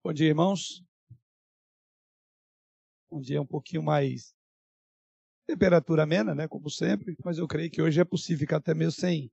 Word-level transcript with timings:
Bom 0.00 0.12
dia, 0.12 0.28
irmãos. 0.28 0.84
Um 3.10 3.20
dia 3.20 3.42
um 3.42 3.46
pouquinho 3.46 3.82
mais 3.82 4.32
temperatura 5.44 6.04
amena, 6.04 6.34
né, 6.34 6.46
como 6.46 6.70
sempre, 6.70 7.16
mas 7.24 7.38
eu 7.38 7.48
creio 7.48 7.70
que 7.70 7.82
hoje 7.82 8.00
é 8.00 8.04
possível 8.04 8.40
ficar 8.40 8.58
até 8.58 8.74
mesmo 8.74 8.92
sem 9.00 9.30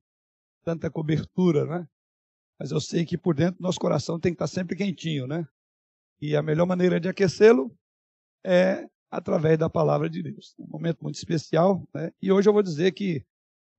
tanta 0.64 0.90
cobertura, 0.90 1.66
né? 1.66 1.88
Mas 2.58 2.72
eu 2.72 2.82
sei 2.82 3.06
que 3.06 3.18
por 3.18 3.36
dentro 3.36 3.62
nosso 3.62 3.80
coração 3.80 4.20
tem 4.20 4.32
que 4.32 4.36
estar 4.36 4.48
sempre 4.48 4.76
quentinho, 4.76 5.28
né? 5.28 5.48
E 6.20 6.36
a 6.36 6.42
melhor 6.42 6.66
maneira 6.66 7.00
de 7.00 7.10
aquecê-lo 7.10 7.78
é 8.44 8.90
através 9.12 9.60
da 9.60 9.70
palavra 9.70 10.10
de 10.10 10.24
Deus. 10.24 10.56
Um 10.58 10.68
momento 10.68 11.04
muito 11.04 11.16
especial, 11.16 11.88
né? 11.94 12.12
E 12.20 12.32
hoje 12.32 12.50
eu 12.50 12.54
vou 12.54 12.64
dizer 12.64 12.92
que 12.94 13.24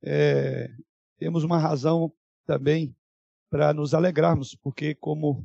é, 0.03 0.71
temos 1.18 1.43
uma 1.43 1.59
razão 1.59 2.12
também 2.45 2.95
para 3.50 3.75
nos 3.75 3.93
alegrarmos, 3.93 4.55
porque 4.55 4.95
como 4.95 5.45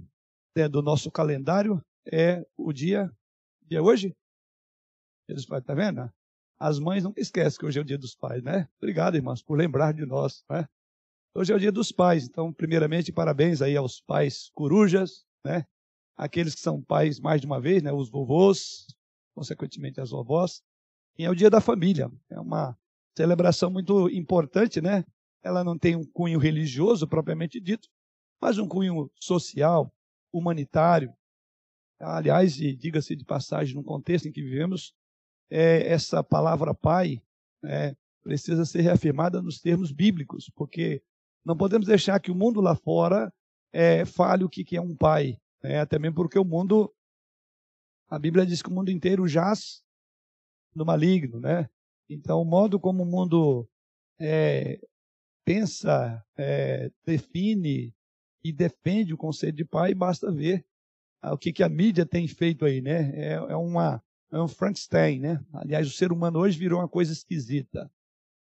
é 0.59 0.67
do 0.67 0.81
nosso 0.81 1.09
calendário 1.09 1.81
é 2.05 2.45
o 2.57 2.73
dia, 2.73 3.09
dia 3.61 3.81
hoje? 3.81 4.15
Dia 5.27 5.35
dos 5.35 5.45
pais, 5.45 5.63
tá 5.63 5.73
vendo? 5.73 6.11
As 6.59 6.77
mães 6.77 7.03
nunca 7.03 7.21
esquecem 7.21 7.57
que 7.57 7.65
hoje 7.65 7.79
é 7.79 7.81
o 7.81 7.85
dia 7.85 7.97
dos 7.97 8.15
pais, 8.15 8.43
né? 8.43 8.67
Obrigado, 8.77 9.15
irmãos, 9.15 9.41
por 9.41 9.57
lembrar 9.57 9.93
de 9.93 10.05
nós, 10.05 10.43
né? 10.49 10.67
Hoje 11.33 11.53
é 11.53 11.55
o 11.55 11.59
dia 11.59 11.71
dos 11.71 11.91
pais, 11.91 12.25
então, 12.25 12.51
primeiramente, 12.51 13.11
parabéns 13.11 13.61
aí 13.61 13.77
aos 13.77 14.01
pais 14.01 14.49
corujas, 14.53 15.25
né? 15.45 15.65
Aqueles 16.17 16.53
que 16.53 16.61
são 16.61 16.81
pais 16.81 17.19
mais 17.19 17.39
de 17.39 17.47
uma 17.47 17.61
vez, 17.61 17.81
né? 17.81 17.91
Os 17.91 18.09
vovôs, 18.09 18.85
consequentemente 19.33 20.01
as 20.01 20.09
vovós. 20.09 20.61
E 21.17 21.23
é 21.23 21.29
o 21.29 21.35
dia 21.35 21.49
da 21.49 21.61
família. 21.61 22.11
É 22.29 22.39
uma 22.39 22.77
celebração 23.17 23.71
muito 23.71 24.09
importante, 24.09 24.81
né? 24.81 25.05
Ela 25.41 25.63
não 25.63 25.77
tem 25.77 25.95
um 25.95 26.05
cunho 26.05 26.37
religioso 26.37 27.07
propriamente 27.07 27.59
dito, 27.59 27.87
mas 28.39 28.57
um 28.57 28.67
cunho 28.67 29.09
social, 29.19 29.91
humanitário. 30.31 31.13
Aliás, 31.99 32.59
e 32.59 32.75
diga-se 32.75 33.15
de 33.15 33.23
passagem, 33.23 33.75
no 33.75 33.83
contexto 33.83 34.27
em 34.27 34.31
que 34.31 34.41
vivemos, 34.41 34.93
é, 35.49 35.87
essa 35.87 36.23
palavra 36.23 36.73
pai 36.73 37.21
é, 37.63 37.95
precisa 38.23 38.65
ser 38.65 38.81
reafirmada 38.81 39.41
nos 39.41 39.59
termos 39.59 39.91
bíblicos, 39.91 40.49
porque 40.55 41.03
não 41.45 41.57
podemos 41.57 41.87
deixar 41.87 42.19
que 42.19 42.31
o 42.31 42.35
mundo 42.35 42.61
lá 42.61 42.75
fora 42.75 43.31
é, 43.73 44.05
fale 44.05 44.43
o 44.43 44.49
que, 44.49 44.75
é 44.75 44.81
um 44.81 44.95
pai. 44.95 45.37
Né? 45.61 45.79
Até 45.79 45.99
mesmo 45.99 46.15
porque 46.15 46.39
o 46.39 46.45
mundo, 46.45 46.93
a 48.09 48.17
Bíblia 48.17 48.45
diz 48.45 48.61
que 48.61 48.69
o 48.69 48.73
mundo 48.73 48.89
inteiro 48.91 49.27
jaz 49.27 49.83
no 50.73 50.85
maligno. 50.85 51.39
Né? 51.39 51.69
Então, 52.09 52.41
o 52.41 52.45
modo 52.45 52.79
como 52.79 53.03
o 53.03 53.05
mundo 53.05 53.67
é, 54.19 54.79
pensa, 55.43 56.23
é, 56.37 56.91
define 57.05 57.93
e 58.43 58.51
defende 58.51 59.13
o 59.13 59.17
conceito 59.17 59.55
de 59.55 59.65
pai, 59.65 59.93
basta 59.93 60.31
ver 60.31 60.65
o 61.23 61.37
que, 61.37 61.53
que 61.53 61.63
a 61.63 61.69
mídia 61.69 62.05
tem 62.05 62.27
feito 62.27 62.65
aí, 62.65 62.81
né? 62.81 63.11
É, 63.13 63.33
é, 63.33 63.55
uma, 63.55 64.03
é 64.31 64.39
um 64.39 64.47
Frankenstein, 64.47 65.19
né? 65.19 65.45
Aliás, 65.53 65.87
o 65.87 65.91
ser 65.91 66.11
humano 66.11 66.39
hoje 66.39 66.57
virou 66.57 66.79
uma 66.79 66.87
coisa 66.87 67.13
esquisita. 67.13 67.91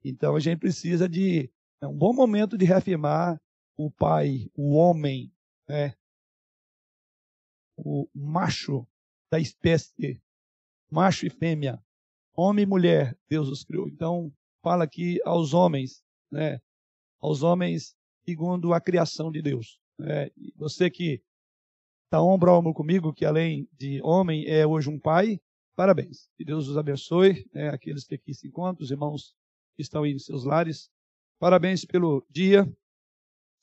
Então 0.04 0.36
a 0.36 0.40
gente 0.40 0.58
precisa 0.58 1.08
de 1.08 1.50
é 1.80 1.86
um 1.86 1.96
bom 1.96 2.12
momento 2.12 2.56
de 2.56 2.64
reafirmar 2.64 3.40
o 3.76 3.90
pai, 3.90 4.48
o 4.54 4.74
homem, 4.74 5.32
né? 5.68 5.94
o 7.76 8.08
macho 8.14 8.86
da 9.30 9.40
espécie, 9.40 10.22
macho 10.90 11.26
e 11.26 11.30
fêmea, 11.30 11.82
homem 12.34 12.62
e 12.62 12.66
mulher, 12.66 13.18
Deus 13.28 13.48
os 13.48 13.64
criou. 13.64 13.88
Então 13.88 14.32
fala 14.62 14.84
aqui 14.84 15.20
aos 15.24 15.52
homens, 15.52 16.04
né? 16.30 16.60
Aos 17.18 17.42
homens 17.42 17.96
segundo 18.24 18.72
a 18.72 18.80
criação 18.80 19.30
de 19.30 19.42
Deus. 19.42 19.78
É, 20.00 20.30
você 20.56 20.90
que 20.90 21.22
está 22.04 22.22
ombro 22.22 22.50
a 22.50 22.58
ombro 22.58 22.74
comigo, 22.74 23.12
que 23.12 23.24
além 23.24 23.68
de 23.72 24.00
homem 24.02 24.46
é 24.46 24.66
hoje 24.66 24.88
um 24.88 24.98
pai, 24.98 25.40
parabéns. 25.74 26.28
Que 26.36 26.44
Deus 26.44 26.68
os 26.68 26.76
abençoe, 26.76 27.46
né, 27.54 27.68
aqueles 27.68 28.04
que 28.04 28.14
aqui 28.14 28.34
se 28.34 28.48
encontram, 28.48 28.84
os 28.84 28.90
irmãos 28.90 29.34
que 29.76 29.82
estão 29.82 30.04
em 30.04 30.18
seus 30.18 30.44
lares. 30.44 30.90
Parabéns 31.38 31.84
pelo 31.84 32.24
dia. 32.30 32.70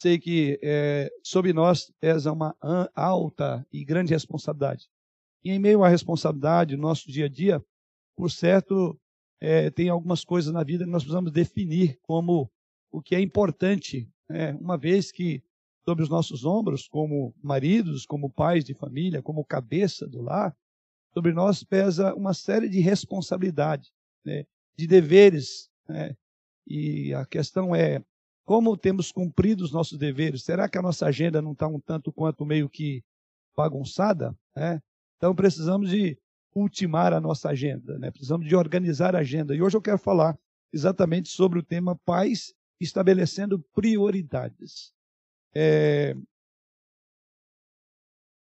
Sei 0.02 0.18
que 0.18 0.60
é, 0.64 1.10
sobre 1.24 1.54
nós 1.54 1.92
pesa 2.00 2.32
uma 2.32 2.56
alta 2.96 3.66
e 3.72 3.84
grande 3.84 4.14
responsabilidade. 4.14 4.90
E 5.44 5.52
em 5.52 5.60
meio 5.60 5.84
à 5.84 5.90
responsabilidade, 5.90 6.76
no 6.76 6.84
nosso 6.84 7.12
dia 7.12 7.26
a 7.26 7.30
dia, 7.30 7.64
por 8.16 8.32
certo, 8.32 9.00
é, 9.42 9.70
tem 9.70 9.90
algumas 9.90 10.24
coisas 10.24 10.52
na 10.54 10.64
vida 10.64 10.86
que 10.86 10.90
nós 10.90 11.04
precisamos 11.04 11.32
definir 11.32 11.98
como 12.02 12.52
o 12.92 13.02
que 13.02 13.16
é 13.16 13.22
importante 13.22 14.10
é, 14.30 14.54
uma 14.54 14.78
vez 14.78 15.12
que 15.12 15.44
sobre 15.86 16.04
os 16.04 16.10
nossos 16.10 16.46
ombros, 16.46 16.88
como 16.88 17.34
maridos, 17.42 18.06
como 18.06 18.30
pais 18.30 18.64
de 18.64 18.74
família, 18.74 19.24
como 19.24 19.44
cabeça 19.44 20.08
do 20.08 20.22
lar, 20.22 20.56
sobre 21.14 21.34
nós 21.34 21.64
pesa 21.64 22.14
uma 22.14 22.34
série 22.34 22.70
de 22.70 22.80
responsabilidades, 22.80 23.92
né, 24.24 24.46
de 24.78 24.86
deveres. 24.86 25.70
Né, 25.88 26.16
e 26.68 27.14
a 27.14 27.26
questão 27.26 27.76
é 27.76 28.04
como 28.46 28.76
temos 28.76 29.12
cumprido 29.12 29.64
os 29.64 29.72
nossos 29.72 29.98
deveres? 29.98 30.44
Será 30.44 30.68
que 30.68 30.78
a 30.78 30.82
nossa 30.82 31.06
agenda 31.06 31.42
não 31.42 31.52
está 31.52 31.68
um 31.68 31.80
tanto 31.80 32.12
quanto 32.12 32.46
meio 32.46 32.68
que 32.68 33.04
bagunçada? 33.56 34.36
Né? 34.56 34.82
Então 35.18 35.36
precisamos 35.36 35.90
de 35.92 36.18
ultimar 36.56 37.14
a 37.14 37.22
nossa 37.22 37.50
agenda, 37.50 38.00
né? 38.00 38.10
precisamos 38.10 38.48
de 38.48 38.56
organizar 38.56 39.16
a 39.16 39.20
agenda. 39.20 39.56
E 39.56 39.62
hoje 39.62 39.78
eu 39.78 39.82
quero 39.82 40.00
falar 40.00 40.36
exatamente 40.74 41.30
sobre 41.30 41.60
o 41.60 41.64
tema 41.64 41.96
paz 42.06 42.54
estabelecendo 42.80 43.60
prioridades. 43.74 44.94
É... 45.54 46.16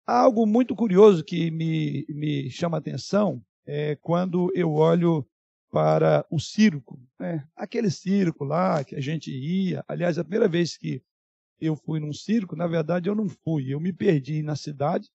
Algo 0.06 0.46
muito 0.46 0.74
curioso 0.74 1.22
que 1.22 1.50
me, 1.50 2.06
me 2.08 2.50
chama 2.50 2.76
a 2.76 2.80
atenção 2.80 3.44
é 3.66 3.96
quando 3.96 4.50
eu 4.54 4.72
olho 4.72 5.28
para 5.70 6.24
o 6.30 6.40
circo, 6.40 6.98
né? 7.18 7.46
aquele 7.54 7.90
circo 7.90 8.42
lá 8.44 8.82
que 8.82 8.96
a 8.96 9.00
gente 9.00 9.30
ia. 9.30 9.84
Aliás, 9.86 10.18
a 10.18 10.24
primeira 10.24 10.48
vez 10.48 10.78
que 10.78 11.02
eu 11.60 11.76
fui 11.76 12.00
num 12.00 12.12
circo, 12.12 12.56
na 12.56 12.66
verdade 12.66 13.08
eu 13.08 13.14
não 13.14 13.28
fui, 13.28 13.72
eu 13.72 13.80
me 13.80 13.92
perdi 13.92 14.42
na 14.42 14.56
cidade 14.56 15.10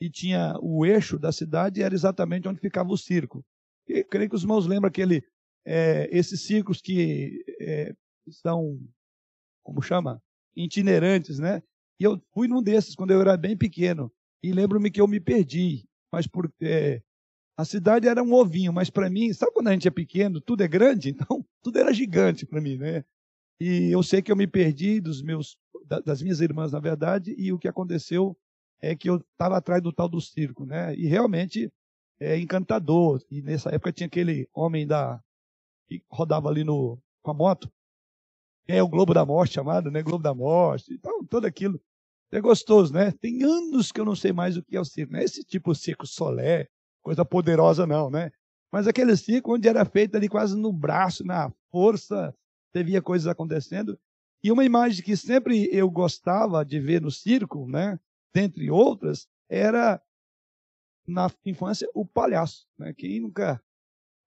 e 0.00 0.08
tinha 0.10 0.56
o 0.60 0.84
eixo 0.84 1.18
da 1.18 1.32
cidade 1.32 1.82
era 1.82 1.94
exatamente 1.94 2.46
onde 2.46 2.60
ficava 2.60 2.92
o 2.92 2.98
circo. 2.98 3.44
E 3.88 4.04
creio 4.04 4.28
que 4.28 4.36
os 4.36 4.42
irmãos 4.42 4.66
lembram 4.66 4.88
aquele, 4.88 5.24
é, 5.64 6.08
esses 6.12 6.42
circos 6.42 6.80
que 6.80 7.44
é, 7.60 7.94
são, 8.32 8.80
como 9.62 9.82
chama? 9.82 10.22
Itinerantes, 10.56 11.38
né? 11.38 11.62
E 11.98 12.04
eu 12.04 12.20
fui 12.32 12.48
num 12.48 12.62
desses 12.62 12.94
quando 12.94 13.12
eu 13.12 13.20
era 13.20 13.36
bem 13.36 13.56
pequeno. 13.56 14.12
E 14.42 14.52
lembro-me 14.52 14.90
que 14.90 15.00
eu 15.00 15.08
me 15.08 15.20
perdi. 15.20 15.84
Mas 16.12 16.26
por, 16.26 16.52
é, 16.60 17.02
a 17.56 17.64
cidade 17.64 18.08
era 18.08 18.22
um 18.22 18.32
ovinho, 18.32 18.72
mas 18.72 18.90
para 18.90 19.08
mim, 19.08 19.32
sabe 19.32 19.52
quando 19.52 19.68
a 19.68 19.72
gente 19.72 19.88
é 19.88 19.90
pequeno, 19.90 20.40
tudo 20.40 20.62
é 20.62 20.68
grande? 20.68 21.10
Então, 21.14 21.44
tudo 21.62 21.78
era 21.78 21.92
gigante 21.92 22.44
para 22.44 22.60
mim, 22.60 22.76
né? 22.76 23.04
E 23.60 23.90
eu 23.90 24.02
sei 24.02 24.20
que 24.20 24.30
eu 24.30 24.36
me 24.36 24.46
perdi 24.46 25.00
dos 25.00 25.22
meus, 25.22 25.56
das 26.04 26.20
minhas 26.20 26.40
irmãs, 26.40 26.72
na 26.72 26.80
verdade, 26.80 27.34
e 27.38 27.52
o 27.52 27.58
que 27.58 27.68
aconteceu 27.68 28.36
é 28.82 28.94
que 28.94 29.08
eu 29.08 29.16
estava 29.16 29.56
atrás 29.56 29.80
do 29.80 29.92
tal 29.92 30.08
do 30.08 30.20
circo, 30.20 30.66
né? 30.66 30.94
E 30.96 31.06
realmente 31.06 31.72
é 32.20 32.38
encantador. 32.38 33.22
E 33.30 33.40
nessa 33.40 33.70
época 33.70 33.92
tinha 33.92 34.06
aquele 34.06 34.48
homem 34.52 34.86
da 34.86 35.22
que 35.86 36.02
rodava 36.10 36.48
ali 36.48 36.64
no 36.64 36.98
com 37.22 37.30
a 37.30 37.34
moto, 37.34 37.70
é 38.66 38.82
o 38.82 38.88
Globo 38.88 39.12
da 39.12 39.24
Morte 39.24 39.54
chamado, 39.54 39.90
né? 39.90 40.02
Globo 40.02 40.22
da 40.22 40.34
Morte, 40.34 40.92
então, 40.92 41.24
tudo 41.24 41.46
aquilo. 41.46 41.80
É 42.32 42.40
gostoso, 42.40 42.92
né? 42.92 43.12
Tem 43.12 43.44
anos 43.44 43.92
que 43.92 44.00
eu 44.00 44.04
não 44.04 44.16
sei 44.16 44.32
mais 44.32 44.56
o 44.56 44.62
que 44.62 44.76
é 44.76 44.80
o 44.80 44.84
circo. 44.84 45.12
Não 45.12 45.20
é 45.20 45.24
esse 45.24 45.44
tipo 45.44 45.74
circo 45.74 46.06
solé, 46.06 46.66
coisa 47.02 47.24
poderosa, 47.24 47.86
não, 47.86 48.10
né? 48.10 48.30
Mas 48.72 48.88
aquele 48.88 49.16
circo 49.16 49.54
onde 49.54 49.68
era 49.68 49.84
feito 49.84 50.16
ali 50.16 50.28
quase 50.28 50.56
no 50.56 50.72
braço, 50.72 51.24
na 51.24 51.52
força, 51.70 52.34
via 52.74 53.00
coisas 53.00 53.28
acontecendo. 53.28 53.96
E 54.42 54.50
uma 54.50 54.64
imagem 54.64 55.04
que 55.04 55.16
sempre 55.16 55.68
eu 55.72 55.88
gostava 55.88 56.64
de 56.64 56.80
ver 56.80 57.00
no 57.00 57.10
circo, 57.10 57.68
né? 57.68 58.00
Dentre 58.34 58.68
outras, 58.70 59.28
era 59.48 60.02
na 61.06 61.30
infância 61.44 61.88
o 61.94 62.04
palhaço. 62.04 62.66
Né? 62.76 62.92
Quem 62.94 63.20
nunca 63.20 63.62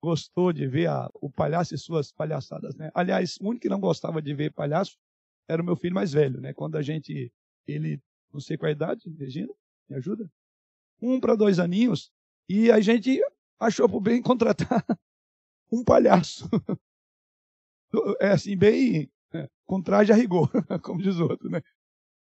gostou 0.01 0.53
de 0.53 0.67
ver 0.67 0.87
a, 0.87 1.09
o 1.15 1.29
palhaço 1.29 1.73
e 1.73 1.77
suas 1.77 2.11
palhaçadas, 2.11 2.75
né? 2.75 2.91
Aliás, 2.93 3.37
o 3.41 3.49
único 3.49 3.63
que 3.63 3.69
não 3.69 3.79
gostava 3.79 4.21
de 4.21 4.33
ver 4.33 4.53
palhaço 4.53 4.97
era 5.47 5.61
o 5.61 5.65
meu 5.65 5.75
filho 5.75 5.95
mais 5.95 6.13
velho, 6.13 6.39
né? 6.39 6.53
Quando 6.53 6.75
a 6.75 6.81
gente, 6.81 7.31
ele, 7.67 8.01
não 8.31 8.39
sei 8.39 8.57
qual 8.57 8.69
a 8.69 8.71
idade, 8.71 9.09
Regina, 9.17 9.53
me 9.89 9.95
ajuda? 9.95 10.29
Um 11.01 11.19
para 11.19 11.35
dois 11.35 11.59
aninhos, 11.59 12.11
e 12.49 12.71
a 12.71 12.79
gente 12.79 13.21
achou 13.59 13.89
por 13.89 14.01
bem 14.01 14.21
contratar 14.23 14.85
um 15.71 15.83
palhaço. 15.83 16.49
É 18.19 18.31
assim, 18.31 18.55
bem, 18.55 19.09
é, 19.33 19.49
com 19.65 19.81
traje 19.81 20.11
a 20.11 20.15
rigor, 20.15 20.51
como 20.83 21.01
diz 21.01 21.19
outro, 21.19 21.49
né? 21.49 21.61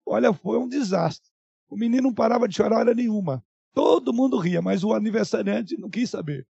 Olha, 0.05 0.33
foi 0.33 0.57
um 0.57 0.67
desastre. 0.67 1.29
O 1.69 1.75
menino 1.75 2.03
não 2.03 2.13
parava 2.13 2.47
de 2.47 2.55
chorar 2.55 2.79
hora 2.79 2.95
nenhuma. 2.95 3.43
Todo 3.73 4.13
mundo 4.13 4.37
ria, 4.37 4.61
mas 4.61 4.81
o 4.83 4.93
aniversariante 4.93 5.77
não 5.77 5.89
quis 5.89 6.09
saber. 6.09 6.47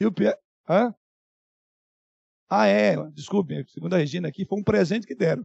E 0.00 0.06
o 0.06 0.12
pior. 0.12 0.36
Hã? 0.68 0.94
Ah, 2.50 2.66
é, 2.66 2.96
desculpe, 3.10 3.64
segundo 3.68 3.94
a 3.94 3.98
Regina 3.98 4.28
aqui, 4.28 4.44
foi 4.44 4.58
um 4.58 4.64
presente 4.64 5.06
que 5.06 5.14
deram. 5.14 5.44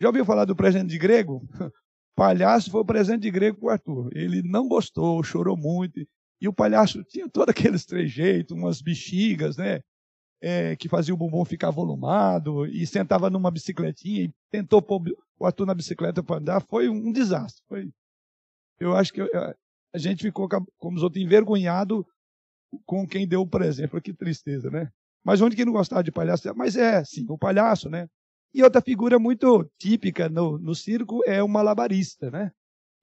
Já 0.00 0.08
ouviu 0.08 0.24
falar 0.24 0.44
do 0.44 0.54
presente 0.54 0.88
de 0.88 0.98
grego? 0.98 1.42
palhaço 2.14 2.70
foi 2.70 2.80
o 2.80 2.84
presente 2.84 3.22
de 3.22 3.30
grego 3.30 3.58
para 3.58 3.66
o 3.66 3.70
Arthur. 3.70 4.10
Ele 4.12 4.42
não 4.42 4.68
gostou, 4.68 5.22
chorou 5.22 5.56
muito. 5.56 6.00
E 6.40 6.48
o 6.48 6.52
palhaço 6.52 7.02
tinha 7.04 7.28
todos 7.28 7.50
aqueles 7.50 7.84
trejeitos, 7.84 8.56
umas 8.56 8.80
bexigas, 8.80 9.56
né? 9.56 9.80
É, 10.40 10.76
que 10.76 10.88
fazia 10.88 11.14
o 11.14 11.16
bumbum 11.16 11.44
ficar 11.44 11.70
volumado 11.70 12.66
e 12.66 12.86
sentava 12.86 13.30
numa 13.30 13.50
bicicletinha 13.50 14.24
e 14.24 14.34
tentou 14.50 14.82
pôr 14.82 15.02
o 15.38 15.46
Arthur 15.46 15.64
na 15.64 15.74
bicicleta 15.74 16.22
para 16.22 16.36
andar. 16.36 16.60
Foi 16.60 16.88
um 16.88 17.10
desastre. 17.10 17.62
Foi... 17.66 17.90
Eu 18.78 18.94
acho 18.94 19.12
que 19.12 19.22
a 19.22 19.98
gente 19.98 20.22
ficou, 20.22 20.46
como 20.76 20.96
os 20.96 21.02
outros, 21.02 21.22
envergonhado 21.22 22.06
com 22.84 23.06
quem 23.06 23.26
deu 23.26 23.42
o 23.42 23.46
presente. 23.46 24.00
Que 24.00 24.12
tristeza, 24.12 24.70
né? 24.70 24.90
Mas 25.24 25.40
onde 25.40 25.56
que 25.56 25.64
não 25.64 25.72
gostava 25.72 26.02
de 26.02 26.12
palhaço? 26.12 26.54
Mas 26.54 26.76
é, 26.76 27.04
sim, 27.04 27.24
o 27.28 27.38
palhaço, 27.38 27.88
né? 27.88 28.08
E 28.52 28.62
outra 28.62 28.80
figura 28.80 29.18
muito 29.18 29.68
típica 29.78 30.28
no, 30.28 30.58
no 30.58 30.74
circo 30.74 31.22
é 31.26 31.42
o 31.42 31.48
malabarista, 31.48 32.30
né? 32.30 32.52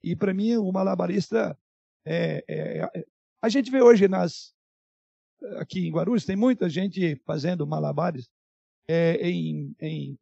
E 0.02 0.16
para 0.16 0.32
mim, 0.32 0.56
o 0.56 0.72
malabarista 0.72 1.56
é, 2.04 2.44
é, 2.48 2.78
é, 2.94 3.06
A 3.40 3.48
gente 3.48 3.70
vê 3.70 3.80
hoje 3.82 4.08
nas. 4.08 4.54
Aqui 5.56 5.86
em 5.86 5.92
Guarulhos, 5.92 6.24
tem 6.24 6.36
muita 6.36 6.68
gente 6.68 7.16
fazendo 7.26 7.66
malabares 7.66 8.30
é, 8.86 9.14
em, 9.28 9.74
em, 9.80 10.18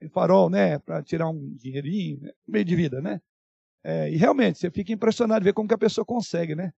em, 0.00 0.08
farol, 0.08 0.48
né? 0.48 0.78
Para 0.78 1.02
tirar 1.02 1.28
um 1.28 1.54
dinheirinho, 1.54 2.20
né? 2.22 2.32
meio 2.46 2.64
de 2.64 2.74
vida, 2.74 3.00
né? 3.00 3.20
É, 3.84 4.10
e 4.10 4.16
realmente, 4.16 4.58
você 4.58 4.70
fica 4.70 4.92
impressionado 4.92 5.44
ver 5.44 5.52
como 5.52 5.68
que 5.68 5.74
a 5.74 5.78
pessoa 5.78 6.04
consegue, 6.04 6.54
né? 6.54 6.72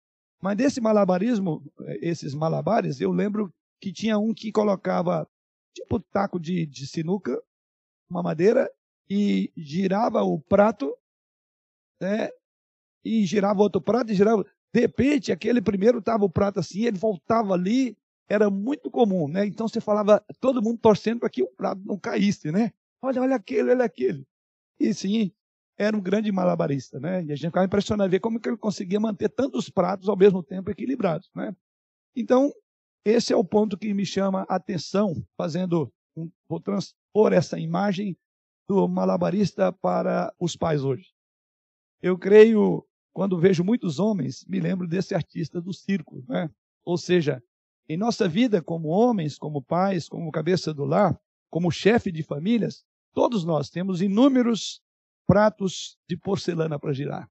Mas 0.45 0.57
desse 0.57 0.79
malabarismo, 0.79 1.63
esses 2.01 2.35
malabares, 2.35 3.01
eu 3.01 3.11
lembro 3.11 3.51
que 3.81 3.91
tinha 3.91 4.19
um 4.19 4.31
que 4.31 4.51
colocava 4.51 5.27
tipo 5.73 5.99
taco 5.99 6.39
de, 6.39 6.67
de 6.67 6.85
sinuca, 6.85 7.41
uma 8.07 8.21
madeira, 8.21 8.69
e 9.09 9.51
girava 9.57 10.21
o 10.21 10.39
prato, 10.39 10.95
né? 11.99 12.29
E 13.03 13.25
girava 13.25 13.63
outro 13.63 13.81
prato, 13.81 14.11
e 14.11 14.13
girava. 14.13 14.45
De 14.71 14.81
repente, 14.81 15.31
aquele 15.31 15.63
primeiro 15.63 15.97
estava 15.97 16.23
o 16.23 16.29
prato 16.29 16.59
assim, 16.59 16.85
ele 16.85 16.99
voltava 16.99 17.55
ali, 17.55 17.97
era 18.29 18.47
muito 18.47 18.91
comum, 18.91 19.27
né? 19.27 19.47
Então 19.47 19.67
você 19.67 19.81
falava, 19.81 20.23
todo 20.39 20.61
mundo 20.61 20.77
torcendo 20.77 21.21
para 21.21 21.29
que 21.31 21.41
o 21.41 21.47
prato 21.47 21.81
não 21.83 21.97
caísse, 21.97 22.51
né? 22.51 22.71
Olha, 23.01 23.19
olha 23.19 23.35
aquele, 23.35 23.71
olha 23.71 23.85
aquele. 23.85 24.23
E 24.79 24.93
sim, 24.93 25.31
era 25.77 25.95
um 25.95 26.01
grande 26.01 26.31
malabarista, 26.31 26.99
né? 26.99 27.23
E 27.23 27.31
a 27.31 27.35
gente 27.35 27.47
ficava 27.47 27.65
impressionado 27.65 28.09
ver 28.09 28.19
como 28.19 28.39
que 28.39 28.47
ele 28.47 28.57
conseguia 28.57 28.99
manter 28.99 29.29
tantos 29.29 29.69
pratos 29.69 30.07
ao 30.07 30.15
mesmo 30.15 30.41
tempo 30.41 30.71
equilibrados, 30.71 31.29
né? 31.35 31.55
Então, 32.15 32.51
esse 33.03 33.33
é 33.33 33.35
o 33.35 33.43
ponto 33.43 33.77
que 33.77 33.93
me 33.93 34.05
chama 34.05 34.45
a 34.49 34.55
atenção, 34.55 35.23
fazendo, 35.37 35.91
um, 36.15 36.31
vou 36.47 36.59
transpor 36.59 37.33
essa 37.33 37.59
imagem 37.59 38.17
do 38.67 38.87
malabarista 38.87 39.71
para 39.71 40.33
os 40.39 40.55
pais 40.55 40.83
hoje. 40.83 41.13
Eu 42.01 42.17
creio, 42.17 42.85
quando 43.13 43.39
vejo 43.39 43.63
muitos 43.63 43.99
homens, 43.99 44.45
me 44.47 44.59
lembro 44.59 44.87
desse 44.87 45.13
artista 45.13 45.61
do 45.61 45.73
circo, 45.73 46.23
né? 46.27 46.49
Ou 46.83 46.97
seja, 46.97 47.43
em 47.87 47.97
nossa 47.97 48.27
vida 48.27 48.61
como 48.61 48.87
homens, 48.87 49.37
como 49.37 49.61
pais, 49.61 50.07
como 50.07 50.31
cabeça 50.31 50.73
do 50.73 50.85
lar, 50.85 51.19
como 51.49 51.71
chefe 51.71 52.11
de 52.11 52.23
famílias, 52.23 52.83
todos 53.13 53.43
nós 53.43 53.69
temos 53.69 54.01
inúmeros 54.01 54.81
pratos 55.25 55.97
de 56.07 56.17
porcelana 56.17 56.79
para 56.79 56.93
girar. 56.93 57.29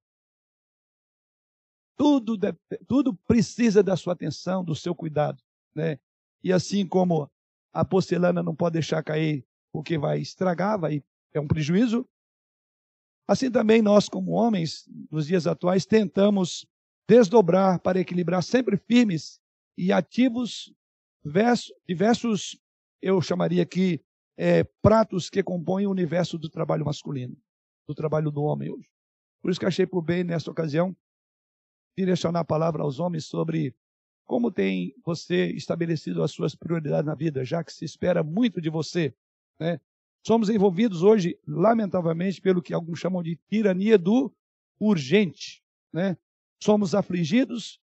Tudo, 1.96 2.37
tudo 2.88 3.14
precisa 3.14 3.82
da 3.82 3.96
sua 3.96 4.14
atenção, 4.14 4.64
do 4.64 4.75
seu 4.75 4.94
cuidado. 4.94 5.43
Né? 5.75 5.99
E 6.43 6.52
assim 6.52 6.87
como 6.87 7.31
a 7.73 7.85
porcelana 7.85 8.43
não 8.43 8.55
pode 8.55 8.75
deixar 8.75 9.02
cair 9.02 9.46
porque 9.73 9.99
vai 9.99 10.20
estragar, 10.20 10.79
vai, 10.79 11.02
é 11.32 11.41
um 11.41 11.49
prejuízo, 11.49 12.08
assim 13.26 13.50
também 13.50 13.82
nós, 13.82 14.08
como 14.08 14.32
homens, 14.32 14.88
nos 15.11 15.26
dias 15.26 15.46
atuais, 15.46 15.85
tentamos 15.85 16.64
desdobrar 17.08 17.81
para 17.81 17.99
equilibrar 17.99 18.43
sempre 18.43 18.76
firmes 18.76 19.41
e 19.76 19.93
ativos 19.93 20.73
diversos, 21.88 22.61
eu 23.02 23.20
chamaria 23.20 23.62
aqui, 23.62 24.00
é, 24.37 24.64
pratos 24.82 25.31
que 25.31 25.43
compõem 25.43 25.87
o 25.87 25.91
universo 25.91 26.38
do 26.38 26.49
trabalho 26.49 26.85
masculino, 26.85 27.37
do 27.86 27.94
trabalho 27.94 28.31
do 28.31 28.42
homem 28.42 28.70
hoje. 28.70 28.90
Por 29.42 29.50
isso 29.50 29.60
que 29.60 29.66
achei 29.66 29.86
por 29.86 30.02
bem, 30.02 30.25
nesta 30.25 30.50
ocasião, 30.50 30.96
direcionar 31.96 32.40
a 32.40 32.44
palavra 32.44 32.82
aos 32.82 32.98
homens 32.98 33.26
sobre 33.26 33.75
como 34.25 34.50
tem 34.50 34.94
você 35.04 35.46
estabelecido 35.48 36.22
as 36.22 36.32
suas 36.32 36.54
prioridades 36.54 37.04
na 37.04 37.14
vida, 37.14 37.44
já 37.44 37.62
que 37.62 37.72
se 37.72 37.84
espera 37.84 38.22
muito 38.22 38.60
de 38.60 38.70
você? 38.70 39.14
Né? 39.60 39.78
Somos 40.26 40.48
envolvidos 40.48 41.02
hoje, 41.02 41.38
lamentavelmente, 41.46 42.40
pelo 42.40 42.62
que 42.62 42.72
alguns 42.72 42.98
chamam 42.98 43.22
de 43.22 43.36
tirania 43.50 43.98
do 43.98 44.34
urgente. 44.81 45.62
Né? 45.92 46.16
Somos 46.58 46.94
afligidos 46.94 47.78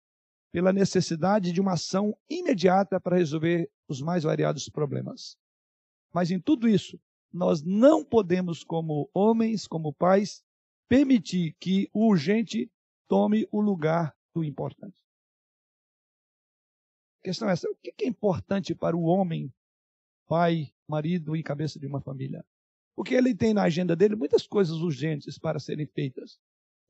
pela 0.51 0.71
necessidade 0.71 1.51
de 1.51 1.59
uma 1.59 1.73
ação 1.73 2.15
imediata 2.29 2.99
para 2.99 3.17
resolver 3.17 3.69
os 3.87 4.01
mais 4.01 4.23
variados 4.23 4.69
problemas. 4.69 5.37
Mas 6.13 6.29
em 6.31 6.39
tudo 6.39 6.67
isso, 6.67 6.99
nós 7.37 7.63
não 7.63 8.03
podemos, 8.03 8.63
como 8.63 9.09
homens, 9.13 9.67
como 9.67 9.93
pais, 9.93 10.43
permitir 10.89 11.55
que 11.59 11.89
o 11.93 12.07
urgente 12.07 12.71
tome 13.07 13.47
o 13.51 13.61
lugar 13.61 14.15
do 14.33 14.43
importante. 14.43 14.97
A 17.21 17.23
questão 17.23 17.49
é 17.49 17.53
essa: 17.53 17.69
o 17.69 17.75
que 17.75 17.93
é 18.03 18.07
importante 18.07 18.75
para 18.75 18.95
o 18.95 19.03
homem, 19.03 19.53
pai, 20.27 20.73
marido 20.87 21.35
e 21.35 21.43
cabeça 21.43 21.79
de 21.79 21.87
uma 21.87 22.01
família? 22.01 22.43
Porque 22.95 23.13
ele 23.13 23.35
tem 23.35 23.53
na 23.53 23.63
agenda 23.63 23.95
dele 23.95 24.15
muitas 24.15 24.47
coisas 24.47 24.77
urgentes 24.77 25.37
para 25.37 25.59
serem 25.59 25.85
feitas, 25.85 26.39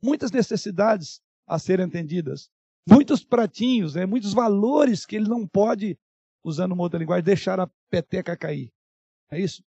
muitas 0.01 0.31
necessidades 0.31 1.21
a 1.45 1.59
serem 1.59 1.85
atendidas, 1.85 2.49
muitos 2.87 3.23
pratinhos, 3.23 3.95
né, 3.95 4.05
muitos 4.05 4.33
valores 4.33 5.05
que 5.05 5.15
ele 5.15 5.27
não 5.27 5.45
pode, 5.45 5.99
usando 6.43 6.71
uma 6.71 6.83
outra 6.83 6.99
linguagem, 6.99 7.23
deixar 7.23 7.59
a 7.59 7.69
peteca 7.89 8.37
cair. 8.37 8.71
É 9.29 9.39
isso? 9.39 9.63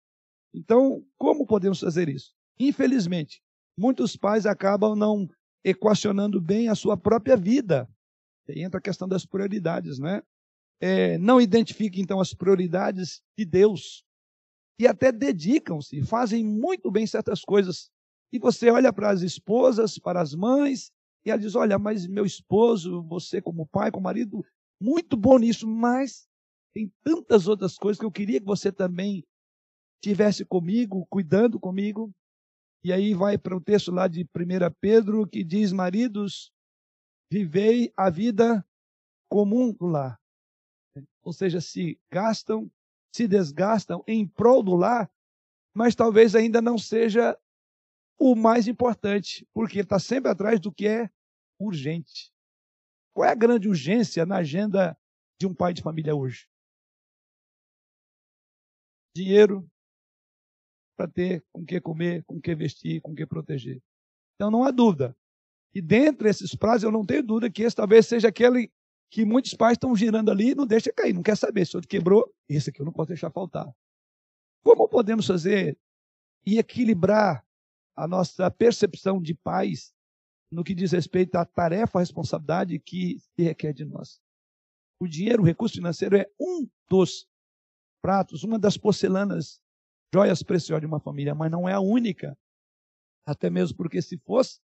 Então, 0.56 1.04
como 1.18 1.46
podemos 1.46 1.80
fazer 1.80 2.08
isso? 2.08 2.32
Infelizmente, 2.58 3.42
muitos 3.78 4.16
pais 4.16 4.46
acabam 4.46 4.96
não 4.96 5.28
equacionando 5.64 6.40
bem 6.40 6.68
a 6.68 6.74
sua 6.74 6.96
própria 6.96 7.36
vida. 7.36 7.88
E 8.48 8.62
entra 8.62 8.78
a 8.78 8.82
questão 8.82 9.06
das 9.06 9.26
prioridades, 9.26 9.98
né? 9.98 10.22
é, 10.80 11.16
não 11.18 11.40
identificam 11.40 12.00
então 12.00 12.20
as 12.20 12.34
prioridades 12.34 13.22
de 13.36 13.44
Deus 13.44 14.04
e 14.78 14.86
até 14.86 15.10
dedicam-se, 15.10 16.02
fazem 16.02 16.44
muito 16.44 16.90
bem 16.90 17.06
certas 17.06 17.42
coisas. 17.42 17.90
E 18.32 18.38
você 18.38 18.70
olha 18.70 18.92
para 18.92 19.10
as 19.10 19.22
esposas, 19.22 19.98
para 19.98 20.20
as 20.20 20.34
mães, 20.34 20.90
e 21.24 21.30
ela 21.30 21.40
diz: 21.40 21.54
Olha, 21.54 21.78
mas 21.78 22.06
meu 22.06 22.26
esposo, 22.26 23.02
você 23.04 23.40
como 23.40 23.66
pai, 23.66 23.90
como 23.90 24.04
marido, 24.04 24.44
muito 24.80 25.16
bom 25.16 25.38
nisso, 25.38 25.66
mas 25.66 26.26
tem 26.74 26.92
tantas 27.02 27.48
outras 27.48 27.76
coisas 27.76 27.98
que 27.98 28.04
eu 28.04 28.12
queria 28.12 28.38
que 28.38 28.46
você 28.46 28.70
também 28.70 29.24
tivesse 30.02 30.44
comigo, 30.44 31.06
cuidando 31.06 31.58
comigo. 31.58 32.12
E 32.84 32.92
aí 32.92 33.14
vai 33.14 33.36
para 33.36 33.56
o 33.56 33.60
texto 33.60 33.90
lá 33.90 34.06
de 34.06 34.22
1 34.22 34.26
Pedro 34.80 35.26
que 35.26 35.42
diz: 35.42 35.72
Maridos, 35.72 36.52
vivei 37.30 37.92
a 37.96 38.10
vida 38.10 38.64
comum 39.28 39.72
do 39.72 39.86
lar 39.86 40.20
ou 41.26 41.32
seja, 41.32 41.60
se 41.60 42.00
gastam, 42.08 42.70
se 43.12 43.26
desgastam 43.26 44.02
em 44.06 44.26
prol 44.26 44.62
do 44.62 44.76
lar, 44.76 45.10
mas 45.74 45.94
talvez 45.94 46.36
ainda 46.36 46.62
não 46.62 46.78
seja 46.78 47.36
o 48.16 48.36
mais 48.36 48.68
importante, 48.68 49.46
porque 49.52 49.80
está 49.80 49.98
sempre 49.98 50.30
atrás 50.30 50.60
do 50.60 50.72
que 50.72 50.86
é 50.86 51.10
urgente. 51.58 52.32
Qual 53.12 53.28
é 53.28 53.32
a 53.32 53.34
grande 53.34 53.68
urgência 53.68 54.24
na 54.24 54.36
agenda 54.36 54.96
de 55.40 55.48
um 55.48 55.54
pai 55.54 55.74
de 55.74 55.82
família 55.82 56.14
hoje? 56.14 56.48
Dinheiro 59.14 59.68
para 60.96 61.06
ter 61.06 61.44
com 61.52 61.64
que 61.64 61.80
comer, 61.80 62.24
com 62.24 62.40
que 62.40 62.54
vestir, 62.54 63.00
com 63.00 63.14
que 63.14 63.26
proteger. 63.26 63.80
Então 64.34 64.50
não 64.50 64.64
há 64.64 64.70
dúvida. 64.70 65.16
E 65.74 65.80
dentre 65.80 66.28
esses 66.28 66.54
prazos, 66.54 66.84
eu 66.84 66.90
não 66.90 67.04
tenho 67.04 67.22
dúvida 67.22 67.50
que 67.50 67.62
esse 67.62 67.76
talvez 67.76 68.06
seja 68.06 68.28
aquele 68.28 68.72
que 69.10 69.24
muitos 69.24 69.54
pais 69.54 69.74
estão 69.74 69.94
girando 69.94 70.30
ali 70.30 70.50
e 70.50 70.54
não 70.54 70.66
deixa 70.66 70.92
cair, 70.92 71.12
não 71.12 71.22
quer 71.22 71.36
saber. 71.36 71.66
Se 71.66 71.76
outro 71.76 71.88
quebrou, 71.88 72.32
esse 72.48 72.70
aqui 72.70 72.80
eu 72.80 72.86
não 72.86 72.92
posso 72.92 73.08
deixar 73.08 73.30
faltar. 73.30 73.70
Como 74.64 74.88
podemos 74.88 75.26
fazer 75.26 75.78
e 76.44 76.58
equilibrar 76.58 77.46
a 77.94 78.08
nossa 78.08 78.50
percepção 78.50 79.20
de 79.20 79.34
pais 79.34 79.94
no 80.50 80.64
que 80.64 80.74
diz 80.74 80.92
respeito 80.92 81.36
à 81.36 81.44
tarefa, 81.44 81.98
à 81.98 82.00
responsabilidade 82.00 82.78
que 82.78 83.18
se 83.18 83.42
requer 83.42 83.72
de 83.72 83.84
nós? 83.84 84.20
O 85.00 85.06
dinheiro, 85.06 85.42
o 85.42 85.46
recurso 85.46 85.74
financeiro 85.74 86.16
é 86.16 86.26
um 86.40 86.66
dos 86.88 87.28
pratos, 88.02 88.44
uma 88.44 88.58
das 88.58 88.76
porcelanas, 88.76 89.60
joias 90.12 90.42
preciosas 90.42 90.80
de 90.80 90.86
uma 90.86 91.00
família, 91.00 91.34
mas 91.34 91.50
não 91.50 91.68
é 91.68 91.72
a 91.72 91.80
única. 91.80 92.36
Até 93.24 93.50
mesmo 93.50 93.76
porque 93.76 94.00
se 94.00 94.16
fosse, 94.18 94.60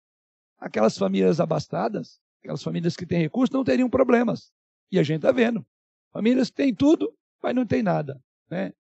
aquelas 0.58 0.96
famílias 0.96 1.40
abastadas, 1.40 2.20
Aquelas 2.40 2.62
famílias 2.62 2.96
que 2.96 3.06
têm 3.06 3.20
recursos 3.20 3.52
não 3.52 3.62
teriam 3.62 3.88
problemas. 3.88 4.50
E 4.90 4.98
a 4.98 5.02
gente 5.02 5.16
está 5.16 5.30
vendo. 5.30 5.64
Famílias 6.12 6.48
que 6.48 6.56
têm 6.56 6.74
tudo, 6.74 7.14
mas 7.42 7.54
não 7.54 7.66
tem 7.66 7.82
nada. 7.82 8.20
Né? 8.48 8.72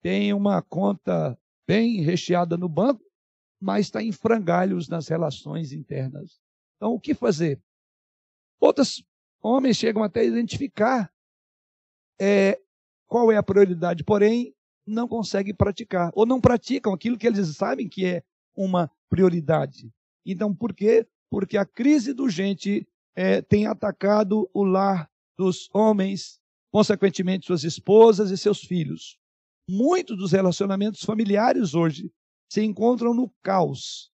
Tem 0.00 0.32
uma 0.32 0.62
conta 0.62 1.38
bem 1.66 2.00
recheada 2.00 2.56
no 2.56 2.68
banco, 2.68 3.04
mas 3.60 3.86
está 3.86 4.02
em 4.02 4.12
frangalhos 4.12 4.88
nas 4.88 5.08
relações 5.08 5.72
internas. 5.72 6.40
Então, 6.76 6.92
o 6.92 7.00
que 7.00 7.12
fazer? 7.12 7.60
Outros 8.60 9.04
homens 9.42 9.76
chegam 9.76 10.02
até 10.02 10.20
a 10.20 10.24
identificar 10.24 11.12
é, 12.20 12.58
qual 13.06 13.32
é 13.32 13.36
a 13.36 13.42
prioridade, 13.42 14.04
porém 14.04 14.54
não 14.88 15.06
conseguem 15.06 15.54
praticar, 15.54 16.10
ou 16.14 16.26
não 16.26 16.40
praticam 16.40 16.92
aquilo 16.92 17.18
que 17.18 17.26
eles 17.26 17.56
sabem 17.56 17.88
que 17.88 18.06
é 18.06 18.22
uma 18.56 18.90
prioridade. 19.08 19.92
Então, 20.26 20.54
por 20.54 20.74
quê? 20.74 21.06
Porque 21.30 21.56
a 21.56 21.64
crise 21.64 22.12
do 22.12 22.28
gente 22.28 22.86
é, 23.14 23.40
tem 23.42 23.66
atacado 23.66 24.48
o 24.52 24.64
lar 24.64 25.10
dos 25.36 25.68
homens, 25.72 26.40
consequentemente 26.72 27.46
suas 27.46 27.64
esposas 27.64 28.30
e 28.30 28.36
seus 28.36 28.60
filhos. 28.60 29.18
Muitos 29.68 30.16
dos 30.16 30.32
relacionamentos 30.32 31.02
familiares 31.02 31.74
hoje 31.74 32.12
se 32.50 32.62
encontram 32.62 33.14
no 33.14 33.30
caos. 33.42 34.10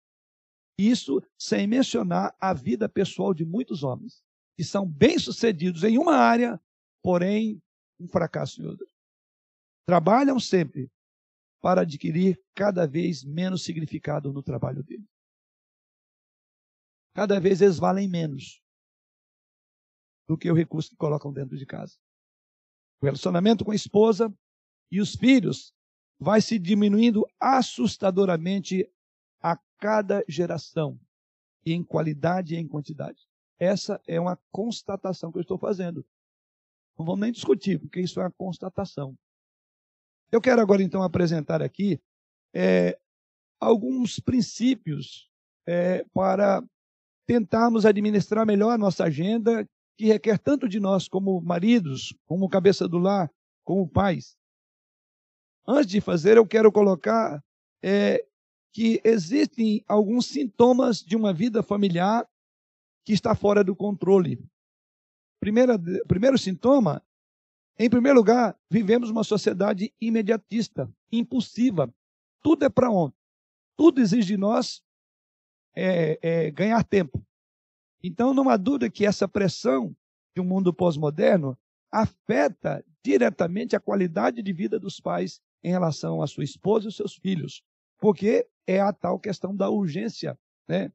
Isso 0.77 1.21
sem 1.37 1.67
mencionar 1.67 2.35
a 2.39 2.53
vida 2.53 2.89
pessoal 2.89 3.33
de 3.33 3.45
muitos 3.45 3.83
homens, 3.83 4.23
que 4.57 4.63
são 4.63 4.87
bem-sucedidos 4.87 5.83
em 5.83 5.97
uma 5.97 6.15
área, 6.15 6.59
porém 7.03 7.61
um 7.99 8.07
fracasso 8.07 8.61
em 8.61 8.65
outra. 8.65 8.87
Trabalham 9.85 10.39
sempre 10.39 10.91
para 11.61 11.81
adquirir 11.81 12.41
cada 12.53 12.87
vez 12.87 13.23
menos 13.23 13.63
significado 13.63 14.31
no 14.31 14.43
trabalho 14.43 14.83
deles. 14.83 15.07
Cada 17.13 17.39
vez 17.39 17.61
eles 17.61 17.77
valem 17.77 18.07
menos 18.07 18.61
do 20.27 20.37
que 20.37 20.49
o 20.49 20.55
recurso 20.55 20.89
que 20.89 20.95
colocam 20.95 21.31
dentro 21.31 21.57
de 21.57 21.65
casa. 21.65 21.97
O 23.01 23.05
relacionamento 23.05 23.63
com 23.63 23.71
a 23.71 23.75
esposa 23.75 24.33
e 24.91 24.99
os 24.99 25.15
filhos 25.15 25.73
vai 26.19 26.41
se 26.41 26.57
diminuindo 26.57 27.25
assustadoramente 27.39 28.89
a 29.41 29.57
cada 29.77 30.23
geração, 30.27 30.99
em 31.65 31.83
qualidade 31.83 32.55
e 32.55 32.57
em 32.57 32.67
quantidade. 32.67 33.27
Essa 33.59 34.01
é 34.07 34.19
uma 34.19 34.39
constatação 34.51 35.31
que 35.31 35.37
eu 35.37 35.41
estou 35.41 35.57
fazendo. 35.57 36.05
Não 36.97 37.05
vamos 37.05 37.21
nem 37.21 37.31
discutir, 37.31 37.79
porque 37.79 37.99
isso 37.99 38.19
é 38.19 38.23
uma 38.23 38.31
constatação. 38.31 39.17
Eu 40.33 40.41
quero 40.41 40.59
agora 40.59 40.81
então 40.81 41.03
apresentar 41.03 41.61
aqui 41.61 42.01
é, 42.55 42.97
alguns 43.59 44.19
princípios 44.19 45.29
é, 45.63 46.03
para 46.11 46.63
tentarmos 47.27 47.85
administrar 47.85 48.43
melhor 48.43 48.71
a 48.71 48.77
nossa 48.79 49.03
agenda, 49.03 49.69
que 49.95 50.07
requer 50.07 50.39
tanto 50.39 50.67
de 50.67 50.79
nós 50.79 51.07
como 51.07 51.39
maridos, 51.39 52.15
como 52.25 52.49
cabeça 52.49 52.87
do 52.87 52.97
lar, 52.97 53.31
como 53.63 53.87
pais. 53.87 54.35
Antes 55.67 55.91
de 55.91 56.01
fazer, 56.01 56.37
eu 56.37 56.47
quero 56.47 56.71
colocar 56.71 57.39
é, 57.83 58.25
que 58.73 58.99
existem 59.03 59.85
alguns 59.87 60.25
sintomas 60.25 60.97
de 61.03 61.15
uma 61.15 61.31
vida 61.31 61.61
familiar 61.61 62.27
que 63.05 63.13
está 63.13 63.35
fora 63.35 63.63
do 63.63 63.75
controle. 63.75 64.43
Primeira, 65.39 65.77
primeiro 66.07 66.39
sintoma, 66.39 67.03
em 67.77 67.89
primeiro 67.89 68.17
lugar, 68.17 68.57
vivemos 68.69 69.09
uma 69.09 69.23
sociedade 69.23 69.93
imediatista, 69.99 70.91
impulsiva. 71.11 71.93
Tudo 72.41 72.65
é 72.65 72.69
para 72.69 72.91
ontem. 72.91 73.17
Tudo 73.75 73.99
exige 73.99 74.27
de 74.27 74.37
nós 74.37 74.83
é, 75.75 76.19
é, 76.21 76.51
ganhar 76.51 76.83
tempo. 76.83 77.25
Então, 78.03 78.33
não 78.33 78.49
há 78.49 78.57
dúvida 78.57 78.89
que 78.89 79.05
essa 79.05 79.27
pressão 79.27 79.95
de 80.35 80.41
um 80.41 80.45
mundo 80.45 80.73
pós-moderno 80.73 81.57
afeta 81.91 82.83
diretamente 83.03 83.75
a 83.75 83.79
qualidade 83.79 84.41
de 84.41 84.53
vida 84.53 84.79
dos 84.79 84.99
pais 84.99 85.41
em 85.63 85.69
relação 85.69 86.21
à 86.21 86.27
sua 86.27 86.43
esposa 86.43 86.85
e 86.85 86.87
aos 86.87 86.95
seus 86.95 87.15
filhos, 87.15 87.63
porque 87.99 88.47
é 88.67 88.81
a 88.81 88.91
tal 88.91 89.19
questão 89.19 89.55
da 89.55 89.69
urgência, 89.69 90.37
né? 90.67 90.91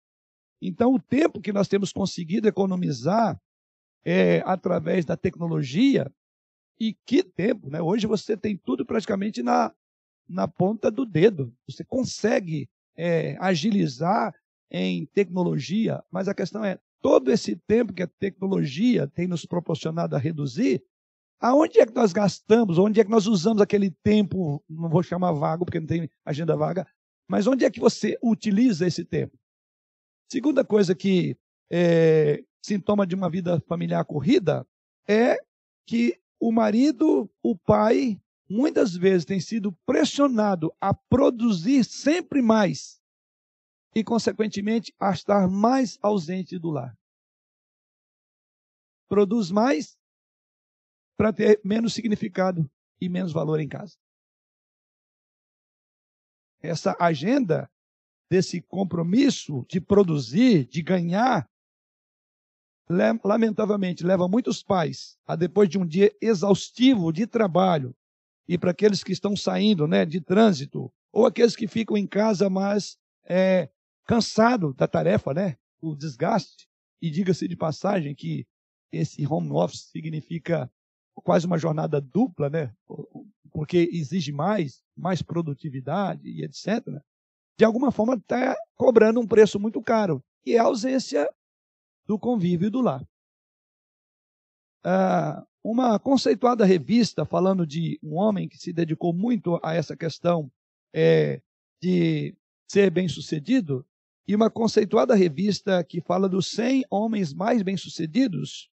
Então, 0.60 0.92
o 0.92 1.00
tempo 1.00 1.40
que 1.40 1.52
nós 1.52 1.68
temos 1.68 1.92
conseguido 1.92 2.48
economizar 2.48 3.40
é, 4.04 4.42
através 4.44 5.04
da 5.04 5.16
tecnologia, 5.16 6.12
e 6.80 6.94
que 7.06 7.22
tempo, 7.22 7.70
né? 7.70 7.80
Hoje 7.80 8.06
você 8.06 8.36
tem 8.36 8.56
tudo 8.56 8.84
praticamente 8.84 9.42
na, 9.42 9.72
na 10.28 10.46
ponta 10.46 10.90
do 10.90 11.04
dedo. 11.04 11.52
Você 11.68 11.84
consegue 11.84 12.68
é, 12.96 13.36
agilizar 13.40 14.34
em 14.70 15.06
tecnologia, 15.06 16.02
mas 16.10 16.28
a 16.28 16.34
questão 16.34 16.64
é, 16.64 16.78
todo 17.00 17.30
esse 17.30 17.56
tempo 17.56 17.92
que 17.92 18.02
a 18.02 18.06
tecnologia 18.06 19.06
tem 19.08 19.26
nos 19.26 19.46
proporcionado 19.46 20.14
a 20.14 20.18
reduzir, 20.18 20.82
Aonde 21.40 21.78
é 21.78 21.86
que 21.86 21.94
nós 21.94 22.12
gastamos? 22.12 22.78
Onde 22.78 23.00
é 23.00 23.04
que 23.04 23.10
nós 23.10 23.26
usamos 23.26 23.62
aquele 23.62 23.90
tempo? 24.02 24.62
Não 24.68 24.88
vou 24.88 25.02
chamar 25.02 25.32
vago, 25.32 25.64
porque 25.64 25.78
não 25.78 25.86
tem 25.86 26.10
agenda 26.24 26.56
vaga. 26.56 26.86
Mas 27.28 27.46
onde 27.46 27.64
é 27.64 27.70
que 27.70 27.78
você 27.78 28.18
utiliza 28.22 28.86
esse 28.86 29.04
tempo? 29.04 29.38
Segunda 30.30 30.64
coisa 30.64 30.94
que 30.94 31.36
é 31.70 32.42
sintoma 32.60 33.06
de 33.06 33.14
uma 33.14 33.30
vida 33.30 33.60
familiar 33.68 34.04
corrida 34.04 34.66
é 35.06 35.36
que 35.86 36.18
o 36.40 36.52
marido, 36.52 37.30
o 37.42 37.56
pai, 37.56 38.20
muitas 38.48 38.94
vezes 38.94 39.24
tem 39.24 39.40
sido 39.40 39.72
pressionado 39.84 40.72
a 40.80 40.94
produzir 40.94 41.84
sempre 41.84 42.40
mais 42.40 43.00
e, 43.94 44.04
consequentemente, 44.04 44.94
a 44.98 45.10
estar 45.10 45.48
mais 45.48 45.98
ausente 46.00 46.58
do 46.58 46.70
lar. 46.70 46.96
Produz 49.08 49.50
mais 49.50 49.98
para 51.16 51.32
ter 51.32 51.60
menos 51.64 51.94
significado 51.94 52.70
e 53.00 53.08
menos 53.08 53.32
valor 53.32 53.58
em 53.60 53.68
casa. 53.68 53.96
Essa 56.60 56.96
agenda 57.00 57.70
desse 58.30 58.60
compromisso 58.60 59.64
de 59.68 59.80
produzir, 59.80 60.66
de 60.66 60.82
ganhar, 60.82 61.48
lamentavelmente 62.88 64.04
leva 64.04 64.26
muitos 64.26 64.62
pais 64.62 65.18
a 65.26 65.36
depois 65.36 65.68
de 65.68 65.78
um 65.78 65.86
dia 65.86 66.12
exaustivo 66.20 67.12
de 67.12 67.26
trabalho 67.26 67.94
e 68.48 68.56
para 68.56 68.70
aqueles 68.70 69.04
que 69.04 69.12
estão 69.12 69.36
saindo, 69.36 69.86
né, 69.86 70.06
de 70.06 70.20
trânsito 70.20 70.90
ou 71.12 71.26
aqueles 71.26 71.54
que 71.54 71.66
ficam 71.66 71.96
em 71.96 72.06
casa 72.06 72.48
mas 72.48 72.96
é, 73.24 73.68
cansado 74.06 74.72
da 74.72 74.88
tarefa, 74.88 75.34
né, 75.34 75.56
o 75.80 75.94
desgaste. 75.94 76.66
E 77.00 77.10
diga-se 77.10 77.46
de 77.46 77.56
passagem 77.56 78.14
que 78.14 78.46
esse 78.90 79.24
home 79.26 79.52
office 79.52 79.90
significa 79.90 80.70
quase 81.14 81.46
uma 81.46 81.58
jornada 81.58 82.00
dupla, 82.00 82.48
né? 82.48 82.72
Porque 83.52 83.88
exige 83.92 84.32
mais, 84.32 84.82
mais 84.96 85.22
produtividade 85.22 86.28
e 86.28 86.42
etc. 86.42 86.84
De 87.56 87.64
alguma 87.64 87.92
forma 87.92 88.14
está 88.14 88.56
cobrando 88.74 89.20
um 89.20 89.26
preço 89.26 89.60
muito 89.60 89.82
caro, 89.82 90.22
e 90.44 90.54
é 90.54 90.58
a 90.58 90.64
ausência 90.64 91.28
do 92.08 92.18
convívio 92.18 92.70
do 92.70 92.80
lar. 92.80 93.06
Ah, 94.82 95.46
uma 95.62 95.98
conceituada 95.98 96.64
revista 96.64 97.26
falando 97.26 97.66
de 97.66 98.00
um 98.02 98.14
homem 98.14 98.48
que 98.48 98.56
se 98.56 98.72
dedicou 98.72 99.12
muito 99.12 99.60
a 99.62 99.74
essa 99.74 99.94
questão 99.94 100.50
é, 100.94 101.42
de 101.82 102.34
ser 102.66 102.90
bem-sucedido, 102.90 103.84
e 104.26 104.34
uma 104.34 104.50
conceituada 104.50 105.14
revista 105.14 105.82
que 105.84 106.00
fala 106.00 106.28
dos 106.28 106.48
100 106.48 106.84
homens 106.90 107.32
mais 107.32 107.62
bem-sucedidos 107.62 108.68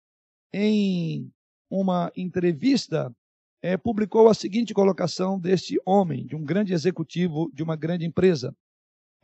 em 0.53 1.31
uma 1.69 2.11
entrevista, 2.15 3.13
é, 3.61 3.77
publicou 3.77 4.27
a 4.29 4.33
seguinte 4.33 4.73
colocação 4.73 5.39
deste 5.39 5.79
homem, 5.85 6.25
de 6.25 6.35
um 6.35 6.43
grande 6.43 6.73
executivo 6.73 7.49
de 7.53 7.63
uma 7.63 7.75
grande 7.75 8.05
empresa. 8.05 8.55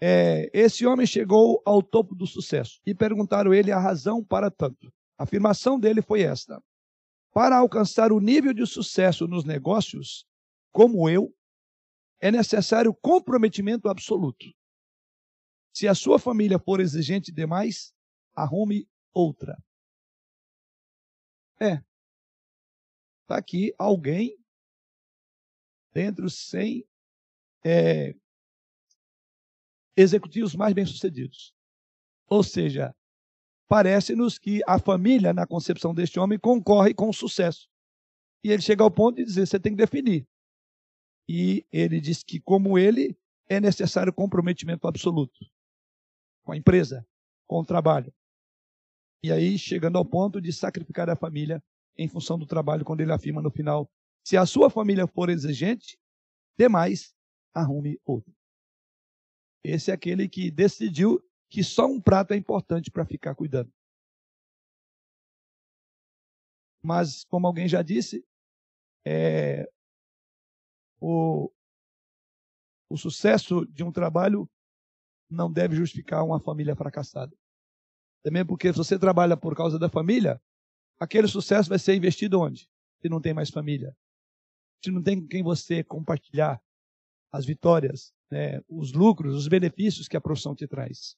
É, 0.04 0.50
esse 0.52 0.84
homem 0.88 1.06
chegou 1.06 1.62
ao 1.64 1.84
topo 1.84 2.16
do 2.16 2.26
sucesso 2.26 2.82
e 2.84 2.96
perguntaram 2.96 3.54
ele 3.54 3.72
a 3.72 3.80
razão 3.80 4.24
para 4.24 4.50
tanto. 4.50 4.92
A 5.16 5.24
afirmação 5.24 5.80
dele 5.80 6.02
foi 6.02 6.24
esta: 6.24 6.62
Para 7.32 7.58
alcançar 7.58 8.12
o 8.12 8.20
nível 8.20 8.52
de 8.52 8.66
sucesso 8.66 9.28
nos 9.28 9.46
negócios, 9.46 10.26
como 10.72 11.08
eu, 11.08 11.32
é 12.20 12.32
necessário 12.32 12.94
comprometimento 12.96 13.88
absoluto. 13.88 14.46
Se 15.72 15.88
a 15.88 15.94
sua 15.94 16.18
família 16.18 16.58
for 16.58 16.80
exigente 16.80 17.32
demais, 17.32 17.94
arrume 18.36 18.88
outra. 19.14 19.56
É, 21.60 21.84
está 23.22 23.38
aqui 23.38 23.74
alguém 23.78 24.36
dentre 25.94 26.26
os 26.26 26.50
100 26.50 26.88
é, 27.64 28.16
executivos 29.96 30.56
mais 30.56 30.74
bem-sucedidos. 30.74 31.54
Ou 32.28 32.44
seja, 32.44 32.96
parece-nos 33.68 34.38
que 34.38 34.62
a 34.68 34.80
família, 34.80 35.34
na 35.34 35.46
concepção 35.46 35.94
deste 35.94 36.20
homem, 36.20 36.40
concorre 36.40 36.94
com 36.94 37.10
o 37.10 37.14
sucesso. 37.14 37.70
E 38.44 38.52
ele 38.52 38.62
chega 38.62 38.84
ao 38.84 38.92
ponto 38.92 39.18
de 39.18 39.26
dizer: 39.26 39.46
você 39.46 39.60
tem 39.60 39.74
que 39.74 39.78
definir. 39.78 40.28
E 41.30 41.66
ele 41.72 42.00
diz 42.00 42.24
que, 42.24 42.40
como 42.40 42.78
ele, 42.78 43.18
é 43.48 43.60
necessário 43.60 44.14
comprometimento 44.14 44.88
absoluto 44.88 45.46
com 46.44 46.52
a 46.52 46.58
empresa, 46.58 47.06
com 47.48 47.60
o 47.60 47.66
trabalho. 47.66 48.14
E 49.24 49.32
aí, 49.32 49.58
chegando 49.58 49.98
ao 49.98 50.06
ponto 50.06 50.42
de 50.42 50.52
sacrificar 50.52 51.10
a 51.10 51.16
família 51.16 51.64
em 51.98 52.08
função 52.08 52.40
do 52.40 52.46
trabalho, 52.46 52.84
quando 52.84 53.02
ele 53.02 53.12
afirma 53.12 53.42
no 53.42 53.52
final: 53.52 53.90
se 54.26 54.36
a 54.36 54.46
sua 54.46 54.70
família 54.70 55.06
for 55.06 55.30
exigente, 55.30 56.00
demais, 56.58 57.14
arrume 57.54 58.00
outro. 58.06 58.34
Esse 59.64 59.92
é 59.92 59.94
aquele 59.94 60.28
que 60.28 60.50
decidiu 60.50 61.24
que 61.50 61.64
só 61.64 61.86
um 61.86 62.02
prato 62.02 62.34
é 62.34 62.38
importante 62.38 62.90
para 62.90 63.06
ficar 63.06 63.36
cuidando. 63.36 63.72
Mas, 66.84 67.24
como 67.26 67.46
alguém 67.46 67.68
já 67.68 67.82
disse, 67.82 68.26
é, 69.06 69.70
o, 71.00 71.52
o 72.90 72.98
sucesso 72.98 73.66
de 73.68 73.84
um 73.84 73.92
trabalho 73.92 74.50
não 75.30 75.52
deve 75.52 75.76
justificar 75.76 76.26
uma 76.26 76.40
família 76.40 76.76
fracassada. 76.76 77.36
Também 78.24 78.46
porque 78.46 78.72
se 78.72 78.78
você 78.78 78.98
trabalha 78.98 79.38
por 79.38 79.56
causa 79.56 79.78
da 79.78 79.90
família, 79.90 80.42
aquele 81.00 81.28
sucesso 81.28 81.70
vai 81.70 81.80
ser 81.80 81.96
investido 81.96 82.40
onde? 82.40 82.70
Se 83.02 83.10
não 83.10 83.22
tem 83.22 83.34
mais 83.34 83.50
família. 83.50 83.96
Se 84.84 84.92
não 84.92 85.02
tem 85.02 85.22
com 85.22 85.28
quem 85.28 85.44
você 85.44 85.84
compartilhar 85.84 86.62
as 87.32 87.46
vitórias, 87.46 88.12
né, 88.30 88.62
os 88.68 88.92
lucros, 88.92 89.36
os 89.36 89.48
benefícios 89.48 90.08
que 90.08 90.18
a 90.18 90.22
profissão 90.22 90.56
te 90.56 90.68
traz. 90.68 91.16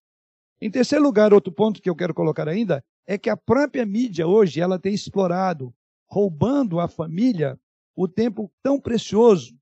Em 0.61 0.69
terceiro 0.69 1.03
lugar, 1.03 1.33
outro 1.33 1.51
ponto 1.51 1.81
que 1.81 1.89
eu 1.89 1.95
quero 1.95 2.13
colocar 2.13 2.47
ainda 2.47 2.83
é 3.05 3.17
que 3.17 3.29
a 3.29 3.35
própria 3.35 3.85
mídia 3.85 4.27
hoje 4.27 4.61
ela 4.61 4.79
tem 4.79 4.93
explorado, 4.93 5.73
roubando 6.09 6.79
a 6.79 6.87
família 6.87 7.59
o 7.95 8.07
tempo 8.07 8.51
tão 8.61 8.79
precioso 8.79 9.57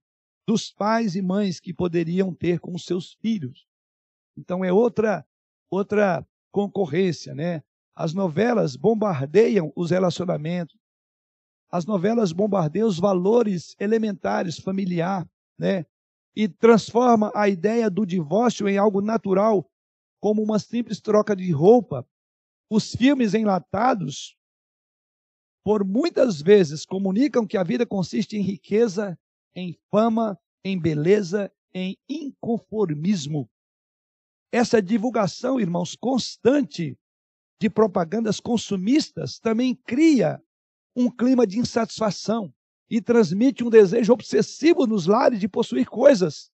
dos 0.48 0.72
pais 0.72 1.16
e 1.16 1.22
mães 1.22 1.60
que 1.60 1.74
poderiam 1.74 2.34
ter 2.34 2.60
com 2.60 2.78
seus 2.78 3.14
filhos. 3.14 3.66
Então 4.38 4.64
é 4.64 4.72
outra 4.72 5.26
outra 5.70 6.26
concorrência, 6.52 7.34
né? 7.34 7.64
As 7.96 8.14
novelas 8.14 8.76
bombardeiam 8.76 9.72
os 9.76 9.92
relacionamentos. 9.92 10.78
As 11.70 11.86
novelas 11.86 12.34
bombardeiam 12.34 12.88
os 12.88 13.00
valores 13.00 13.76
elementares 13.80 14.60
familiar, 14.60 15.26
né? 15.58 15.86
E 16.36 16.48
transforma 16.48 17.32
a 17.36 17.50
ideia 17.50 17.90
do 17.90 18.06
divórcio 18.06 18.68
em 18.70 18.78
algo 18.78 19.02
natural, 19.02 19.70
como 20.22 20.42
uma 20.42 20.60
simples 20.60 21.02
troca 21.02 21.36
de 21.36 21.52
roupa. 21.52 22.08
Os 22.70 22.96
filmes 22.96 23.34
enlatados 23.34 24.38
por 25.64 25.84
muitas 25.86 26.42
vezes 26.42 26.86
comunicam 26.86 27.46
que 27.46 27.58
a 27.58 27.64
vida 27.64 27.86
consiste 27.86 28.38
em 28.38 28.42
riqueza, 28.42 29.20
em 29.56 29.78
fama, 29.92 30.40
em 30.64 30.80
beleza, 30.80 31.52
em 31.74 31.98
inconformismo. 32.10 33.50
Essa 34.52 34.82
divulgação, 34.82 35.60
irmãos, 35.60 35.96
constante 35.96 36.98
de 37.62 37.70
propagandas 37.70 38.40
consumistas 38.40 39.40
também 39.40 39.76
cria 39.76 40.42
um 40.96 41.10
clima 41.10 41.46
de 41.46 41.60
insatisfação 41.60 42.54
e 42.92 43.00
transmite 43.02 43.64
um 43.64 43.70
desejo 43.70 44.12
obsessivo 44.12 44.86
nos 44.86 45.06
lares 45.06 45.40
de 45.40 45.48
possuir 45.48 45.88
coisas. 45.88 46.52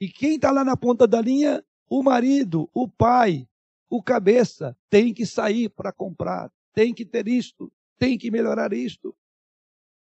E 0.00 0.08
quem 0.08 0.36
está 0.36 0.50
lá 0.50 0.64
na 0.64 0.74
ponta 0.74 1.06
da 1.06 1.20
linha? 1.20 1.62
O 1.86 2.02
marido, 2.02 2.68
o 2.72 2.88
pai, 2.88 3.46
o 3.90 4.02
cabeça, 4.02 4.74
tem 4.88 5.12
que 5.12 5.26
sair 5.26 5.68
para 5.68 5.92
comprar, 5.92 6.50
tem 6.72 6.94
que 6.94 7.04
ter 7.04 7.28
isto, 7.28 7.70
tem 7.98 8.16
que 8.16 8.30
melhorar 8.30 8.72
isto. 8.72 9.14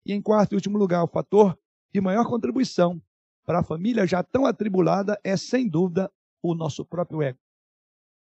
E 0.07 0.15
em 0.15 0.23
quarto 0.23 0.53
e 0.53 0.55
último 0.55 0.79
lugar, 0.79 1.05
o 1.05 1.07
fator 1.07 1.57
de 1.93 2.01
maior 2.01 2.27
contribuição 2.27 3.01
para 3.45 3.59
a 3.59 3.65
família 3.65 4.07
já 4.07 4.23
tão 4.23 4.47
atribulada 4.47 5.21
é, 5.23 5.37
sem 5.37 5.69
dúvida, 5.69 6.11
o 6.43 6.55
nosso 6.55 6.83
próprio 6.83 7.21
ego. 7.21 7.39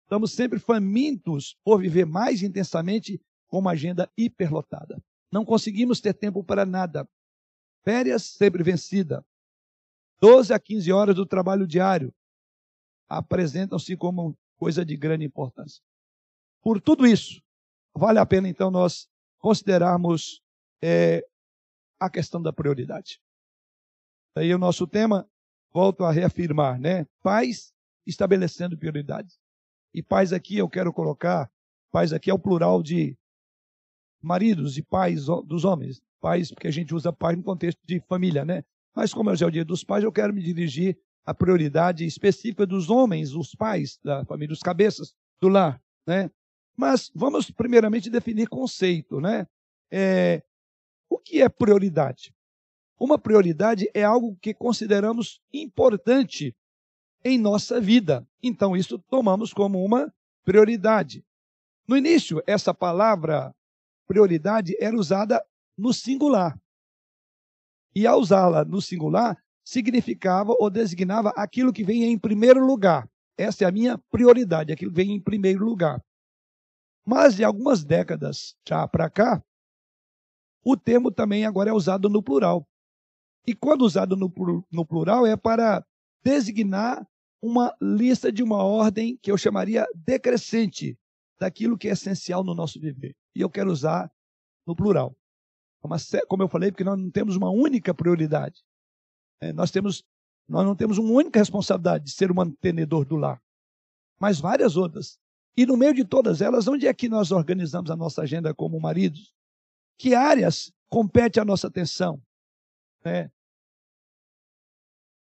Estamos 0.04 0.32
sempre 0.32 0.58
famintos 0.58 1.54
por 1.62 1.82
viver 1.82 2.06
mais 2.06 2.42
intensamente 2.42 3.20
com 3.46 3.58
uma 3.58 3.72
agenda 3.72 4.10
hiperlotada. 4.16 4.98
Não 5.30 5.44
conseguimos 5.44 6.00
ter 6.00 6.14
tempo 6.14 6.42
para 6.42 6.64
nada. 6.64 7.06
Férias 7.86 8.24
sempre 8.24 8.64
vencida. 8.64 9.24
12 10.20 10.52
a 10.52 10.58
15 10.58 10.90
horas 10.90 11.14
do 11.14 11.24
trabalho 11.24 11.68
diário 11.68 12.12
apresentam-se 13.08 13.96
como 13.96 14.36
coisa 14.56 14.84
de 14.84 14.96
grande 14.96 15.24
importância. 15.24 15.80
Por 16.60 16.80
tudo 16.80 17.06
isso, 17.06 17.40
vale 17.94 18.18
a 18.18 18.26
pena 18.26 18.48
então 18.48 18.72
nós 18.72 19.08
considerarmos 19.38 20.42
é, 20.82 21.24
a 22.00 22.10
questão 22.10 22.42
da 22.42 22.52
prioridade. 22.52 23.22
Aí 24.34 24.52
o 24.52 24.58
nosso 24.58 24.84
tema, 24.88 25.30
volto 25.72 26.02
a 26.02 26.10
reafirmar, 26.10 26.80
né? 26.80 27.06
Pais 27.22 27.72
estabelecendo 28.04 28.76
prioridades. 28.76 29.38
E 29.94 30.02
pais 30.02 30.32
aqui 30.32 30.58
eu 30.58 30.68
quero 30.68 30.92
colocar, 30.92 31.48
pais 31.92 32.12
aqui 32.12 32.32
é 32.32 32.34
o 32.34 32.38
plural 32.38 32.82
de 32.82 33.16
maridos 34.26 34.76
e 34.76 34.82
pais 34.82 35.26
dos 35.46 35.64
homens. 35.64 36.02
Pais, 36.20 36.50
porque 36.50 36.66
a 36.66 36.72
gente 36.72 36.94
usa 36.94 37.12
pai 37.12 37.36
no 37.36 37.42
contexto 37.42 37.78
de 37.84 38.00
família, 38.00 38.44
né? 38.44 38.64
Mas 38.94 39.14
como 39.14 39.30
hoje 39.30 39.44
é 39.44 39.46
o 39.46 39.50
dia 39.50 39.64
dos 39.64 39.84
pais, 39.84 40.02
eu 40.02 40.10
quero 40.10 40.34
me 40.34 40.42
dirigir 40.42 40.98
à 41.24 41.32
prioridade 41.32 42.04
específica 42.04 42.66
dos 42.66 42.90
homens, 42.90 43.34
os 43.34 43.54
pais 43.54 43.98
da 44.02 44.24
família, 44.24 44.52
os 44.52 44.60
cabeças 44.60 45.14
do 45.40 45.48
lar, 45.48 45.80
né? 46.06 46.30
Mas 46.76 47.10
vamos 47.14 47.50
primeiramente 47.50 48.10
definir 48.10 48.48
conceito, 48.48 49.20
né? 49.20 49.46
É, 49.90 50.42
o 51.08 51.18
que 51.18 51.40
é 51.40 51.48
prioridade? 51.48 52.34
Uma 52.98 53.18
prioridade 53.18 53.88
é 53.94 54.02
algo 54.02 54.36
que 54.40 54.52
consideramos 54.52 55.40
importante 55.52 56.56
em 57.24 57.38
nossa 57.38 57.80
vida. 57.80 58.26
Então, 58.42 58.76
isso 58.76 58.98
tomamos 58.98 59.52
como 59.52 59.84
uma 59.84 60.12
prioridade. 60.44 61.24
No 61.86 61.96
início, 61.96 62.42
essa 62.46 62.72
palavra 62.72 63.54
prioridade 64.06 64.76
era 64.80 64.96
usada 64.96 65.44
no 65.76 65.92
singular. 65.92 66.58
E 67.94 68.06
ao 68.06 68.20
usá-la 68.20 68.64
no 68.64 68.80
singular, 68.80 69.36
significava 69.64 70.54
ou 70.58 70.70
designava 70.70 71.30
aquilo 71.30 71.72
que 71.72 71.82
vem 71.82 72.04
em 72.04 72.18
primeiro 72.18 72.64
lugar. 72.64 73.08
Essa 73.36 73.64
é 73.64 73.66
a 73.66 73.72
minha 73.72 73.98
prioridade, 74.10 74.72
aquilo 74.72 74.90
que 74.90 74.96
vem 74.96 75.12
em 75.12 75.20
primeiro 75.20 75.64
lugar. 75.64 76.02
Mas 77.04 77.36
de 77.36 77.44
algumas 77.44 77.84
décadas 77.84 78.56
já 78.66 78.86
para 78.86 79.10
cá, 79.10 79.42
o 80.64 80.76
termo 80.76 81.10
também 81.10 81.44
agora 81.44 81.70
é 81.70 81.72
usado 81.72 82.08
no 82.08 82.22
plural. 82.22 82.66
E 83.46 83.54
quando 83.54 83.82
usado 83.82 84.16
no, 84.16 84.32
no 84.70 84.84
plural 84.84 85.26
é 85.26 85.36
para 85.36 85.84
designar 86.24 87.06
uma 87.40 87.74
lista 87.80 88.32
de 88.32 88.42
uma 88.42 88.64
ordem 88.64 89.16
que 89.22 89.30
eu 89.30 89.38
chamaria 89.38 89.86
decrescente 89.94 90.98
daquilo 91.38 91.78
que 91.78 91.88
é 91.88 91.92
essencial 91.92 92.42
no 92.42 92.54
nosso 92.54 92.80
viver. 92.80 93.14
E 93.36 93.42
eu 93.42 93.50
quero 93.50 93.70
usar 93.70 94.10
no 94.66 94.74
plural. 94.74 95.14
Como 96.26 96.42
eu 96.42 96.48
falei, 96.48 96.72
porque 96.72 96.82
nós 96.82 96.98
não 96.98 97.10
temos 97.10 97.36
uma 97.36 97.50
única 97.50 97.92
prioridade. 97.92 98.64
É, 99.42 99.52
nós, 99.52 99.70
temos, 99.70 100.02
nós 100.48 100.64
não 100.64 100.74
temos 100.74 100.96
uma 100.96 101.10
única 101.10 101.38
responsabilidade 101.38 102.04
de 102.04 102.12
ser 102.12 102.30
o 102.30 102.34
mantenedor 102.34 103.04
do 103.04 103.14
lar, 103.14 103.40
mas 104.18 104.40
várias 104.40 104.74
outras. 104.74 105.20
E 105.54 105.66
no 105.66 105.76
meio 105.76 105.92
de 105.92 106.02
todas 106.02 106.40
elas, 106.40 106.66
onde 106.66 106.86
é 106.86 106.94
que 106.94 107.10
nós 107.10 107.30
organizamos 107.30 107.90
a 107.90 107.96
nossa 107.96 108.22
agenda 108.22 108.54
como 108.54 108.80
maridos? 108.80 109.34
Que 109.98 110.14
áreas 110.14 110.72
compete 110.88 111.38
a 111.38 111.44
nossa 111.44 111.66
atenção? 111.66 112.22
Né? 113.04 113.30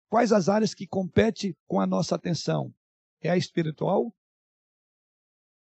Quais 0.09 0.31
as 0.31 0.47
áreas 0.47 0.73
que 0.73 0.87
compete 0.87 1.53
com 1.67 1.81
a 1.81 1.85
nossa 1.85 2.15
atenção? 2.15 2.73
É 3.19 3.29
a 3.29 3.35
espiritual? 3.35 4.15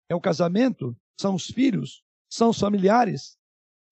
É 0.09 0.15
o 0.15 0.21
casamento? 0.21 0.97
São 1.21 1.35
os 1.35 1.47
filhos? 1.49 2.06
São 2.29 2.51
os 2.51 2.59
familiares? 2.59 3.39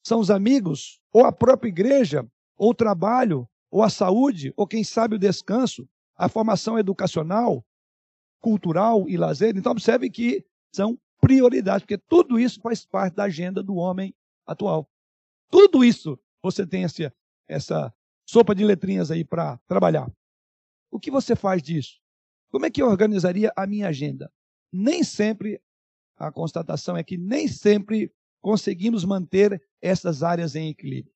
São 0.04 0.20
os 0.20 0.30
amigos? 0.30 1.00
Ou 1.12 1.24
a 1.24 1.32
própria 1.32 1.68
igreja? 1.68 2.26
Ou 2.56 2.70
o 2.70 2.74
trabalho? 2.74 3.48
Ou 3.70 3.82
a 3.82 3.90
saúde? 3.90 4.52
Ou 4.56 4.66
quem 4.66 4.84
sabe 4.84 5.16
o 5.16 5.18
descanso? 5.18 5.88
A 6.16 6.28
formação 6.28 6.78
educacional? 6.78 7.64
Cultural 8.40 9.08
e 9.08 9.16
lazer? 9.16 9.56
Então, 9.56 9.72
observe 9.72 10.10
que 10.10 10.44
são 10.72 10.98
prioridades, 11.20 11.82
porque 11.82 11.98
tudo 11.98 12.38
isso 12.38 12.60
faz 12.60 12.84
parte 12.84 13.14
da 13.14 13.24
agenda 13.24 13.62
do 13.62 13.76
homem 13.76 14.14
atual. 14.46 14.88
Tudo 15.50 15.84
isso 15.84 16.18
você 16.42 16.66
tem 16.66 16.84
essa, 16.84 17.14
essa 17.48 17.94
sopa 18.28 18.54
de 18.54 18.64
letrinhas 18.64 19.10
aí 19.10 19.24
para 19.24 19.58
trabalhar. 19.66 20.10
O 20.90 21.00
que 21.00 21.10
você 21.10 21.34
faz 21.34 21.62
disso? 21.62 21.98
Como 22.50 22.66
é 22.66 22.70
que 22.70 22.82
eu 22.82 22.86
organizaria 22.86 23.52
a 23.56 23.66
minha 23.66 23.88
agenda? 23.88 24.30
Nem 24.72 25.02
sempre, 25.02 25.60
a 26.16 26.30
constatação 26.30 26.96
é 26.96 27.02
que 27.02 27.16
nem 27.16 27.48
sempre 27.48 28.12
conseguimos 28.44 29.06
manter 29.06 29.58
essas 29.80 30.22
áreas 30.22 30.54
em 30.54 30.68
equilíbrio. 30.68 31.14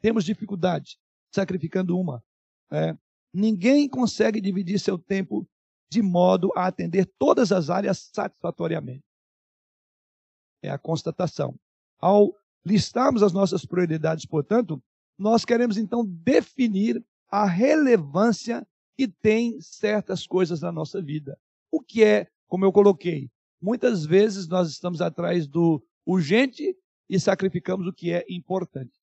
Temos 0.00 0.24
dificuldade, 0.24 0.98
sacrificando 1.30 1.98
uma. 1.98 2.24
É. 2.72 2.96
Ninguém 3.30 3.86
consegue 3.86 4.40
dividir 4.40 4.80
seu 4.80 4.98
tempo 4.98 5.46
de 5.90 6.00
modo 6.00 6.50
a 6.56 6.66
atender 6.66 7.04
todas 7.18 7.52
as 7.52 7.68
áreas 7.68 8.08
satisfatoriamente. 8.10 9.04
É 10.62 10.70
a 10.70 10.78
constatação. 10.78 11.54
Ao 12.00 12.34
listarmos 12.64 13.22
as 13.22 13.34
nossas 13.34 13.66
prioridades, 13.66 14.24
portanto, 14.24 14.82
nós 15.18 15.44
queremos 15.44 15.76
então 15.76 16.06
definir 16.06 17.04
a 17.30 17.44
relevância 17.44 18.66
que 18.96 19.06
tem 19.06 19.60
certas 19.60 20.26
coisas 20.26 20.62
na 20.62 20.72
nossa 20.72 21.02
vida. 21.02 21.38
O 21.70 21.82
que 21.82 22.02
é, 22.02 22.26
como 22.48 22.64
eu 22.64 22.72
coloquei, 22.72 23.30
muitas 23.60 24.06
vezes 24.06 24.48
nós 24.48 24.70
estamos 24.70 25.02
atrás 25.02 25.46
do 25.46 25.84
urgente 26.06 26.76
e 27.08 27.18
sacrificamos 27.18 27.86
o 27.86 27.92
que 27.92 28.12
é 28.12 28.24
importante. 28.28 28.98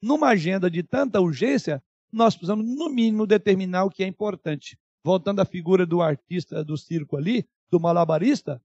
Numa 0.00 0.28
agenda 0.28 0.70
de 0.70 0.82
tanta 0.82 1.20
urgência, 1.20 1.82
nós 2.12 2.34
precisamos, 2.34 2.64
no 2.64 2.88
mínimo, 2.88 3.26
determinar 3.26 3.84
o 3.84 3.90
que 3.90 4.04
é 4.04 4.06
importante 4.06 4.78
voltando 5.04 5.40
à 5.40 5.44
figura 5.44 5.84
do 5.84 6.00
artista 6.00 6.64
do 6.64 6.78
circo 6.78 7.16
ali, 7.16 7.46
do 7.70 7.78
malabarista, 7.78 8.60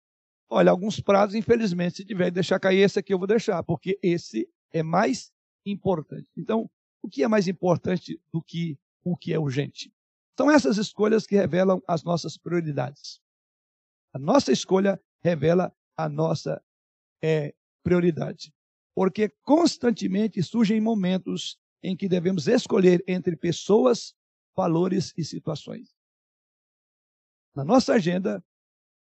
olha, 0.49 0.71
alguns 0.71 1.02
prazos, 1.02 1.36
infelizmente, 1.36 1.97
se 1.97 2.06
tiver 2.06 2.25
que 2.25 2.32
deixar 2.32 2.60
cair, 2.60 2.80
esse 2.80 2.97
aqui 2.97 3.13
eu 3.13 3.17
vou 3.17 3.28
deixar, 3.28 3.62
porque 3.62 3.99
esse 4.02 4.49
é 4.71 4.82
mais 4.82 5.32
importante. 5.65 6.28
Então, 6.38 6.69
o 7.02 7.10
que 7.10 7.23
é 7.23 7.28
mais 7.28 7.47
importante 7.47 8.19
do 8.32 8.41
que 8.41 8.80
o 9.04 9.17
que 9.17 9.34
é 9.34 9.39
urgente? 9.39 9.91
São 10.38 10.49
essas 10.49 10.78
escolhas 10.78 11.28
que 11.28 11.36
revelam 11.36 11.84
as 11.86 12.04
nossas 12.04 12.38
prioridades. 12.38 13.19
A 14.13 14.17
nossa 14.17 14.52
escolha 14.52 14.99
revela 15.21 15.75
a 15.97 16.08
nossa 16.08 16.63
é, 17.21 17.54
prioridade. 17.83 18.53
Porque 18.95 19.29
constantemente 19.43 20.41
surgem 20.43 20.81
momentos 20.81 21.57
em 21.81 21.95
que 21.95 22.09
devemos 22.09 22.47
escolher 22.47 23.03
entre 23.07 23.35
pessoas, 23.35 24.13
valores 24.55 25.13
e 25.17 25.23
situações. 25.23 25.95
Na 27.55 27.63
nossa 27.63 27.93
agenda, 27.93 28.43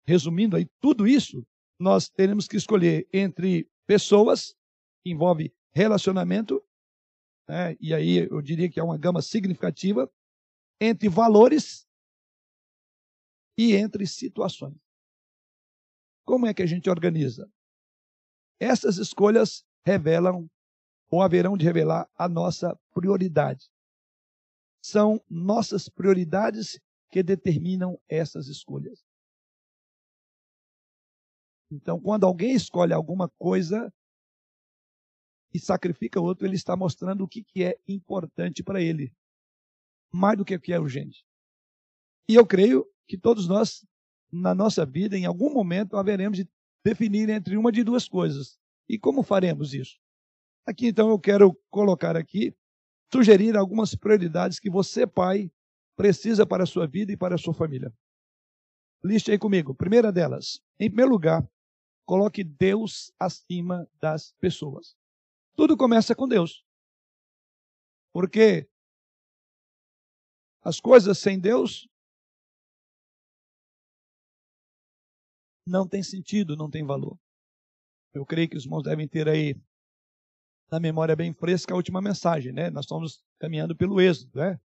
resumindo 0.04 0.56
aí 0.56 0.66
tudo 0.80 1.06
isso, 1.06 1.46
nós 1.78 2.08
teremos 2.08 2.46
que 2.46 2.56
escolher 2.56 3.08
entre 3.12 3.70
pessoas, 3.86 4.54
que 5.02 5.10
envolve 5.10 5.54
relacionamento, 5.72 6.64
né, 7.48 7.76
e 7.80 7.92
aí 7.92 8.28
eu 8.30 8.40
diria 8.40 8.70
que 8.70 8.80
é 8.80 8.82
uma 8.82 8.96
gama 8.96 9.20
significativa, 9.20 10.10
entre 10.80 11.08
valores 11.08 11.86
e 13.56 13.74
entre 13.74 14.06
situações. 14.06 14.76
Como 16.24 16.46
é 16.46 16.54
que 16.54 16.62
a 16.62 16.66
gente 16.66 16.88
organiza? 16.88 17.50
Essas 18.62 18.96
escolhas 18.96 19.64
revelam 19.84 20.48
ou 21.10 21.20
haverão 21.20 21.56
de 21.56 21.64
revelar 21.64 22.08
a 22.14 22.28
nossa 22.28 22.78
prioridade. 22.94 23.68
São 24.80 25.20
nossas 25.28 25.88
prioridades 25.88 26.80
que 27.10 27.24
determinam 27.24 28.00
essas 28.08 28.46
escolhas. 28.46 29.04
Então, 31.72 32.00
quando 32.00 32.24
alguém 32.24 32.54
escolhe 32.54 32.92
alguma 32.92 33.28
coisa 33.30 33.92
e 35.52 35.58
sacrifica 35.58 36.20
outro, 36.20 36.46
ele 36.46 36.54
está 36.54 36.76
mostrando 36.76 37.24
o 37.24 37.28
que, 37.28 37.44
é 37.64 37.76
importante 37.88 38.62
para 38.62 38.80
ele, 38.80 39.12
mais 40.12 40.38
do 40.38 40.44
que 40.44 40.54
o 40.54 40.60
que 40.60 40.72
é 40.72 40.78
urgente. 40.78 41.26
E 42.28 42.36
eu 42.36 42.46
creio 42.46 42.88
que 43.08 43.18
todos 43.18 43.48
nós, 43.48 43.84
na 44.30 44.54
nossa 44.54 44.86
vida, 44.86 45.18
em 45.18 45.26
algum 45.26 45.52
momento, 45.52 45.96
haveremos 45.96 46.38
de 46.38 46.48
definir 46.84 47.28
entre 47.28 47.56
uma 47.56 47.72
de 47.72 47.82
duas 47.82 48.08
coisas. 48.08 48.58
E 48.88 48.98
como 48.98 49.22
faremos 49.22 49.74
isso? 49.74 49.98
Aqui 50.66 50.88
então 50.88 51.08
eu 51.10 51.18
quero 51.18 51.58
colocar 51.70 52.16
aqui, 52.16 52.54
sugerir 53.12 53.56
algumas 53.56 53.94
prioridades 53.94 54.58
que 54.58 54.70
você, 54.70 55.06
pai, 55.06 55.50
precisa 55.96 56.46
para 56.46 56.64
a 56.64 56.66
sua 56.66 56.86
vida 56.86 57.12
e 57.12 57.16
para 57.16 57.34
a 57.34 57.38
sua 57.38 57.54
família. 57.54 57.92
Liste 59.04 59.30
aí 59.30 59.38
comigo. 59.38 59.74
Primeira 59.74 60.12
delas, 60.12 60.60
em 60.78 60.88
primeiro 60.88 61.10
lugar, 61.10 61.46
coloque 62.04 62.44
Deus 62.44 63.12
acima 63.18 63.88
das 64.00 64.32
pessoas. 64.40 64.96
Tudo 65.56 65.76
começa 65.76 66.14
com 66.14 66.28
Deus. 66.28 66.64
Porque 68.12 68.68
as 70.62 70.78
coisas 70.78 71.18
sem 71.18 71.40
Deus 71.40 71.88
não 75.66 75.86
tem 75.86 76.02
sentido, 76.02 76.56
não 76.56 76.70
tem 76.70 76.84
valor. 76.84 77.18
Eu 78.12 78.26
creio 78.26 78.48
que 78.48 78.56
os 78.56 78.64
irmãos 78.64 78.82
devem 78.82 79.08
ter 79.08 79.28
aí 79.28 79.54
na 80.70 80.80
memória 80.80 81.14
bem 81.14 81.32
fresca 81.32 81.72
a 81.72 81.76
última 81.76 82.00
mensagem, 82.00 82.52
né? 82.52 82.70
Nós 82.70 82.84
estamos 82.84 83.22
caminhando 83.38 83.76
pelo 83.76 84.00
êxodo, 84.00 84.38
né? 84.38 84.60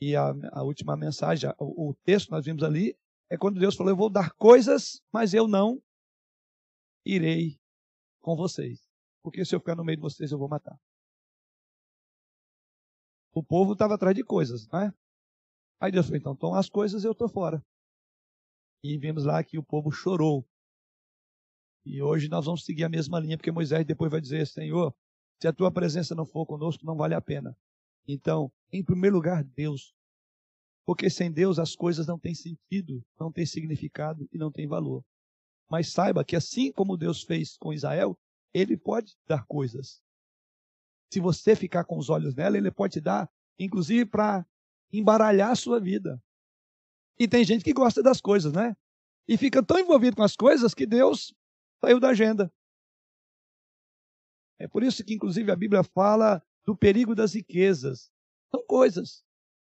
E 0.00 0.16
a, 0.16 0.32
a 0.52 0.62
última 0.62 0.96
mensagem, 0.96 1.50
o, 1.58 1.90
o 1.90 1.94
texto 2.04 2.26
que 2.26 2.32
nós 2.32 2.44
vimos 2.44 2.62
ali, 2.62 2.96
é 3.30 3.36
quando 3.36 3.60
Deus 3.60 3.76
falou: 3.76 3.92
Eu 3.92 3.96
vou 3.96 4.10
dar 4.10 4.32
coisas, 4.34 5.02
mas 5.12 5.34
eu 5.34 5.46
não 5.46 5.82
irei 7.04 7.58
com 8.20 8.36
vocês. 8.36 8.86
Porque 9.22 9.44
se 9.44 9.54
eu 9.54 9.60
ficar 9.60 9.76
no 9.76 9.84
meio 9.84 9.96
de 9.96 10.02
vocês, 10.02 10.32
eu 10.32 10.38
vou 10.38 10.48
matar. 10.48 10.78
O 13.32 13.42
povo 13.42 13.72
estava 13.72 13.94
atrás 13.94 14.14
de 14.14 14.22
coisas, 14.22 14.68
não 14.68 14.80
é? 14.80 14.94
Aí 15.80 15.92
Deus 15.92 16.06
falou: 16.06 16.18
Então, 16.18 16.36
toma 16.36 16.58
as 16.58 16.68
coisas, 16.68 17.04
eu 17.04 17.12
estou 17.12 17.28
fora. 17.28 17.64
E 18.84 18.98
vimos 18.98 19.24
lá 19.24 19.42
que 19.42 19.58
o 19.58 19.62
povo 19.62 19.90
chorou 19.90 20.46
e 21.86 22.02
hoje 22.02 22.28
nós 22.28 22.46
vamos 22.46 22.64
seguir 22.64 22.84
a 22.84 22.88
mesma 22.88 23.20
linha, 23.20 23.36
porque 23.36 23.50
Moisés 23.50 23.84
depois 23.84 24.10
vai 24.10 24.20
dizer: 24.20 24.46
Senhor, 24.46 24.94
se 25.40 25.46
a 25.46 25.52
tua 25.52 25.70
presença 25.70 26.14
não 26.14 26.24
for 26.24 26.46
conosco, 26.46 26.84
não 26.84 26.96
vale 26.96 27.14
a 27.14 27.20
pena. 27.20 27.56
Então, 28.08 28.50
em 28.72 28.82
primeiro 28.82 29.16
lugar, 29.16 29.44
Deus. 29.44 29.94
Porque 30.86 31.08
sem 31.08 31.32
Deus 31.32 31.58
as 31.58 31.74
coisas 31.74 32.06
não 32.06 32.18
têm 32.18 32.34
sentido, 32.34 33.02
não 33.18 33.32
têm 33.32 33.46
significado 33.46 34.28
e 34.30 34.36
não 34.36 34.52
têm 34.52 34.66
valor. 34.66 35.02
Mas 35.70 35.90
saiba 35.90 36.24
que 36.24 36.36
assim 36.36 36.70
como 36.70 36.96
Deus 36.96 37.22
fez 37.22 37.56
com 37.56 37.72
Israel, 37.72 38.18
ele 38.52 38.76
pode 38.76 39.16
dar 39.26 39.46
coisas. 39.46 40.02
Se 41.10 41.20
você 41.20 41.56
ficar 41.56 41.84
com 41.84 41.96
os 41.96 42.10
olhos 42.10 42.34
nela, 42.34 42.58
ele 42.58 42.70
pode 42.70 42.94
te 42.94 43.00
dar, 43.00 43.30
inclusive 43.58 44.04
para 44.04 44.46
embaralhar 44.92 45.52
a 45.52 45.56
sua 45.56 45.80
vida. 45.80 46.22
E 47.18 47.28
tem 47.28 47.44
gente 47.44 47.64
que 47.64 47.72
gosta 47.72 48.02
das 48.02 48.20
coisas, 48.20 48.52
né? 48.52 48.76
E 49.28 49.36
fica 49.36 49.62
tão 49.62 49.78
envolvido 49.78 50.16
com 50.16 50.22
as 50.22 50.36
coisas 50.36 50.74
que 50.74 50.86
Deus 50.86 51.34
saiu 51.80 52.00
da 52.00 52.08
agenda. 52.08 52.52
É 54.58 54.68
por 54.68 54.82
isso 54.82 55.04
que, 55.04 55.14
inclusive, 55.14 55.50
a 55.50 55.56
Bíblia 55.56 55.82
fala 55.82 56.42
do 56.64 56.76
perigo 56.76 57.14
das 57.14 57.34
riquezas. 57.34 58.10
São 58.50 58.64
coisas, 58.66 59.24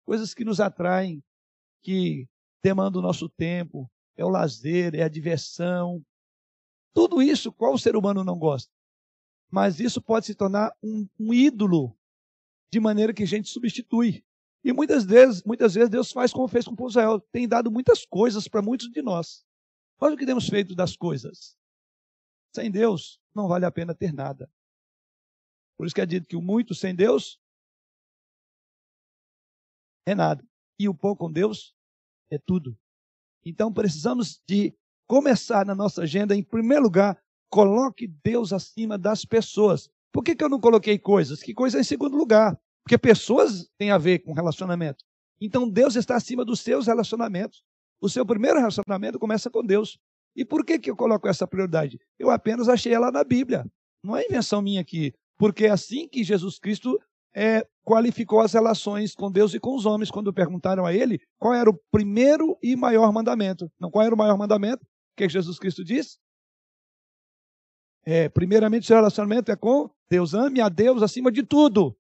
coisas 0.06 0.34
que 0.34 0.46
nos 0.46 0.60
atraem, 0.60 1.24
que 1.82 2.28
demandam 2.64 3.00
o 3.00 3.04
nosso 3.04 3.30
tempo, 3.30 3.90
é 4.16 4.24
o 4.24 4.30
lazer, 4.30 4.96
é 4.96 5.04
a 5.04 5.10
diversão. 5.10 6.04
Tudo 6.94 7.22
isso, 7.22 7.52
qual 7.52 7.78
ser 7.78 7.96
humano 7.96 8.24
não 8.24 8.38
gosta? 8.38 8.72
Mas 9.50 9.80
isso 9.80 10.02
pode 10.02 10.26
se 10.26 10.36
tornar 10.36 10.74
um, 10.82 11.08
um 11.20 11.34
ídolo, 11.34 11.98
de 12.72 12.80
maneira 12.80 13.14
que 13.14 13.24
a 13.24 13.28
gente 13.28 13.50
substitui. 13.50 14.24
E 14.64 14.72
muitas 14.72 15.04
vezes, 15.04 15.44
muitas 15.44 15.74
vezes 15.74 15.90
Deus 15.90 16.12
faz 16.12 16.32
como 16.32 16.48
fez 16.48 16.66
com 16.66 16.88
Israel, 16.88 17.20
tem 17.32 17.48
dado 17.48 17.72
muitas 17.72 18.06
coisas 18.06 18.48
para 18.48 18.62
muitos 18.62 18.90
de 18.90 19.02
nós. 19.02 19.44
Olha 20.00 20.16
o 20.16 20.18
que 20.18 20.26
temos 20.26 20.48
feito 20.48 20.76
das 20.76 20.96
coisas. 20.96 21.58
Sem 22.56 22.70
Deus, 22.70 23.20
não 23.34 23.48
vale 23.48 23.66
a 23.66 23.72
pena 23.72 23.96
ter 23.96 24.14
nada. 24.14 24.52
Por 25.78 25.86
isso 25.86 25.96
que 25.96 26.02
é 26.02 26.06
dito 26.06 26.28
que 26.28 26.36
o 26.36 26.42
muito 26.42 26.76
sem 26.76 26.94
Deus 26.94 27.40
é 30.06 30.14
nada. 30.14 30.46
E 30.78 30.88
o 30.88 30.94
pouco 30.94 31.26
com 31.26 31.32
Deus 31.32 31.76
é 32.30 32.38
tudo. 32.38 32.78
Então 33.44 33.74
precisamos 33.74 34.42
de 34.48 34.76
começar 35.08 35.66
na 35.66 35.74
nossa 35.74 36.04
agenda, 36.04 36.36
em 36.36 36.44
primeiro 36.44 36.84
lugar, 36.84 37.22
coloque 37.50 38.08
Deus 38.08 38.54
acima 38.54 38.98
das 38.98 39.26
pessoas. 39.26 39.90
Por 40.12 40.24
que, 40.24 40.36
que 40.36 40.44
eu 40.44 40.50
não 40.50 40.60
coloquei 40.60 41.00
coisas? 41.00 41.42
Que 41.42 41.54
coisa 41.54 41.78
é 41.78 41.82
em 41.82 41.84
segundo 41.84 42.16
lugar? 42.16 42.60
Porque 42.84 42.98
pessoas 42.98 43.70
têm 43.78 43.92
a 43.92 43.98
ver 43.98 44.20
com 44.20 44.34
relacionamento. 44.34 45.04
Então 45.40 45.70
Deus 45.70 45.96
está 45.96 46.16
acima 46.16 46.46
dos 46.46 46.60
seus 46.60 46.88
relacionamentos. 46.88 47.64
O 48.02 48.10
seu 48.10 48.26
primeiro 48.26 48.58
relacionamento 48.58 49.20
começa 49.20 49.50
com 49.50 49.64
Deus. 49.64 49.98
E 50.36 50.46
por 50.46 50.66
que, 50.66 50.80
que 50.80 50.90
eu 50.90 50.96
coloco 50.96 51.28
essa 51.28 51.48
prioridade? 51.48 52.00
Eu 52.18 52.30
apenas 52.30 52.70
achei 52.70 52.94
ela 52.94 53.12
na 53.12 53.24
Bíblia. 53.24 53.66
Não 54.04 54.16
é 54.16 54.26
invenção 54.26 54.62
minha 54.62 54.82
aqui. 54.82 55.14
Porque 55.38 55.66
é 55.66 55.70
assim 55.70 56.08
que 56.08 56.24
Jesus 56.24 56.60
Cristo 56.60 57.00
é, 57.34 57.66
qualificou 57.84 58.40
as 58.42 58.54
relações 58.54 59.14
com 59.16 59.32
Deus 59.32 59.54
e 59.54 59.60
com 59.60 59.76
os 59.76 59.86
homens, 59.86 60.12
quando 60.12 60.34
perguntaram 60.34 60.86
a 60.86 60.94
ele 60.94 61.20
qual 61.40 61.54
era 61.54 61.70
o 61.70 61.80
primeiro 61.92 62.58
e 62.62 62.76
maior 62.76 63.12
mandamento. 63.12 63.72
Não, 63.80 63.90
qual 63.90 64.06
era 64.06 64.14
o 64.14 64.18
maior 64.18 64.38
mandamento? 64.38 64.84
O 64.84 65.18
que 65.18 65.28
Jesus 65.28 65.60
Cristo 65.60 65.84
disse? 65.84 66.18
É, 68.04 68.30
primeiramente, 68.30 68.86
seu 68.86 68.96
relacionamento 68.96 69.52
é 69.52 69.56
com 69.56 69.90
Deus. 70.10 70.34
Ame 70.34 70.60
a 70.60 70.70
Deus 70.70 71.04
acima 71.04 71.32
de 71.32 71.44
tudo. 71.44 71.96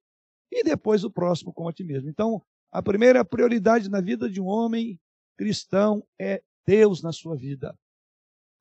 E 0.51 0.63
depois 0.63 1.03
o 1.03 1.11
próximo 1.11 1.53
com 1.53 1.67
a 1.67 1.73
ti 1.73 1.83
mesmo. 1.83 2.09
Então, 2.09 2.41
a 2.71 2.81
primeira 2.81 3.23
prioridade 3.23 3.89
na 3.89 4.01
vida 4.01 4.29
de 4.29 4.41
um 4.41 4.45
homem 4.45 4.99
cristão 5.37 6.05
é 6.19 6.41
Deus 6.65 7.01
na 7.01 7.11
sua 7.11 7.35
vida. 7.35 7.77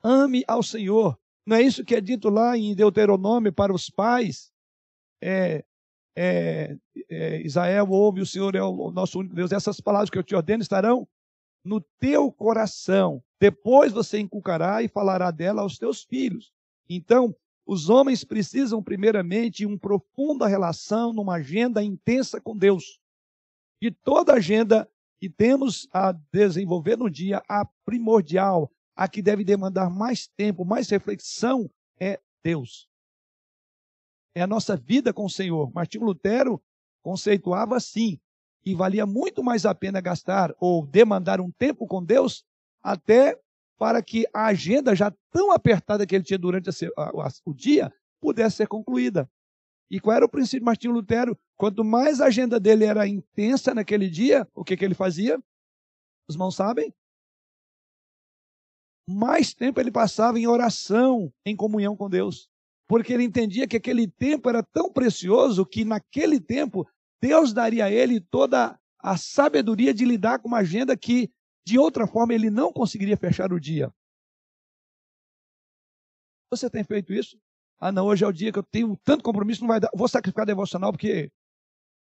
Ame 0.03 0.45
ao 0.47 0.63
Senhor. 0.63 1.19
Não 1.47 1.57
é 1.57 1.63
isso 1.63 1.85
que 1.85 1.95
é 1.95 2.01
dito 2.01 2.29
lá 2.29 2.57
em 2.57 2.75
Deuteronômio 2.75 3.53
para 3.53 3.73
os 3.73 3.91
pais? 3.91 4.53
É, 5.21 5.65
é, 6.17 6.77
é, 7.09 7.41
Israel, 7.43 7.89
ouve, 7.91 8.21
o 8.21 8.27
Senhor 8.27 8.55
é 8.55 8.63
o 8.63 8.91
nosso 8.91 9.19
único 9.19 9.35
Deus. 9.35 9.53
Essas 9.53 9.81
palavras 9.81 10.11
que 10.11 10.19
eu 10.19 10.23
te 10.23 10.35
ordeno 10.35 10.63
estarão 10.63 11.09
no 11.65 11.81
teu 11.99 12.33
coração. 12.33 13.23
Depois 13.39 13.93
você 13.93 14.19
inculcará 14.19 14.83
e 14.83 14.89
falará 14.89 15.31
dela 15.31 15.63
aos 15.63 15.79
teus 15.79 16.03
filhos. 16.03 16.53
Então, 16.89 17.35
os 17.71 17.89
homens 17.89 18.25
precisam, 18.25 18.83
primeiramente, 18.83 19.59
de 19.59 19.67
uma 19.67 19.79
profunda 19.79 20.49
relação, 20.49 21.13
numa 21.13 21.37
agenda 21.37 21.81
intensa 21.81 22.41
com 22.41 22.57
Deus. 22.57 22.99
E 23.81 23.93
toda 23.93 24.35
agenda 24.35 24.91
que 25.21 25.31
temos 25.31 25.87
a 25.93 26.11
desenvolver 26.33 26.99
no 26.99 27.09
dia, 27.09 27.41
a 27.49 27.65
primordial, 27.85 28.69
a 28.97 29.07
que 29.07 29.23
deve 29.23 29.45
demandar 29.45 29.89
mais 29.89 30.27
tempo, 30.27 30.65
mais 30.65 30.91
reflexão, 30.91 31.71
é 32.01 32.19
Deus. 32.43 32.89
É 34.35 34.43
a 34.43 34.49
nossa 34.49 34.77
vida 34.77 35.13
com 35.13 35.27
o 35.27 35.31
Senhor. 35.31 35.73
Martinho 35.73 36.07
Lutero 36.07 36.61
conceituava 37.01 37.77
assim: 37.77 38.19
e 38.67 38.75
valia 38.75 39.07
muito 39.07 39.45
mais 39.45 39.65
a 39.65 39.73
pena 39.73 40.01
gastar 40.01 40.53
ou 40.59 40.85
demandar 40.85 41.41
um 41.41 41.53
tempo 41.53 41.87
com 41.87 42.05
Deus 42.05 42.45
até 42.83 43.41
para 43.81 44.03
que 44.03 44.27
a 44.35 44.45
agenda 44.45 44.95
já 44.95 45.11
tão 45.33 45.51
apertada 45.51 46.07
que 46.07 46.15
ele 46.15 46.23
tinha 46.23 46.39
durante 46.39 46.69
a, 46.69 47.03
a, 47.03 47.29
o 47.47 47.55
dia 47.55 47.91
pudesse 48.21 48.57
ser 48.57 48.69
concluída. 48.69 49.27
E 49.91 49.99
qual 49.99 50.15
era 50.15 50.27
o 50.27 50.29
princípio 50.29 50.61
de 50.61 50.67
Martinho 50.67 50.93
Lutero? 50.93 51.35
Quanto 51.57 51.83
mais 51.83 52.21
a 52.21 52.27
agenda 52.27 52.61
dele 52.61 52.85
era 52.85 53.09
intensa 53.09 53.75
naquele 53.75 54.11
dia, 54.11 54.47
o 54.55 54.63
que, 54.63 54.77
que 54.77 54.85
ele 54.85 54.93
fazia? 54.93 55.43
Os 56.29 56.35
irmãos 56.35 56.55
sabem? 56.55 56.95
Mais 59.09 59.55
tempo 59.55 59.81
ele 59.81 59.91
passava 59.91 60.39
em 60.39 60.47
oração, 60.47 61.33
em 61.45 61.57
comunhão 61.57 61.97
com 61.97 62.11
Deus. 62.11 62.51
Porque 62.87 63.15
ele 63.15 63.25
entendia 63.25 63.67
que 63.67 63.79
aquele 63.79 64.07
tempo 64.07 64.51
era 64.51 64.63
tão 64.63 64.93
precioso 64.93 65.65
que 65.65 65.87
naquele 65.87 66.39
tempo 66.39 66.87
Deus 67.19 67.55
daria 67.55 67.87
a 67.87 67.91
ele 67.91 68.21
toda 68.21 68.79
a 68.99 69.17
sabedoria 69.17 69.95
de 69.95 70.05
lidar 70.05 70.39
com 70.39 70.49
uma 70.49 70.59
agenda 70.59 70.95
que, 70.99 71.33
de 71.71 71.79
outra 71.79 72.05
forma, 72.05 72.35
ele 72.35 72.51
não 72.51 72.73
conseguiria 72.73 73.17
fechar 73.17 73.53
o 73.53 73.61
dia. 73.61 73.95
Você 76.51 76.69
tem 76.69 76.83
feito 76.83 77.13
isso? 77.13 77.41
Ah, 77.79 77.93
não, 77.93 78.07
hoje 78.07 78.25
é 78.25 78.27
o 78.27 78.33
dia 78.33 78.53
que 78.53 78.59
eu 78.59 78.63
tenho 78.65 78.97
tanto 79.05 79.23
compromisso, 79.23 79.61
não 79.61 79.69
vai 79.69 79.79
dar. 79.79 79.89
Vou 79.95 80.09
sacrificar 80.09 80.45
devocional 80.45 80.91
porque, 80.91 81.31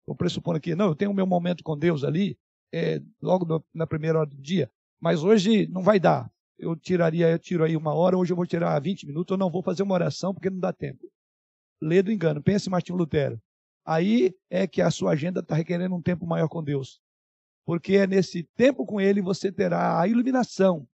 vou 0.06 0.16
pressupondo 0.16 0.56
aqui, 0.56 0.74
não, 0.74 0.86
eu 0.86 0.94
tenho 0.94 1.10
o 1.10 1.14
meu 1.14 1.26
momento 1.26 1.62
com 1.62 1.76
Deus 1.76 2.04
ali, 2.04 2.38
é, 2.72 3.02
logo 3.20 3.44
no, 3.44 3.62
na 3.74 3.86
primeira 3.86 4.20
hora 4.20 4.30
do 4.30 4.40
dia, 4.40 4.72
mas 4.98 5.22
hoje 5.22 5.66
não 5.66 5.82
vai 5.82 6.00
dar. 6.00 6.32
Eu 6.58 6.74
tiraria, 6.74 7.28
eu 7.28 7.38
tiro 7.38 7.62
aí 7.62 7.76
uma 7.76 7.92
hora, 7.94 8.16
hoje 8.16 8.32
eu 8.32 8.36
vou 8.36 8.46
tirar 8.46 8.80
20 8.80 9.06
minutos, 9.06 9.30
eu 9.30 9.38
não 9.38 9.50
vou 9.50 9.62
fazer 9.62 9.82
uma 9.82 9.94
oração 9.94 10.32
porque 10.32 10.48
não 10.48 10.58
dá 10.58 10.72
tempo. 10.72 11.06
Lê 11.82 12.02
do 12.02 12.10
engano, 12.10 12.42
pense 12.42 12.66
em 12.66 12.72
Martinho 12.72 12.96
Lutero. 12.96 13.38
Aí 13.84 14.34
é 14.48 14.66
que 14.66 14.80
a 14.80 14.90
sua 14.90 15.12
agenda 15.12 15.40
está 15.40 15.54
requerendo 15.54 15.94
um 15.94 16.02
tempo 16.02 16.26
maior 16.26 16.48
com 16.48 16.64
Deus. 16.64 16.98
Porque 17.70 17.94
é 17.94 18.06
nesse 18.06 18.42
tempo 18.56 18.84
com 18.84 19.00
Ele 19.00 19.22
você 19.22 19.52
terá 19.52 20.00
a 20.00 20.08
iluminação. 20.08 20.88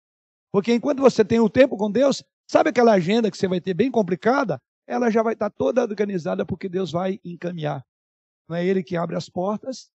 Porque 0.52 0.74
enquanto 0.74 1.02
você 1.02 1.24
tem 1.24 1.40
o 1.40 1.50
tempo 1.50 1.78
com 1.78 1.92
Deus, 1.92 2.24
Sabe 2.48 2.70
aquela 2.70 2.94
agenda 2.94 3.32
que 3.32 3.38
você 3.38 3.48
vai 3.48 3.62
ter 3.62 3.74
bem 3.74 3.90
complicada? 3.90 4.62
Ela 4.86 5.10
já 5.10 5.24
vai 5.24 5.34
estar 5.34 5.50
toda 5.50 5.82
organizada 5.82 6.46
porque 6.46 6.68
Deus 6.68 6.92
vai 6.92 7.20
encaminhar. 7.24 7.86
Não 8.48 8.56
é 8.56 8.66
Ele 8.66 8.84
que 8.84 8.98
abre 8.98 9.16
as 9.16 9.30
portas, 9.30 9.90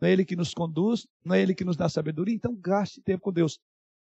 não 0.00 0.08
é 0.08 0.12
Ele 0.12 0.24
que 0.24 0.36
nos 0.36 0.52
conduz, 0.52 1.06
não 1.24 1.34
é 1.34 1.40
Ele 1.40 1.54
que 1.54 1.64
nos 1.64 1.76
dá 1.76 1.88
sabedoria. 1.88 2.34
Então, 2.34 2.54
gaste 2.54 3.00
tempo 3.00 3.22
com 3.22 3.32
Deus. 3.32 3.60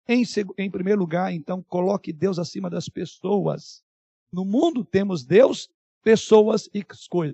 Em, 0.07 0.23
em 0.57 0.71
primeiro 0.71 0.99
lugar, 0.99 1.33
então, 1.33 1.61
coloque 1.61 2.13
Deus 2.13 2.39
acima 2.39 2.69
das 2.69 2.87
pessoas. 2.87 3.83
No 4.31 4.45
mundo 4.45 4.85
temos 4.85 5.25
Deus, 5.25 5.69
pessoas 6.01 6.69
e, 6.73 6.83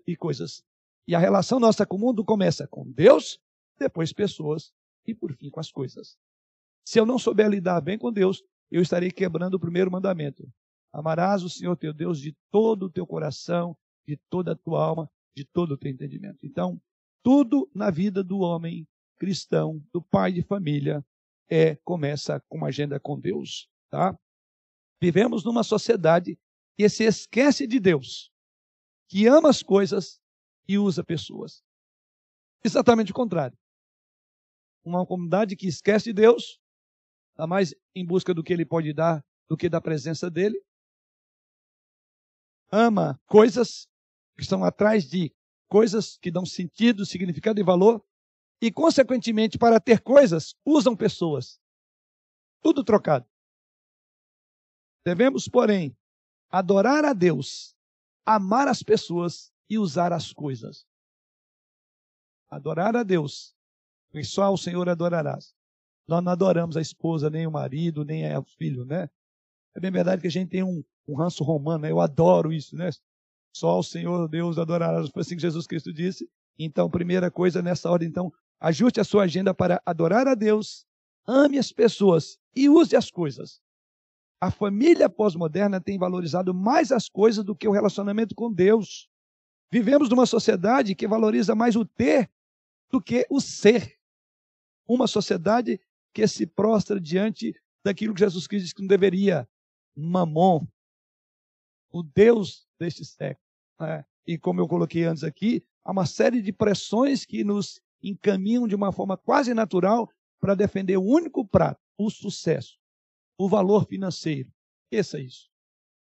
e 0.08 0.16
coisas. 0.16 0.64
E 1.08 1.14
a 1.14 1.20
relação 1.20 1.60
nossa 1.60 1.86
com 1.86 1.98
o 1.98 2.00
mundo 2.00 2.26
começa 2.26 2.68
com 2.68 2.90
Deus, 2.92 3.40
depois 3.82 4.14
pessoas 4.14 4.72
e, 5.06 5.14
por 5.14 5.34
fim, 5.34 5.50
com 5.50 5.60
as 5.60 5.72
coisas. 5.72 6.18
Se 6.86 7.00
eu 7.00 7.06
não 7.06 7.20
souber 7.20 7.50
lidar 7.50 7.82
bem 7.82 7.98
com 7.98 8.12
Deus, 8.12 8.44
eu 8.70 8.82
estarei 8.82 9.12
quebrando 9.12 9.56
o 9.56 9.60
primeiro 9.60 9.92
mandamento. 9.92 10.48
Amarás 10.94 11.44
o 11.44 11.50
Senhor 11.50 11.76
teu 11.76 11.94
Deus 11.94 12.20
de 12.20 12.36
todo 12.52 12.84
o 12.84 12.90
teu 12.90 13.06
coração, 13.08 13.76
de 14.08 14.18
toda 14.30 14.52
a 14.52 14.56
tua 14.56 14.84
alma, 14.84 15.10
de 15.36 15.44
todo 15.46 15.74
o 15.74 15.78
teu 15.78 15.92
entendimento. 15.92 16.40
Então, 16.44 16.82
tudo 17.24 17.70
na 17.74 17.90
vida 17.90 18.24
do 18.24 18.40
homem 18.40 18.88
cristão, 19.20 19.84
do 19.94 20.02
pai 20.02 20.32
de 20.32 20.42
família, 20.42 21.06
é 21.50 21.76
começa 21.84 22.40
com 22.48 22.58
uma 22.58 22.68
agenda 22.68 23.00
com 23.00 23.20
Deus, 23.20 23.70
tá? 23.90 24.18
Vivemos 25.00 25.44
numa 25.44 25.64
sociedade 25.64 26.40
que 26.78 26.88
se 26.90 27.04
esquece 27.04 27.68
de 27.68 27.80
Deus, 27.80 28.32
que 29.08 29.28
ama 29.28 29.50
as 29.50 29.62
coisas 29.62 30.20
e 30.68 30.78
usa 30.78 31.04
pessoas. 31.04 31.64
Exatamente 32.64 33.12
o 33.12 33.16
contrário. 33.16 33.58
Uma 34.84 35.06
comunidade 35.06 35.56
que 35.56 35.68
esquece 35.68 36.06
de 36.06 36.14
Deus 36.14 36.60
está 37.32 37.46
mais 37.46 37.74
em 37.96 38.06
busca 38.06 38.34
do 38.34 38.44
que 38.44 38.52
ele 38.52 38.66
pode 38.66 38.94
dar 38.94 39.24
do 39.48 39.58
que 39.58 39.68
da 39.68 39.82
presença 39.82 40.30
dele. 40.32 40.58
Ama 42.72 43.20
coisas 43.26 43.86
que 44.38 44.44
estão 44.44 44.64
atrás 44.64 45.10
de 45.10 45.34
coisas 45.68 46.18
que 46.18 46.32
dão 46.32 46.46
sentido, 46.46 47.06
significado 47.06 47.60
e 47.60 47.64
valor. 47.64 48.02
E, 48.62 48.72
consequentemente, 48.72 49.58
para 49.58 49.80
ter 49.80 50.02
coisas, 50.02 50.56
usam 50.66 50.96
pessoas. 50.96 51.60
Tudo 52.62 52.84
trocado. 52.84 53.28
Devemos, 55.04 55.48
porém, 55.48 55.98
adorar 56.50 57.04
a 57.04 57.12
Deus, 57.12 57.76
amar 58.26 58.68
as 58.68 58.84
pessoas 58.84 59.52
e 59.70 59.78
usar 59.78 60.14
as 60.14 60.32
coisas. 60.32 60.86
Adorar 62.50 62.96
a 62.96 63.04
Deus, 63.04 63.56
e 64.14 64.24
só 64.24 64.44
ao 64.44 64.58
Senhor 64.58 64.88
adorarás. 64.90 65.54
Nós 66.08 66.24
não 66.24 66.32
adoramos 66.32 66.76
a 66.76 66.82
esposa, 66.82 67.30
nem 67.30 67.48
o 67.48 67.52
marido, 67.52 68.04
nem 68.04 68.36
o 68.36 68.44
filho, 68.44 68.86
né? 68.86 69.10
É 69.76 69.80
bem 69.80 69.92
verdade 69.92 70.22
que 70.22 70.28
a 70.28 70.32
gente 70.32 70.50
tem 70.50 70.64
um, 70.64 70.84
um 71.08 71.16
ranço 71.16 71.44
romano, 71.44 71.84
né? 71.84 71.92
Eu 71.92 72.02
adoro 72.02 72.52
isso, 72.52 72.76
né? 72.76 72.90
Só 73.56 73.80
o 73.80 73.84
Senhor 73.84 74.28
Deus 74.28 74.58
adorará. 74.58 75.02
Foi 75.08 75.22
assim 75.22 75.36
que 75.36 75.42
Jesus 75.42 75.66
Cristo 75.68 75.94
disse. 75.94 76.30
Então, 76.58 76.90
primeira 76.90 77.32
coisa 77.32 77.62
nessa 77.62 77.90
hora, 77.90 78.04
então, 78.04 78.32
ajuste 78.60 79.00
a 79.00 79.04
sua 79.04 79.24
agenda 79.24 79.54
para 79.54 79.82
adorar 79.86 80.28
a 80.28 80.36
Deus, 80.36 80.86
ame 81.28 81.58
as 81.58 81.72
pessoas 81.72 82.38
e 82.56 82.70
use 82.70 82.96
as 82.96 83.10
coisas. 83.10 83.60
A 84.40 84.52
família 84.52 85.10
pós-moderna 85.10 85.80
tem 85.80 85.98
valorizado 85.98 86.54
mais 86.54 86.92
as 86.92 87.08
coisas 87.08 87.44
do 87.44 87.56
que 87.56 87.68
o 87.68 87.72
relacionamento 87.72 88.36
com 88.36 88.52
Deus. 88.52 89.08
Vivemos 89.72 90.10
numa 90.10 90.26
sociedade 90.26 90.96
que 90.96 91.08
valoriza 91.08 91.56
mais 91.56 91.76
o 91.76 91.86
ter 91.86 92.30
do 92.92 93.02
que 93.02 93.26
o 93.30 93.40
ser. 93.40 94.01
Uma 94.88 95.08
sociedade 95.08 95.80
que 96.14 96.28
se 96.28 96.46
prostra 96.46 97.00
diante 97.00 97.56
daquilo 97.84 98.14
que 98.14 98.20
Jesus 98.20 98.48
Cristo 98.48 98.64
disse 98.64 98.76
que 98.76 98.82
não 98.82 98.88
deveria. 98.88 99.48
Mamon, 99.96 100.66
o 101.92 102.04
Deus 102.04 102.68
deste 102.80 103.04
século. 103.06 103.46
Né? 103.80 104.06
E 104.26 104.38
como 104.38 104.62
eu 104.62 104.68
coloquei 104.68 105.04
antes 105.04 105.24
aqui, 105.24 105.64
há 105.84 105.92
uma 105.92 106.06
série 106.06 106.42
de 106.42 106.54
pressões 106.54 107.26
que 107.26 107.44
nos 107.44 107.82
encaminham 108.02 108.68
de 108.68 108.76
uma 108.76 108.92
forma 108.92 109.18
quase 109.18 109.54
natural 109.54 110.10
para 110.40 110.56
defender 110.56 110.98
o 110.98 111.04
único 111.04 111.46
prato, 111.46 111.80
o 111.98 112.10
sucesso, 112.10 112.78
o 113.38 113.48
valor 113.48 113.86
financeiro. 113.86 114.52
Esqueça 114.86 115.20
isso. 115.20 115.50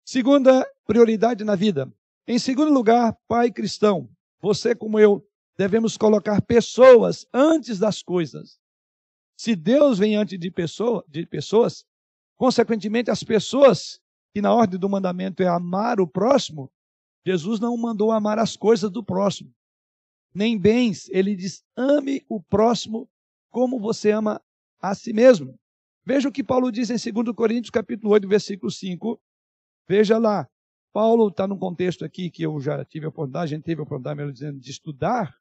Segunda 0.05 0.67
prioridade 0.87 1.45
na 1.45 1.55
vida. 1.55 1.93
Em 2.27 2.39
segundo 2.39 2.73
lugar, 2.73 3.17
pai 3.29 3.51
cristão, 3.51 4.09
você 4.41 4.75
como 4.75 4.99
eu, 4.99 5.27
devemos 5.57 5.97
colocar 5.97 6.43
pessoas 6.43 7.27
antes 7.33 7.79
das 7.79 8.03
coisas. 8.03 8.59
Se 9.39 9.55
Deus 9.55 9.99
vem 9.99 10.17
antes 10.17 10.39
de, 10.39 10.51
pessoa, 10.51 11.05
de 11.09 11.27
pessoas, 11.27 11.85
consequentemente, 12.37 13.11
as 13.11 13.23
pessoas 13.23 14.01
que 14.35 14.41
na 14.41 14.53
ordem 14.53 14.79
do 14.79 14.89
mandamento 14.89 15.43
é 15.43 15.49
amar 15.49 16.01
o 16.01 16.07
próximo, 16.07 16.71
Jesus 17.25 17.59
não 17.59 17.77
mandou 17.77 18.13
amar 18.13 18.39
as 18.39 18.57
coisas 18.57 18.91
do 18.91 19.03
próximo, 19.03 19.53
nem 20.35 20.59
bens. 20.59 21.09
Ele 21.09 21.35
diz: 21.35 21.65
ame 21.77 22.25
o 22.29 22.41
próximo 22.41 23.09
como 23.51 23.81
você 23.81 24.11
ama 24.11 24.41
a 24.81 24.95
si 24.95 25.13
mesmo. 25.13 25.59
Veja 26.05 26.29
o 26.29 26.33
que 26.33 26.45
Paulo 26.45 26.71
diz 26.71 26.89
em 26.89 27.13
2 27.13 27.35
Coríntios, 27.35 27.71
capítulo 27.71 28.13
8, 28.13 28.29
versículo 28.29 28.71
5. 28.71 29.21
Veja 29.89 30.19
lá. 30.19 30.49
Paulo 30.93 31.29
está 31.29 31.47
num 31.47 31.59
contexto 31.59 32.05
aqui 32.05 32.31
que 32.31 32.43
eu 32.43 32.59
já 32.61 32.83
tive 32.85 33.05
a 33.05 33.09
oportunidade, 33.11 33.53
a 33.53 33.57
gente 33.57 33.65
teve 33.65 33.81
a 33.81 33.85
oportunidade, 33.85 34.17
melhor 34.17 34.33
dizendo, 34.33 34.59
de 34.59 34.71
estudar, 34.71 35.37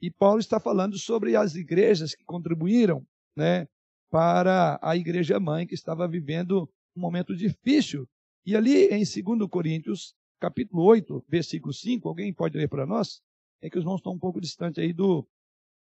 e 0.00 0.10
Paulo 0.10 0.40
está 0.40 0.58
falando 0.58 0.98
sobre 0.98 1.36
as 1.36 1.54
igrejas 1.54 2.14
que 2.14 2.24
contribuíram 2.24 3.06
né, 3.36 3.68
para 4.10 4.78
a 4.82 4.96
igreja 4.96 5.38
mãe 5.38 5.66
que 5.66 5.74
estava 5.74 6.08
vivendo 6.08 6.68
um 6.96 7.00
momento 7.00 7.36
difícil. 7.36 8.08
E 8.44 8.56
ali 8.56 8.86
em 8.86 9.04
2 9.04 9.48
Coríntios, 9.50 10.14
capítulo 10.40 10.82
8, 10.84 11.24
versículo 11.28 11.72
5, 11.72 12.08
alguém 12.08 12.32
pode 12.32 12.56
ler 12.56 12.68
para 12.68 12.86
nós? 12.86 13.22
É 13.60 13.68
que 13.68 13.76
os 13.76 13.82
irmãos 13.82 13.98
estão 13.98 14.12
um 14.12 14.18
pouco 14.18 14.40
distantes 14.40 14.82
aí 14.82 14.92
do, 14.92 15.28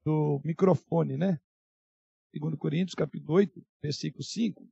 do 0.05 0.41
microfone, 0.45 1.17
né? 1.17 1.41
2 2.35 2.57
Coríntios, 2.57 2.97
capítulo 2.97 3.35
8, 3.35 3.65
versículo 3.81 4.25
5. 4.25 4.69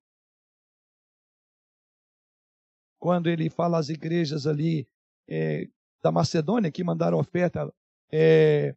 Quando 2.99 3.29
ele 3.29 3.49
fala 3.49 3.79
às 3.79 3.89
igrejas 3.89 4.47
ali 4.47 4.89
é, 5.29 5.69
da 6.03 6.11
Macedônia 6.11 6.73
que 6.73 6.83
mandaram 6.83 7.19
oferta 7.19 7.73
é, 8.13 8.75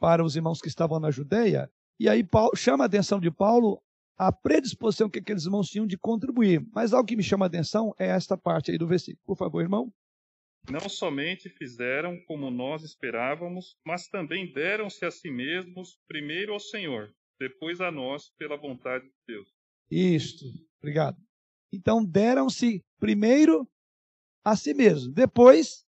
para 0.00 0.24
os 0.24 0.34
irmãos 0.34 0.60
que 0.60 0.68
estavam 0.68 0.98
na 0.98 1.10
Judéia. 1.10 1.70
E 2.00 2.08
aí 2.08 2.24
Paulo, 2.24 2.56
chama 2.56 2.84
a 2.84 2.86
atenção 2.86 3.20
de 3.20 3.30
Paulo 3.30 3.80
a 4.18 4.32
predisposição 4.32 5.08
que 5.08 5.18
aqueles 5.18 5.44
irmãos 5.44 5.68
tinham 5.68 5.86
de 5.86 5.96
contribuir. 5.96 6.66
Mas 6.74 6.92
algo 6.92 7.06
que 7.06 7.16
me 7.16 7.22
chama 7.22 7.46
a 7.46 7.48
atenção 7.48 7.94
é 7.98 8.08
esta 8.08 8.36
parte 8.36 8.70
aí 8.70 8.78
do 8.78 8.86
versículo. 8.86 9.22
Por 9.24 9.36
favor, 9.36 9.62
irmão. 9.62 9.92
Não 10.70 10.88
somente 10.88 11.48
fizeram 11.48 12.18
como 12.26 12.50
nós 12.50 12.82
esperávamos, 12.82 13.78
mas 13.86 14.08
também 14.08 14.52
deram-se 14.52 15.04
a 15.06 15.10
si 15.10 15.30
mesmos, 15.30 15.98
primeiro 16.06 16.52
ao 16.52 16.60
Senhor, 16.60 17.10
depois 17.38 17.80
a 17.80 17.90
nós, 17.90 18.30
pela 18.38 18.58
vontade 18.58 19.04
de 19.04 19.14
Deus. 19.26 19.48
Isto, 19.90 20.44
obrigado. 20.78 21.16
Então 21.72 22.04
deram-se 22.04 22.84
primeiro 22.98 23.66
a 24.44 24.54
si 24.54 24.74
mesmos, 24.74 25.08
depois 25.12 25.86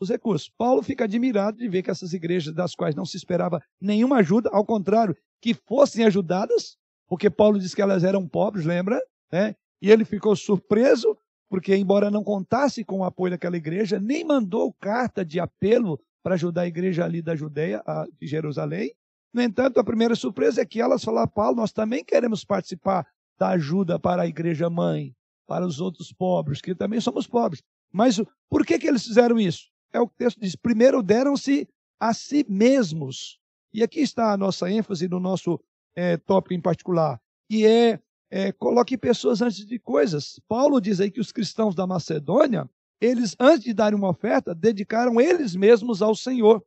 os 0.00 0.08
recursos. 0.08 0.50
Paulo 0.56 0.82
fica 0.82 1.04
admirado 1.04 1.58
de 1.58 1.68
ver 1.68 1.82
que 1.82 1.90
essas 1.90 2.12
igrejas 2.12 2.54
das 2.54 2.74
quais 2.74 2.94
não 2.94 3.04
se 3.04 3.16
esperava 3.16 3.62
nenhuma 3.80 4.16
ajuda, 4.16 4.48
ao 4.52 4.64
contrário, 4.64 5.16
que 5.40 5.54
fossem 5.54 6.04
ajudadas, 6.04 6.76
porque 7.06 7.28
Paulo 7.28 7.58
disse 7.58 7.76
que 7.76 7.82
elas 7.82 8.02
eram 8.02 8.26
pobres, 8.26 8.64
lembra? 8.64 9.00
Né? 9.30 9.54
E 9.80 9.90
ele 9.90 10.04
ficou 10.04 10.34
surpreso, 10.34 11.16
porque, 11.48 11.76
embora 11.76 12.10
não 12.10 12.24
contasse 12.24 12.84
com 12.84 13.00
o 13.00 13.04
apoio 13.04 13.32
daquela 13.32 13.56
igreja, 13.56 14.00
nem 14.00 14.24
mandou 14.24 14.72
carta 14.80 15.24
de 15.24 15.38
apelo 15.38 16.00
para 16.22 16.34
ajudar 16.34 16.62
a 16.62 16.66
igreja 16.66 17.04
ali 17.04 17.20
da 17.20 17.34
Judeia, 17.34 17.82
de 18.20 18.26
Jerusalém. 18.26 18.92
No 19.32 19.42
entanto, 19.42 19.78
a 19.78 19.84
primeira 19.84 20.14
surpresa 20.14 20.60
é 20.60 20.66
que 20.66 20.80
elas 20.80 21.02
falaram, 21.02 21.28
Paulo, 21.28 21.56
nós 21.56 21.72
também 21.72 22.04
queremos 22.04 22.44
participar 22.44 23.06
da 23.38 23.50
ajuda 23.50 23.98
para 23.98 24.22
a 24.22 24.26
igreja 24.26 24.68
mãe, 24.68 25.14
para 25.46 25.66
os 25.66 25.80
outros 25.80 26.12
pobres, 26.12 26.60
que 26.60 26.74
também 26.74 27.00
somos 27.00 27.26
pobres. 27.26 27.62
Mas 27.92 28.20
por 28.48 28.64
que, 28.64 28.78
que 28.78 28.86
eles 28.86 29.04
fizeram 29.04 29.38
isso? 29.38 29.69
É 29.92 30.00
o 30.00 30.08
que 30.08 30.16
texto 30.16 30.40
diz. 30.40 30.54
Primeiro 30.54 31.02
deram-se 31.02 31.68
a 31.98 32.14
si 32.14 32.44
mesmos. 32.48 33.38
E 33.72 33.82
aqui 33.82 34.00
está 34.00 34.32
a 34.32 34.36
nossa 34.36 34.70
ênfase 34.70 35.08
no 35.08 35.20
nosso 35.20 35.60
é, 35.94 36.16
tópico 36.16 36.54
em 36.54 36.60
particular, 36.60 37.20
e 37.48 37.66
é, 37.66 38.00
é 38.30 38.52
coloque 38.52 38.96
pessoas 38.96 39.42
antes 39.42 39.64
de 39.64 39.78
coisas. 39.78 40.40
Paulo 40.48 40.80
diz 40.80 41.00
aí 41.00 41.10
que 41.10 41.20
os 41.20 41.32
cristãos 41.32 41.74
da 41.74 41.86
Macedônia, 41.86 42.68
eles, 43.00 43.36
antes 43.38 43.64
de 43.64 43.74
darem 43.74 43.98
uma 43.98 44.10
oferta, 44.10 44.54
dedicaram 44.54 45.20
eles 45.20 45.54
mesmos 45.54 46.02
ao 46.02 46.14
Senhor. 46.14 46.64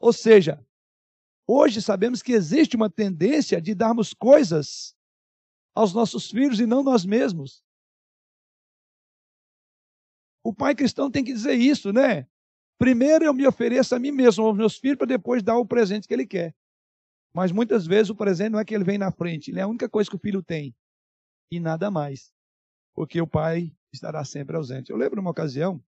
Ou 0.00 0.12
seja, 0.12 0.64
hoje 1.46 1.80
sabemos 1.80 2.22
que 2.22 2.32
existe 2.32 2.76
uma 2.76 2.90
tendência 2.90 3.60
de 3.60 3.74
darmos 3.74 4.12
coisas 4.12 4.94
aos 5.74 5.94
nossos 5.94 6.30
filhos 6.30 6.60
e 6.60 6.66
não 6.66 6.82
nós 6.82 7.04
mesmos. 7.04 7.62
O 10.44 10.52
pai 10.52 10.74
cristão 10.74 11.10
tem 11.10 11.22
que 11.22 11.32
dizer 11.32 11.54
isso, 11.54 11.92
né? 11.92 12.26
Primeiro 12.82 13.24
eu 13.24 13.32
me 13.32 13.46
ofereço 13.46 13.94
a 13.94 13.98
mim 14.00 14.10
mesmo, 14.10 14.44
aos 14.44 14.56
meus 14.56 14.76
filhos, 14.76 14.98
para 14.98 15.06
depois 15.06 15.40
dar 15.40 15.56
o 15.56 15.64
presente 15.64 16.08
que 16.08 16.12
ele 16.12 16.26
quer. 16.26 16.52
Mas 17.32 17.52
muitas 17.52 17.86
vezes 17.86 18.10
o 18.10 18.16
presente 18.16 18.50
não 18.50 18.58
é 18.58 18.64
que 18.64 18.74
ele 18.74 18.82
vem 18.82 18.98
na 18.98 19.12
frente, 19.12 19.52
ele 19.52 19.60
é 19.60 19.62
a 19.62 19.68
única 19.68 19.88
coisa 19.88 20.10
que 20.10 20.16
o 20.16 20.18
filho 20.18 20.42
tem. 20.42 20.74
E 21.52 21.60
nada 21.60 21.92
mais. 21.92 22.32
Porque 22.92 23.20
o 23.20 23.26
pai 23.26 23.72
estará 23.92 24.24
sempre 24.24 24.56
ausente. 24.56 24.90
Eu 24.90 24.96
lembro 24.96 25.20
uma 25.20 25.30
ocasião 25.30 25.80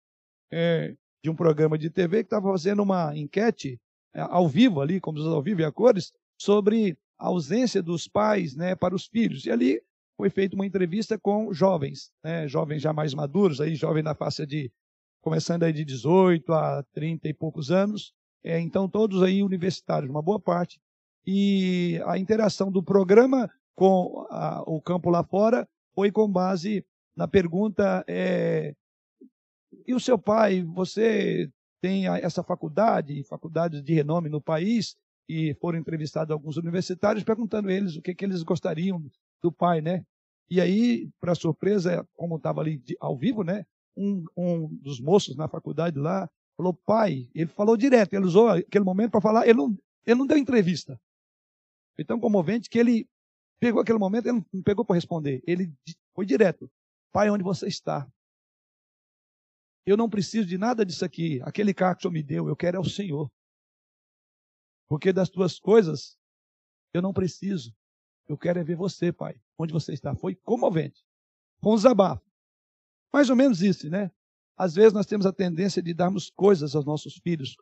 é, 0.52 0.94
de 1.24 1.30
um 1.30 1.34
programa 1.34 1.78
de 1.78 1.88
TV 1.88 2.18
que 2.18 2.26
estava 2.26 2.50
fazendo 2.52 2.82
uma 2.82 3.16
enquete 3.16 3.80
é, 4.14 4.20
ao 4.20 4.46
vivo 4.46 4.82
ali, 4.82 5.00
como 5.00 5.18
ao 5.18 5.42
vivo 5.42 5.62
e 5.62 5.64
a 5.64 5.72
cores, 5.72 6.12
sobre 6.38 6.98
a 7.18 7.28
ausência 7.28 7.82
dos 7.82 8.06
pais 8.06 8.54
né, 8.54 8.74
para 8.74 8.94
os 8.94 9.06
filhos. 9.06 9.46
E 9.46 9.50
ali 9.50 9.82
foi 10.14 10.28
feita 10.28 10.54
uma 10.54 10.66
entrevista 10.66 11.18
com 11.18 11.54
jovens, 11.54 12.12
né, 12.22 12.46
jovens 12.46 12.82
já 12.82 12.92
mais 12.92 13.14
maduros, 13.14 13.62
aí 13.62 13.74
jovem 13.74 14.02
na 14.02 14.14
faixa 14.14 14.46
de 14.46 14.70
começando 15.22 15.62
aí 15.62 15.72
de 15.72 15.84
18 15.84 16.52
a 16.52 16.84
30 16.92 17.28
e 17.28 17.32
poucos 17.32 17.70
anos, 17.70 18.12
é, 18.44 18.60
então 18.60 18.88
todos 18.88 19.22
aí 19.22 19.42
universitários, 19.42 20.10
uma 20.10 20.20
boa 20.20 20.38
parte, 20.38 20.80
e 21.26 22.00
a 22.04 22.18
interação 22.18 22.70
do 22.70 22.82
programa 22.82 23.48
com 23.74 24.26
a, 24.28 24.62
o 24.66 24.80
campo 24.82 25.08
lá 25.08 25.22
fora 25.22 25.66
foi 25.94 26.10
com 26.10 26.30
base 26.30 26.84
na 27.16 27.28
pergunta: 27.28 28.04
é, 28.08 28.74
e 29.86 29.94
o 29.94 30.00
seu 30.00 30.18
pai, 30.18 30.62
você 30.62 31.48
tem 31.80 32.06
essa 32.06 32.42
faculdade, 32.42 33.24
faculdades 33.24 33.82
de 33.82 33.94
renome 33.94 34.28
no 34.28 34.40
país, 34.40 34.96
e 35.28 35.54
foram 35.54 35.78
entrevistados 35.78 36.32
alguns 36.32 36.56
universitários 36.56 37.24
perguntando 37.24 37.70
eles 37.70 37.96
o 37.96 38.02
que, 38.02 38.14
que 38.14 38.24
eles 38.24 38.42
gostariam 38.42 39.02
do 39.40 39.52
pai, 39.52 39.80
né? 39.80 40.04
E 40.50 40.60
aí, 40.60 41.08
para 41.20 41.34
surpresa, 41.34 42.06
como 42.14 42.36
estava 42.36 42.60
ali 42.60 42.76
de, 42.78 42.96
ao 43.00 43.16
vivo, 43.16 43.42
né? 43.42 43.64
Um, 43.96 44.24
um 44.36 44.68
dos 44.76 45.00
moços 45.00 45.36
na 45.36 45.48
faculdade 45.48 45.98
lá 45.98 46.28
falou, 46.56 46.72
pai, 46.72 47.28
ele 47.34 47.50
falou 47.50 47.76
direto, 47.76 48.14
ele 48.14 48.24
usou 48.24 48.48
aquele 48.48 48.84
momento 48.84 49.10
para 49.10 49.20
falar, 49.20 49.46
ele 49.46 49.58
não, 49.58 49.76
ele 50.06 50.18
não 50.18 50.26
deu 50.26 50.38
entrevista. 50.38 51.00
Foi 51.94 52.04
tão 52.04 52.18
comovente 52.18 52.70
que 52.70 52.78
ele 52.78 53.08
pegou 53.60 53.80
aquele 53.80 53.98
momento, 53.98 54.26
ele 54.26 54.44
não 54.52 54.62
pegou 54.62 54.84
para 54.84 54.96
responder. 54.96 55.42
Ele 55.46 55.72
foi 56.14 56.24
direto. 56.26 56.70
Pai, 57.12 57.30
onde 57.30 57.44
você 57.44 57.66
está? 57.66 58.10
Eu 59.84 59.96
não 59.96 60.08
preciso 60.08 60.46
de 60.46 60.56
nada 60.56 60.86
disso 60.86 61.04
aqui. 61.04 61.40
Aquele 61.42 61.74
carro 61.74 61.96
que 61.96 62.00
o 62.00 62.02
Senhor 62.02 62.12
me 62.12 62.22
deu, 62.22 62.48
eu 62.48 62.56
quero 62.56 62.76
é 62.76 62.80
o 62.80 62.84
Senhor. 62.84 63.30
Porque 64.88 65.12
das 65.12 65.28
tuas 65.28 65.58
coisas, 65.58 66.18
eu 66.94 67.02
não 67.02 67.12
preciso. 67.12 67.74
Eu 68.28 68.38
quero 68.38 68.58
é 68.58 68.64
ver 68.64 68.76
você, 68.76 69.12
Pai. 69.12 69.40
Onde 69.58 69.72
você 69.72 69.92
está? 69.92 70.14
Foi 70.14 70.34
comovente. 70.34 71.04
Com 71.60 71.72
um 71.72 71.76
desabafo. 71.76 72.31
Mais 73.12 73.28
ou 73.28 73.36
menos 73.36 73.62
isso, 73.62 73.88
né? 73.90 74.10
Às 74.56 74.74
vezes 74.74 74.92
nós 74.92 75.06
temos 75.06 75.26
a 75.26 75.32
tendência 75.32 75.82
de 75.82 75.92
darmos 75.92 76.30
coisas 76.30 76.74
aos 76.74 76.84
nossos 76.84 77.16
filhos 77.16 77.56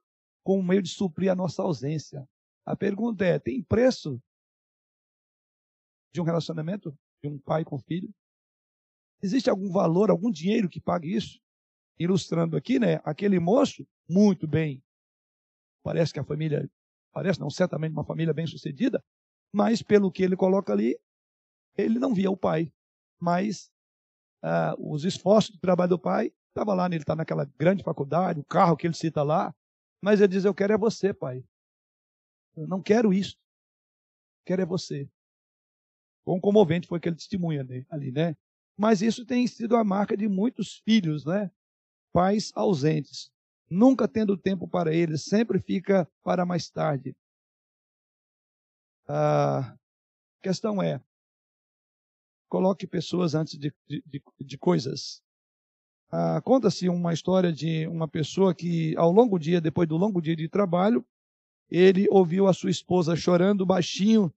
com 0.45 0.59
o 0.59 0.63
meio 0.63 0.83
de 0.83 0.91
suprir 0.91 1.31
a 1.31 1.35
nossa 1.35 1.63
ausência. 1.63 2.29
A 2.65 2.77
pergunta 2.77 3.25
é: 3.25 3.39
tem 3.39 3.63
preço 3.63 4.21
de 6.13 6.21
um 6.21 6.25
relacionamento 6.25 6.97
de 7.23 7.29
um 7.29 7.39
pai 7.39 7.65
com 7.65 7.79
filho? 7.79 8.13
Existe 9.23 9.51
algum 9.51 9.71
valor, 9.71 10.11
algum 10.11 10.31
dinheiro 10.31 10.69
que 10.69 10.81
pague 10.81 11.15
isso? 11.15 11.39
Ilustrando 11.99 12.57
aqui, 12.57 12.79
né? 12.79 13.01
Aquele 13.05 13.39
moço, 13.39 13.87
muito 14.09 14.47
bem. 14.47 14.83
Parece 15.83 16.13
que 16.13 16.21
a 16.21 16.25
família, 16.25 16.71
parece 17.13 17.39
não, 17.41 17.51
certamente 17.51 17.93
uma 17.93 18.05
família 18.05 18.33
bem 18.33 18.47
sucedida, 18.47 19.03
mas 19.53 19.83
pelo 19.83 20.11
que 20.11 20.23
ele 20.23 20.37
coloca 20.37 20.73
ali, 20.73 20.99
ele 21.77 21.99
não 21.99 22.15
via 22.15 22.31
o 22.31 22.37
pai. 22.37 22.73
Mas 23.19 23.71
ah, 24.42 24.74
os 24.79 25.05
esforços 25.05 25.53
de 25.53 25.61
trabalho 25.61 25.90
do 25.90 25.98
pai, 25.98 26.33
estava 26.48 26.74
lá, 26.74 26.88
né? 26.88 26.96
ele 26.96 27.03
está 27.03 27.14
naquela 27.14 27.44
grande 27.59 27.83
faculdade, 27.83 28.40
o 28.40 28.44
carro 28.44 28.76
que 28.76 28.87
ele 28.87 28.94
cita 28.94 29.22
lá, 29.22 29.55
mas 30.03 30.20
ele 30.20 30.29
diz: 30.29 30.44
Eu 30.44 30.55
quero 30.55 30.72
é 30.72 30.79
você, 30.79 31.12
pai. 31.12 31.44
Eu 32.57 32.66
não 32.66 32.83
quero 32.83 33.12
isso. 33.12 33.37
Quero 34.44 34.62
é 34.62 34.66
você. 34.66 35.09
Quão 36.24 36.40
comovente 36.40 36.87
foi 36.87 36.98
aquele 36.98 37.16
testemunho 37.16 37.61
ali, 37.90 38.12
né? 38.12 38.37
Mas 38.76 39.03
isso 39.03 39.24
tem 39.26 39.46
sido 39.46 39.76
a 39.76 39.85
marca 39.85 40.16
de 40.16 40.29
muitos 40.29 40.79
filhos, 40.85 41.24
né? 41.24 41.50
Pais 42.12 42.50
ausentes, 42.55 43.31
nunca 43.68 44.09
tendo 44.09 44.37
tempo 44.37 44.66
para 44.66 44.92
eles, 44.92 45.24
sempre 45.24 45.61
fica 45.61 46.11
para 46.22 46.44
mais 46.44 46.70
tarde. 46.70 47.14
A 49.07 49.76
questão 50.42 50.83
é: 50.83 51.00
coloque 52.51 52.87
pessoas 52.87 53.35
antes 53.35 53.57
de, 53.57 53.73
de, 53.89 54.23
de 54.39 54.59
coisas. 54.59 55.23
Ah, 56.11 56.41
Conta-se 56.43 56.89
uma 56.89 57.15
história 57.15 57.53
de 57.53 57.87
uma 57.87 58.09
pessoa 58.09 58.53
que, 58.53 58.95
ao 58.97 59.13
longo 59.13 59.39
dia, 59.39 59.61
depois 59.61 59.89
do 59.89 59.97
longo 59.97 60.21
dia 60.21 60.35
de 60.35 60.49
trabalho, 60.49 61.07
ele 61.71 62.09
ouviu 62.11 62.49
a 62.49 62.53
sua 62.53 62.71
esposa 62.71 63.15
chorando 63.15 63.65
baixinho 63.65 64.31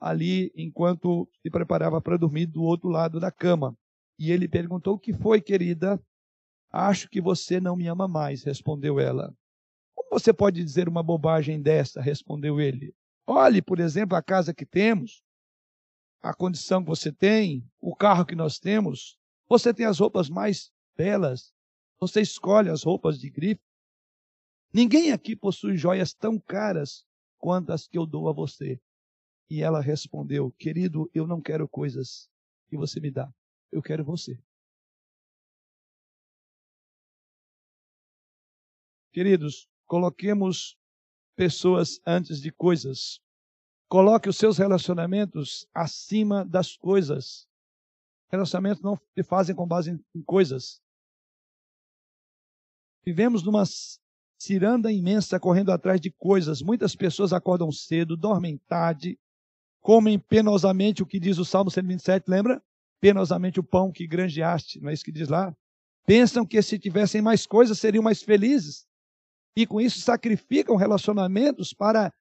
ali 0.00 0.52
enquanto 0.56 1.28
se 1.40 1.48
preparava 1.48 2.00
para 2.00 2.18
dormir 2.18 2.46
do 2.46 2.64
outro 2.64 2.88
lado 2.88 3.20
da 3.20 3.30
cama. 3.30 3.78
E 4.18 4.32
ele 4.32 4.48
perguntou: 4.48 4.96
O 4.96 4.98
que 4.98 5.12
foi, 5.12 5.40
querida? 5.40 6.02
Acho 6.72 7.08
que 7.08 7.20
você 7.20 7.60
não 7.60 7.76
me 7.76 7.86
ama 7.86 8.08
mais, 8.08 8.42
respondeu 8.42 8.98
ela. 8.98 9.32
Como 9.94 10.10
você 10.10 10.32
pode 10.32 10.62
dizer 10.62 10.88
uma 10.88 11.04
bobagem 11.04 11.62
dessa? 11.62 12.02
respondeu 12.02 12.60
ele. 12.60 12.92
Olhe, 13.24 13.62
por 13.62 13.78
exemplo, 13.78 14.16
a 14.16 14.22
casa 14.22 14.52
que 14.52 14.66
temos, 14.66 15.22
a 16.24 16.32
condição 16.32 16.82
que 16.82 16.88
você 16.88 17.12
tem, 17.12 17.70
o 17.78 17.94
carro 17.94 18.24
que 18.24 18.34
nós 18.34 18.58
temos. 18.58 19.18
Você 19.46 19.74
tem 19.74 19.84
as 19.84 19.98
roupas 19.98 20.30
mais 20.30 20.72
belas. 20.96 21.52
Você 22.00 22.22
escolhe 22.22 22.70
as 22.70 22.82
roupas 22.82 23.18
de 23.18 23.28
grife. 23.28 23.60
Ninguém 24.72 25.12
aqui 25.12 25.36
possui 25.36 25.76
joias 25.76 26.14
tão 26.14 26.40
caras 26.40 27.04
quanto 27.36 27.72
as 27.72 27.86
que 27.86 27.98
eu 27.98 28.06
dou 28.06 28.26
a 28.30 28.32
você. 28.32 28.80
E 29.50 29.62
ela 29.62 29.82
respondeu: 29.82 30.50
Querido, 30.52 31.10
eu 31.12 31.26
não 31.26 31.42
quero 31.42 31.68
coisas 31.68 32.30
que 32.68 32.76
você 32.76 33.00
me 33.00 33.10
dá. 33.10 33.30
Eu 33.70 33.82
quero 33.82 34.02
você. 34.02 34.42
Queridos, 39.12 39.68
coloquemos 39.84 40.74
pessoas 41.36 42.00
antes 42.06 42.40
de 42.40 42.50
coisas. 42.50 43.20
Coloque 43.94 44.28
os 44.28 44.36
seus 44.36 44.58
relacionamentos 44.58 45.68
acima 45.72 46.44
das 46.44 46.76
coisas. 46.76 47.46
Relacionamentos 48.28 48.82
não 48.82 48.98
se 49.14 49.22
fazem 49.22 49.54
com 49.54 49.68
base 49.68 49.96
em 50.12 50.22
coisas. 50.24 50.82
Vivemos 53.04 53.44
numa 53.44 53.62
ciranda 54.36 54.90
imensa 54.90 55.38
correndo 55.38 55.70
atrás 55.70 56.00
de 56.00 56.10
coisas. 56.10 56.60
Muitas 56.60 56.96
pessoas 56.96 57.32
acordam 57.32 57.70
cedo, 57.70 58.16
dormem 58.16 58.58
tarde, 58.66 59.16
comem 59.80 60.18
penosamente 60.18 61.00
o 61.00 61.06
que 61.06 61.20
diz 61.20 61.38
o 61.38 61.44
Salmo 61.44 61.70
127, 61.70 62.28
lembra? 62.28 62.60
Penosamente 63.00 63.60
o 63.60 63.62
pão 63.62 63.92
que 63.92 64.08
granjeaste, 64.08 64.80
não 64.80 64.90
é 64.90 64.92
isso 64.92 65.04
que 65.04 65.12
diz 65.12 65.28
lá? 65.28 65.56
Pensam 66.04 66.44
que 66.44 66.60
se 66.62 66.80
tivessem 66.80 67.22
mais 67.22 67.46
coisas 67.46 67.78
seriam 67.78 68.02
mais 68.02 68.24
felizes. 68.24 68.88
E 69.56 69.64
com 69.64 69.80
isso 69.80 70.00
sacrificam 70.00 70.74
relacionamentos 70.74 71.72
para 71.72 72.12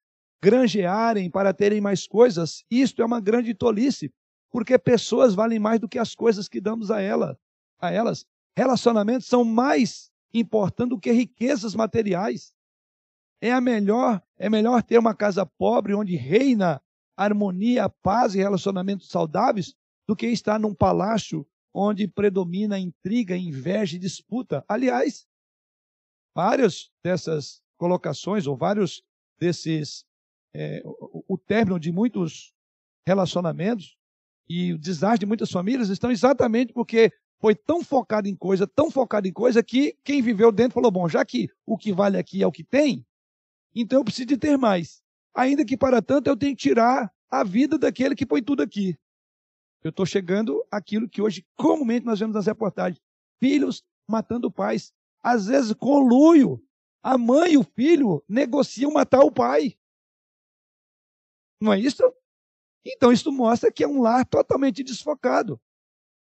granjearem, 0.44 1.32
para 1.32 1.54
terem 1.54 1.80
mais 1.80 2.06
coisas. 2.06 2.66
Isto 2.70 3.02
é 3.02 3.06
uma 3.06 3.22
grande 3.22 3.54
tolice, 3.54 4.14
porque 4.52 4.78
pessoas 4.78 5.34
valem 5.34 5.58
mais 5.58 5.80
do 5.80 5.88
que 5.88 5.98
as 5.98 6.14
coisas 6.14 6.50
que 6.50 6.60
damos 6.60 6.92
a 6.92 7.00
ela, 7.00 7.40
a 7.80 7.90
elas. 7.90 8.26
Relacionamentos 8.58 9.26
são 9.26 9.46
mais 9.46 10.12
importando 10.34 10.96
do 10.96 11.00
que 11.00 11.14
riquezas 11.14 11.74
materiais. 11.74 12.54
É 13.42 13.54
a 13.54 13.62
melhor, 13.62 14.22
é 14.38 14.50
melhor 14.50 14.84
ter 14.84 14.98
uma 14.98 15.16
casa 15.16 15.46
pobre 15.46 15.94
onde 15.94 16.18
reina 16.18 16.82
harmonia, 17.16 17.88
paz 17.88 18.36
e 18.36 18.40
relacionamentos 18.40 19.08
saudáveis 19.08 19.74
do 20.06 20.16
que 20.16 20.28
estar 20.28 20.60
num 20.60 20.74
palácio 20.74 21.48
onde 21.74 22.06
predomina 22.06 22.78
intriga, 22.78 23.38
inveja 23.38 23.96
e 23.96 24.00
disputa. 24.00 24.66
Aliás, 24.68 25.26
várias 26.36 26.92
dessas 27.02 27.62
colocações 27.78 28.46
ou 28.46 28.58
vários 28.58 29.04
desses 29.40 30.06
é, 30.54 30.82
o, 30.86 31.24
o 31.34 31.38
término 31.38 31.80
de 31.80 31.92
muitos 31.92 32.54
relacionamentos 33.06 33.98
e 34.48 34.74
o 34.74 34.78
desastre 34.78 35.22
de 35.22 35.26
muitas 35.26 35.52
famílias 35.52 35.90
estão 35.90 36.12
exatamente 36.12 36.74
porque 36.74 37.12
foi 37.40 37.56
tão 37.56 37.84
focado 37.84 38.28
em 38.28 38.36
coisa, 38.36 38.66
tão 38.66 38.90
focado 38.90 39.28
em 39.28 39.34
coisa, 39.34 39.64
que 39.64 39.98
quem 40.04 40.22
viveu 40.22 40.52
dentro 40.52 40.76
falou: 40.76 40.92
bom, 40.92 41.10
já 41.10 41.26
que 41.26 41.50
o 41.66 41.78
que 41.78 41.92
vale 41.92 42.18
aqui 42.18 42.42
é 42.42 42.48
o 42.48 42.52
que 42.52 42.64
tem, 42.64 43.06
então 43.76 44.00
eu 44.00 44.06
preciso 44.06 44.28
de 44.28 44.38
ter 44.38 44.58
mais. 44.58 45.02
Ainda 45.36 45.66
que 45.66 45.76
para 45.76 46.02
tanto 46.02 46.30
eu 46.30 46.38
tenho 46.38 46.56
que 46.56 46.62
tirar 46.62 47.12
a 47.30 47.44
vida 47.44 47.78
daquele 47.78 48.16
que 48.16 48.26
põe 48.26 48.42
tudo 48.42 48.62
aqui. 48.62 48.98
Eu 49.84 49.90
estou 49.90 50.06
chegando 50.06 50.64
àquilo 50.72 51.10
que 51.10 51.22
hoje 51.22 51.46
comumente 51.56 52.06
nós 52.06 52.20
vemos 52.20 52.36
nas 52.36 52.46
reportagens: 52.46 53.02
filhos 53.40 53.84
matando 54.08 54.52
pais. 54.52 54.94
Às 55.22 55.48
vezes, 55.48 55.74
conluio. 55.74 56.62
A 57.02 57.18
mãe 57.18 57.54
e 57.54 57.58
o 57.58 57.64
filho 57.64 58.24
negociam 58.28 58.92
matar 58.92 59.22
o 59.22 59.32
pai. 59.32 59.76
Não 61.64 61.72
é 61.72 61.80
isso? 61.80 62.04
Então, 62.86 63.12
isso 63.12 63.32
mostra 63.32 63.72
que 63.72 63.84
é 63.84 63.88
um 63.88 64.02
lar 64.02 64.26
totalmente 64.26 64.84
desfocado. 64.84 65.60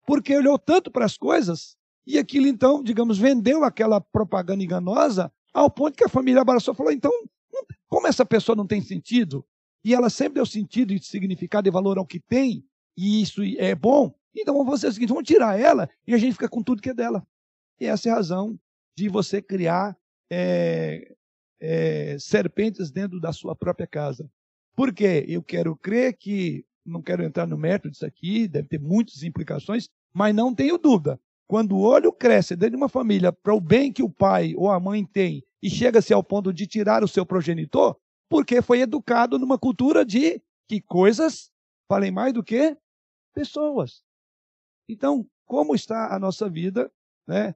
Porque 0.07 0.37
olhou 0.37 0.57
tanto 0.59 0.91
para 0.91 1.05
as 1.05 1.17
coisas 1.17 1.77
e 2.07 2.19
aquilo, 2.19 2.47
então, 2.47 2.83
digamos, 2.83 3.19
vendeu 3.19 3.65
aquela 3.65 4.01
propaganda 4.01 4.63
enganosa 4.63 5.33
ao 5.53 5.71
ponto 5.71 5.97
que 5.97 6.05
a 6.05 6.09
família 6.09 6.43
abraçou 6.43 6.75
e 6.75 6.77
falou: 6.77 6.93
então, 6.93 7.11
como 7.89 8.07
essa 8.07 8.25
pessoa 8.25 8.55
não 8.55 8.67
tem 8.67 8.81
sentido, 8.81 9.45
e 9.85 9.95
ela 9.95 10.09
sempre 10.09 10.35
deu 10.35 10.47
sentido 10.47 10.93
e 10.93 11.03
significado 11.03 11.69
e 11.69 11.71
valor 11.71 11.99
ao 11.99 12.07
que 12.07 12.21
tem, 12.21 12.65
e 12.97 13.21
isso 13.23 13.43
é 13.59 13.75
bom, 13.75 14.15
então 14.35 14.55
vamos 14.55 14.71
fazer 14.71 14.89
o 14.89 14.93
seguinte: 14.93 15.11
vamos 15.11 15.27
tirar 15.27 15.59
ela 15.59 15.89
e 16.07 16.15
a 16.15 16.19
gente 16.19 16.33
fica 16.35 16.49
com 16.49 16.63
tudo 16.63 16.83
que 16.83 16.91
é 16.91 16.95
dela. 16.95 17.27
E 17.81 17.87
essa 17.87 18.09
é 18.09 18.13
a 18.13 18.17
razão 18.17 18.59
de 18.97 19.09
você 19.09 19.43
criar 19.43 19.97
é, 20.31 21.15
é, 21.61 22.17
serpentes 22.19 22.91
dentro 22.91 23.21
da 23.21 23.33
sua 23.33 23.55
própria 23.57 23.87
casa. 23.87 24.31
Por 24.75 24.93
quê? 24.93 25.25
Eu 25.29 25.43
quero 25.43 25.77
crer 25.77 26.17
que, 26.17 26.65
não 26.85 27.03
quero 27.03 27.23
entrar 27.23 27.47
no 27.47 27.59
método 27.59 27.91
disso 27.91 28.07
aqui, 28.07 28.49
deve 28.49 28.69
ter 28.69 28.81
muitas 28.81 29.23
implicações, 29.23 29.89
mas 30.13 30.35
não 30.35 30.55
tenho 30.55 30.79
dúvida. 30.79 31.21
Quando 31.47 31.77
o 31.77 31.83
olho 31.83 32.13
cresce 32.13 32.57
dentro 32.57 32.71
de 32.71 32.77
uma 32.77 32.89
família 32.89 33.33
para 33.33 33.55
o 33.55 33.61
bem 33.61 33.93
que 33.93 34.03
o 34.03 34.09
pai 34.09 34.55
ou 34.57 34.71
a 34.71 34.81
mãe 34.81 35.05
tem 35.05 35.45
e 35.63 35.69
chega-se 35.69 36.13
ao 36.13 36.25
ponto 36.25 36.53
de 36.53 36.67
tirar 36.67 37.05
o 37.05 37.09
seu 37.09 37.27
progenitor, 37.27 37.97
porque 38.29 38.63
foi 38.63 38.81
educado 38.81 39.39
numa 39.39 39.59
cultura 39.59 40.05
de 40.05 40.41
que 40.67 40.81
coisas 40.81 41.51
valem 41.89 42.11
mais 42.11 42.33
do 42.33 42.43
que 42.43 42.77
pessoas. 43.35 44.03
Então, 44.89 45.27
como 45.45 45.75
está 45.75 46.15
a 46.15 46.19
nossa 46.19 46.49
vida, 46.49 46.91
né? 47.27 47.55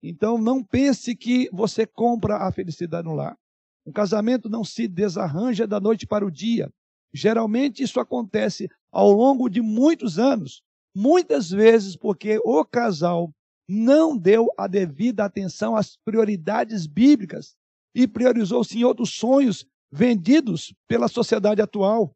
Então, 0.00 0.38
não 0.38 0.62
pense 0.62 1.14
que 1.16 1.48
você 1.52 1.86
compra 1.86 2.36
a 2.36 2.52
felicidade 2.52 3.06
no 3.06 3.14
lar. 3.14 3.36
Um 3.84 3.92
casamento 3.92 4.48
não 4.48 4.64
se 4.64 4.86
desarranja 4.86 5.66
da 5.66 5.80
noite 5.80 6.06
para 6.06 6.24
o 6.24 6.30
dia. 6.30 6.72
Geralmente 7.12 7.82
isso 7.82 8.00
acontece 8.00 8.68
ao 8.90 9.10
longo 9.10 9.48
de 9.48 9.60
muitos 9.60 10.18
anos, 10.18 10.62
muitas 10.94 11.50
vezes 11.50 11.96
porque 11.96 12.40
o 12.44 12.64
casal 12.64 13.32
não 13.68 14.16
deu 14.16 14.48
a 14.56 14.66
devida 14.66 15.24
atenção 15.24 15.76
às 15.76 15.96
prioridades 16.04 16.86
bíblicas 16.86 17.54
e 17.94 18.06
priorizou 18.06 18.64
sim 18.64 18.84
outros 18.84 19.14
sonhos 19.14 19.66
vendidos 19.90 20.74
pela 20.88 21.08
sociedade 21.08 21.60
atual. 21.60 22.14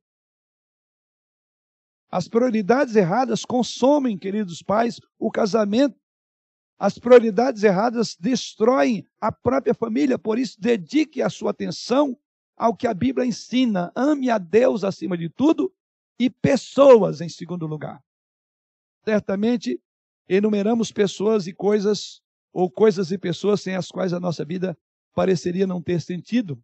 As 2.10 2.28
prioridades 2.28 2.96
erradas 2.96 3.44
consomem, 3.44 4.16
queridos 4.16 4.62
pais, 4.62 5.00
o 5.18 5.30
casamento 5.30 5.96
as 6.78 6.98
prioridades 6.98 7.62
erradas 7.62 8.16
destroem 8.18 9.06
a 9.20 9.32
própria 9.32 9.74
família, 9.74 10.18
por 10.18 10.38
isso, 10.38 10.60
dedique 10.60 11.22
a 11.22 11.30
sua 11.30 11.50
atenção 11.50 12.16
ao 12.56 12.76
que 12.76 12.86
a 12.86 12.92
Bíblia 12.92 13.26
ensina. 13.26 13.90
Ame 13.94 14.30
a 14.30 14.38
Deus 14.38 14.84
acima 14.84 15.16
de 15.16 15.28
tudo 15.28 15.72
e 16.18 16.28
pessoas 16.28 17.20
em 17.20 17.28
segundo 17.28 17.66
lugar. 17.66 18.02
Certamente, 19.04 19.80
enumeramos 20.28 20.92
pessoas 20.92 21.46
e 21.46 21.52
coisas, 21.52 22.20
ou 22.52 22.70
coisas 22.70 23.10
e 23.10 23.18
pessoas 23.18 23.62
sem 23.62 23.74
as 23.74 23.90
quais 23.90 24.12
a 24.12 24.20
nossa 24.20 24.44
vida 24.44 24.76
pareceria 25.14 25.66
não 25.66 25.80
ter 25.80 26.00
sentido. 26.00 26.62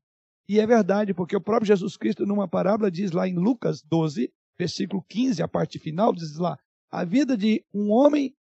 E 0.49 0.61
é 0.61 0.67
verdade, 0.67 1.15
porque 1.15 1.37
o 1.37 1.41
próprio 1.41 1.69
Jesus 1.69 1.97
Cristo, 1.97 2.27
numa 2.27 2.49
parábola, 2.49 2.91
diz 2.91 3.13
lá 3.13 3.27
em 3.27 3.35
Lucas 3.35 3.81
12, 3.83 4.31
versículo 4.59 5.03
15, 5.09 5.43
a 5.43 5.49
parte 5.49 5.79
final, 5.79 6.13
diz 6.13 6.37
lá: 6.37 6.59
a 6.91 7.05
vida 7.05 7.37
de 7.37 7.65
um 7.73 7.91
homem 7.91 8.35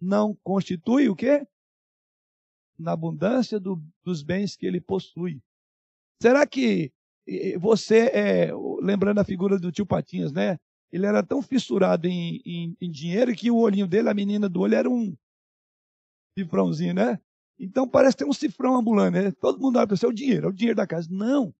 não 0.00 0.34
constitui 0.42 1.08
o 1.08 1.16
quê? 1.16 1.46
Na 2.78 2.92
abundância 2.92 3.58
do, 3.58 3.82
dos 4.04 4.22
bens 4.22 4.56
que 4.56 4.66
ele 4.66 4.80
possui. 4.80 5.42
Será 6.22 6.46
que 6.46 6.92
você 7.60 8.06
é, 8.06 8.50
lembrando 8.80 9.18
a 9.18 9.24
figura 9.24 9.58
do 9.58 9.70
tio 9.70 9.84
Patinhas, 9.84 10.32
né? 10.32 10.58
Ele 10.90 11.04
era 11.04 11.22
tão 11.22 11.42
fissurado 11.42 12.06
em, 12.06 12.40
em, 12.44 12.76
em 12.80 12.90
dinheiro 12.90 13.34
que 13.34 13.50
o 13.50 13.58
olhinho 13.58 13.86
dele, 13.86 14.08
a 14.08 14.14
menina 14.14 14.48
do 14.48 14.60
olho, 14.60 14.74
era 14.74 14.88
um 14.88 15.14
cifrãozinho, 16.38 16.94
né? 16.94 17.20
Então 17.58 17.86
parece 17.86 18.16
ter 18.16 18.24
um 18.24 18.32
cifrão 18.32 18.76
ambulante, 18.76 19.18
né? 19.18 19.32
Todo 19.32 19.60
mundo 19.60 19.76
olha 19.76 19.86
para 19.86 19.96
você, 19.96 20.06
é 20.06 20.08
o 20.08 20.12
dinheiro, 20.12 20.46
é 20.46 20.48
o 20.48 20.52
dinheiro 20.52 20.76
da 20.76 20.86
casa. 20.86 21.08
Não. 21.10 21.54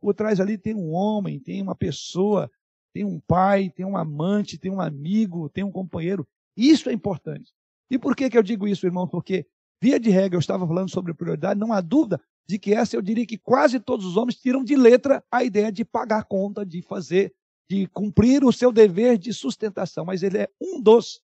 Por 0.00 0.14
trás 0.14 0.40
ali 0.40 0.56
tem 0.56 0.74
um 0.74 0.92
homem, 0.92 1.38
tem 1.38 1.60
uma 1.60 1.74
pessoa, 1.74 2.50
tem 2.92 3.04
um 3.04 3.20
pai, 3.20 3.68
tem 3.68 3.84
um 3.84 3.96
amante, 3.96 4.56
tem 4.56 4.70
um 4.70 4.80
amigo, 4.80 5.50
tem 5.50 5.62
um 5.62 5.70
companheiro. 5.72 6.26
Isso 6.56 6.88
é 6.88 6.92
importante. 6.92 7.52
E 7.90 7.98
por 7.98 8.14
que, 8.14 8.30
que 8.30 8.38
eu 8.38 8.42
digo 8.42 8.68
isso, 8.68 8.86
irmão? 8.86 9.08
Porque, 9.08 9.46
via 9.82 9.98
de 9.98 10.10
regra, 10.10 10.36
eu 10.36 10.40
estava 10.40 10.66
falando 10.66 10.90
sobre 10.90 11.12
prioridade, 11.12 11.58
não 11.58 11.72
há 11.72 11.80
dúvida 11.80 12.20
de 12.48 12.58
que 12.58 12.74
essa 12.74 12.96
eu 12.96 13.02
diria 13.02 13.26
que 13.26 13.38
quase 13.38 13.80
todos 13.80 14.06
os 14.06 14.16
homens 14.16 14.36
tiram 14.36 14.64
de 14.64 14.76
letra 14.76 15.24
a 15.30 15.44
ideia 15.44 15.70
de 15.70 15.84
pagar 15.84 16.24
conta, 16.24 16.64
de 16.64 16.82
fazer, 16.82 17.34
de 17.68 17.86
cumprir 17.88 18.44
o 18.44 18.52
seu 18.52 18.72
dever 18.72 19.18
de 19.18 19.32
sustentação, 19.32 20.04
mas 20.04 20.22
ele 20.22 20.38
é 20.38 20.48
um 20.60 20.80
dos. 20.80 21.22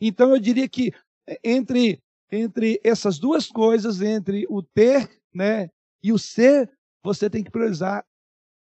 Então 0.00 0.30
eu 0.30 0.40
diria 0.40 0.68
que 0.68 0.92
é, 1.28 1.38
entre 1.44 2.02
entre 2.30 2.80
essas 2.82 3.18
duas 3.18 3.46
coisas, 3.46 4.00
entre 4.00 4.46
o 4.48 4.62
ter, 4.62 5.08
né, 5.32 5.70
e 6.02 6.12
o 6.12 6.18
ser, 6.18 6.70
você 7.02 7.30
tem 7.30 7.44
que 7.44 7.50
priorizar 7.50 8.04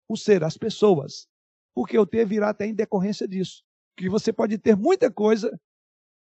o 0.09 0.17
ser, 0.17 0.43
as 0.43 0.57
pessoas. 0.57 1.27
Porque 1.75 1.97
o 1.97 2.05
ter 2.05 2.25
virá 2.25 2.49
até 2.49 2.65
em 2.65 2.73
decorrência 2.73 3.27
disso. 3.27 3.63
Que 3.95 4.09
você 4.09 4.33
pode 4.33 4.57
ter 4.57 4.75
muita 4.75 5.11
coisa 5.11 5.59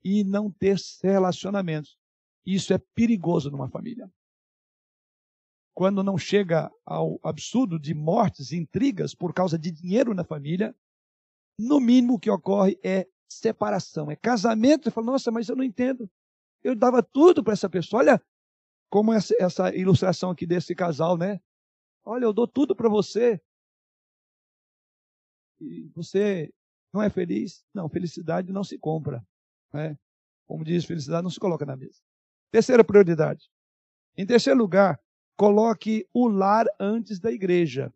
e 0.03 0.23
não 0.23 0.51
ter 0.51 0.77
relacionamentos. 1.03 1.97
Isso 2.45 2.73
é 2.73 2.77
perigoso 2.77 3.51
numa 3.51 3.69
família. 3.69 4.11
Quando 5.73 6.03
não 6.03 6.17
chega 6.17 6.71
ao 6.85 7.19
absurdo 7.23 7.79
de 7.79 7.93
mortes, 7.93 8.51
intrigas 8.51 9.13
por 9.13 9.33
causa 9.33 9.57
de 9.57 9.71
dinheiro 9.71 10.13
na 10.13 10.23
família, 10.23 10.75
no 11.57 11.79
mínimo 11.79 12.15
o 12.15 12.19
que 12.19 12.29
ocorre 12.29 12.79
é 12.83 13.07
separação, 13.29 14.09
é 14.09 14.15
casamento. 14.15 14.85
Você 14.85 14.91
fala, 14.91 15.07
nossa, 15.07 15.31
mas 15.31 15.47
eu 15.47 15.55
não 15.55 15.63
entendo. 15.63 16.09
Eu 16.63 16.75
dava 16.75 17.03
tudo 17.03 17.43
para 17.43 17.53
essa 17.53 17.69
pessoa. 17.69 18.01
Olha 18.01 18.21
como 18.89 19.13
essa, 19.13 19.35
essa 19.39 19.75
ilustração 19.75 20.31
aqui 20.31 20.45
desse 20.45 20.73
casal, 20.73 21.17
né? 21.17 21.39
Olha, 22.03 22.25
eu 22.25 22.33
dou 22.33 22.47
tudo 22.47 22.75
para 22.75 22.89
você. 22.89 23.39
E 25.61 25.89
você 25.95 26.51
não 26.93 27.01
é 27.01 27.09
feliz? 27.09 27.63
Não, 27.73 27.87
felicidade 27.89 28.51
não 28.51 28.63
se 28.63 28.77
compra. 28.77 29.25
Né? 29.73 29.97
Como 30.47 30.63
diz, 30.63 30.85
felicidade 30.85 31.23
não 31.23 31.29
se 31.29 31.39
coloca 31.39 31.65
na 31.65 31.75
mesa. 31.75 32.01
Terceira 32.51 32.83
prioridade. 32.83 33.49
Em 34.17 34.25
terceiro 34.25 34.57
lugar, 34.59 34.99
coloque 35.37 36.07
o 36.13 36.27
lar 36.27 36.65
antes 36.79 37.19
da 37.19 37.31
igreja. 37.31 37.93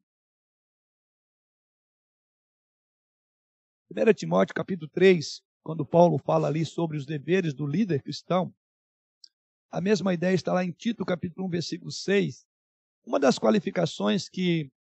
1 3.91 4.13
Timóteo 4.13 4.55
capítulo 4.55 4.89
3, 4.89 5.41
quando 5.61 5.85
Paulo 5.85 6.17
fala 6.17 6.47
ali 6.47 6.65
sobre 6.65 6.97
os 6.97 7.05
deveres 7.05 7.53
do 7.53 7.67
líder 7.67 8.01
cristão, 8.01 8.53
a 9.71 9.81
mesma 9.81 10.13
ideia 10.13 10.33
está 10.33 10.53
lá 10.53 10.63
em 10.63 10.71
Tito 10.71 11.03
capítulo 11.03 11.47
1, 11.47 11.49
versículo 11.49 11.91
6. 11.91 12.45
Uma 13.05 13.19
das 13.19 13.39
qualificações 13.39 14.29
que 14.29 14.71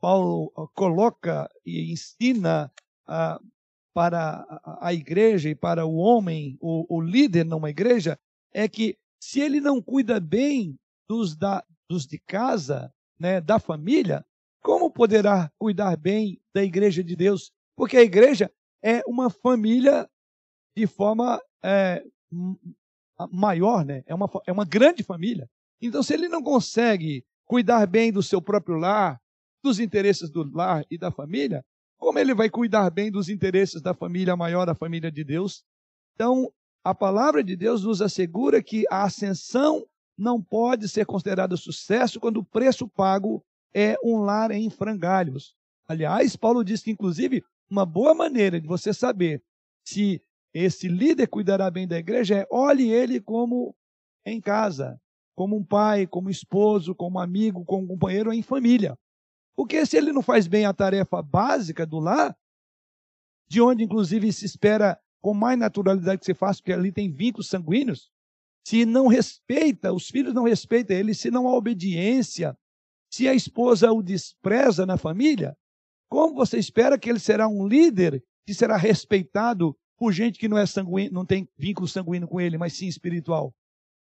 Paulo 0.00 0.50
coloca 0.74 1.48
e 1.64 1.92
ensina 1.92 2.72
ah, 3.06 3.40
para 3.92 4.46
a 4.80 4.92
igreja 4.92 5.48
e 5.48 5.54
para 5.54 5.84
o 5.84 5.96
homem, 5.96 6.56
o, 6.60 6.96
o 6.96 7.00
líder 7.00 7.44
numa 7.44 7.70
igreja, 7.70 8.18
é 8.52 8.68
que 8.68 8.96
se 9.20 9.40
ele 9.40 9.60
não 9.60 9.82
cuida 9.82 10.18
bem 10.18 10.78
dos, 11.08 11.36
da, 11.36 11.64
dos 11.88 12.06
de 12.06 12.18
casa, 12.18 12.92
né, 13.18 13.40
da 13.40 13.58
família, 13.58 14.24
como 14.62 14.90
poderá 14.90 15.50
cuidar 15.58 15.96
bem 15.96 16.40
da 16.54 16.62
igreja 16.62 17.02
de 17.02 17.16
Deus? 17.16 17.52
Porque 17.76 17.96
a 17.96 18.02
igreja 18.02 18.50
é 18.82 19.02
uma 19.06 19.30
família 19.30 20.08
de 20.76 20.86
forma 20.86 21.40
é, 21.62 22.04
maior, 23.30 23.84
né? 23.84 24.02
é, 24.06 24.14
uma, 24.14 24.30
é 24.46 24.52
uma 24.52 24.64
grande 24.64 25.02
família. 25.02 25.48
Então, 25.80 26.02
se 26.02 26.14
ele 26.14 26.28
não 26.28 26.42
consegue 26.42 27.24
cuidar 27.44 27.86
bem 27.86 28.12
do 28.12 28.22
seu 28.22 28.40
próprio 28.40 28.76
lar, 28.76 29.20
dos 29.62 29.80
interesses 29.80 30.30
do 30.30 30.48
lar 30.54 30.84
e 30.90 30.96
da 30.96 31.10
família, 31.10 31.64
como 32.00 32.18
ele 32.18 32.34
vai 32.34 32.48
cuidar 32.48 32.88
bem 32.90 33.10
dos 33.10 33.28
interesses 33.28 33.82
da 33.82 33.92
família 33.92 34.34
maior, 34.34 34.64
da 34.64 34.74
família 34.74 35.12
de 35.12 35.22
Deus? 35.22 35.62
Então, 36.14 36.50
a 36.82 36.94
palavra 36.94 37.44
de 37.44 37.54
Deus 37.54 37.84
nos 37.84 38.00
assegura 38.00 38.62
que 38.62 38.86
a 38.90 39.04
ascensão 39.04 39.86
não 40.16 40.42
pode 40.42 40.88
ser 40.88 41.04
considerada 41.04 41.56
sucesso 41.56 42.18
quando 42.18 42.38
o 42.38 42.44
preço 42.44 42.88
pago 42.88 43.44
é 43.74 43.96
um 44.02 44.18
lar 44.18 44.50
em 44.50 44.70
frangalhos. 44.70 45.54
Aliás, 45.86 46.34
Paulo 46.36 46.64
diz 46.64 46.82
que, 46.82 46.90
inclusive, 46.90 47.44
uma 47.70 47.84
boa 47.84 48.14
maneira 48.14 48.58
de 48.58 48.66
você 48.66 48.94
saber 48.94 49.42
se 49.84 50.22
esse 50.54 50.88
líder 50.88 51.26
cuidará 51.26 51.70
bem 51.70 51.86
da 51.86 51.98
igreja 51.98 52.34
é 52.34 52.46
olhe 52.50 52.90
ele 52.90 53.20
como 53.20 53.74
em 54.24 54.40
casa, 54.40 54.98
como 55.34 55.56
um 55.56 55.64
pai, 55.64 56.06
como 56.06 56.30
esposo, 56.30 56.94
como 56.94 57.20
amigo, 57.20 57.64
como 57.64 57.86
companheiro 57.86 58.32
em 58.32 58.42
família. 58.42 58.98
Porque 59.60 59.84
se 59.84 59.94
ele 59.98 60.10
não 60.10 60.22
faz 60.22 60.46
bem 60.46 60.64
a 60.64 60.72
tarefa 60.72 61.20
básica 61.20 61.84
do 61.84 61.98
lar, 61.98 62.34
de 63.46 63.60
onde 63.60 63.84
inclusive 63.84 64.32
se 64.32 64.46
espera 64.46 64.98
com 65.20 65.34
mais 65.34 65.58
naturalidade 65.58 66.20
que 66.20 66.24
se 66.24 66.32
faça, 66.32 66.60
porque 66.60 66.72
ali 66.72 66.90
tem 66.90 67.12
vínculos 67.12 67.48
sanguíneos, 67.48 68.10
se 68.66 68.86
não 68.86 69.06
respeita, 69.06 69.92
os 69.92 70.08
filhos 70.08 70.32
não 70.32 70.44
respeitam 70.44 70.96
ele, 70.96 71.12
se 71.12 71.30
não 71.30 71.46
há 71.46 71.54
obediência, 71.54 72.56
se 73.12 73.28
a 73.28 73.34
esposa 73.34 73.92
o 73.92 74.02
despreza 74.02 74.86
na 74.86 74.96
família, 74.96 75.54
como 76.08 76.34
você 76.34 76.56
espera 76.56 76.98
que 76.98 77.10
ele 77.10 77.20
será 77.20 77.46
um 77.46 77.68
líder 77.68 78.24
que 78.46 78.54
será 78.54 78.78
respeitado 78.78 79.76
por 79.98 80.10
gente 80.10 80.38
que 80.38 80.48
não 80.48 80.56
é 80.56 80.64
sanguíneo, 80.64 81.12
não 81.12 81.26
tem 81.26 81.46
vínculo 81.58 81.86
sanguíneo 81.86 82.26
com 82.26 82.40
ele, 82.40 82.56
mas 82.56 82.72
sim 82.72 82.86
espiritual? 82.86 83.54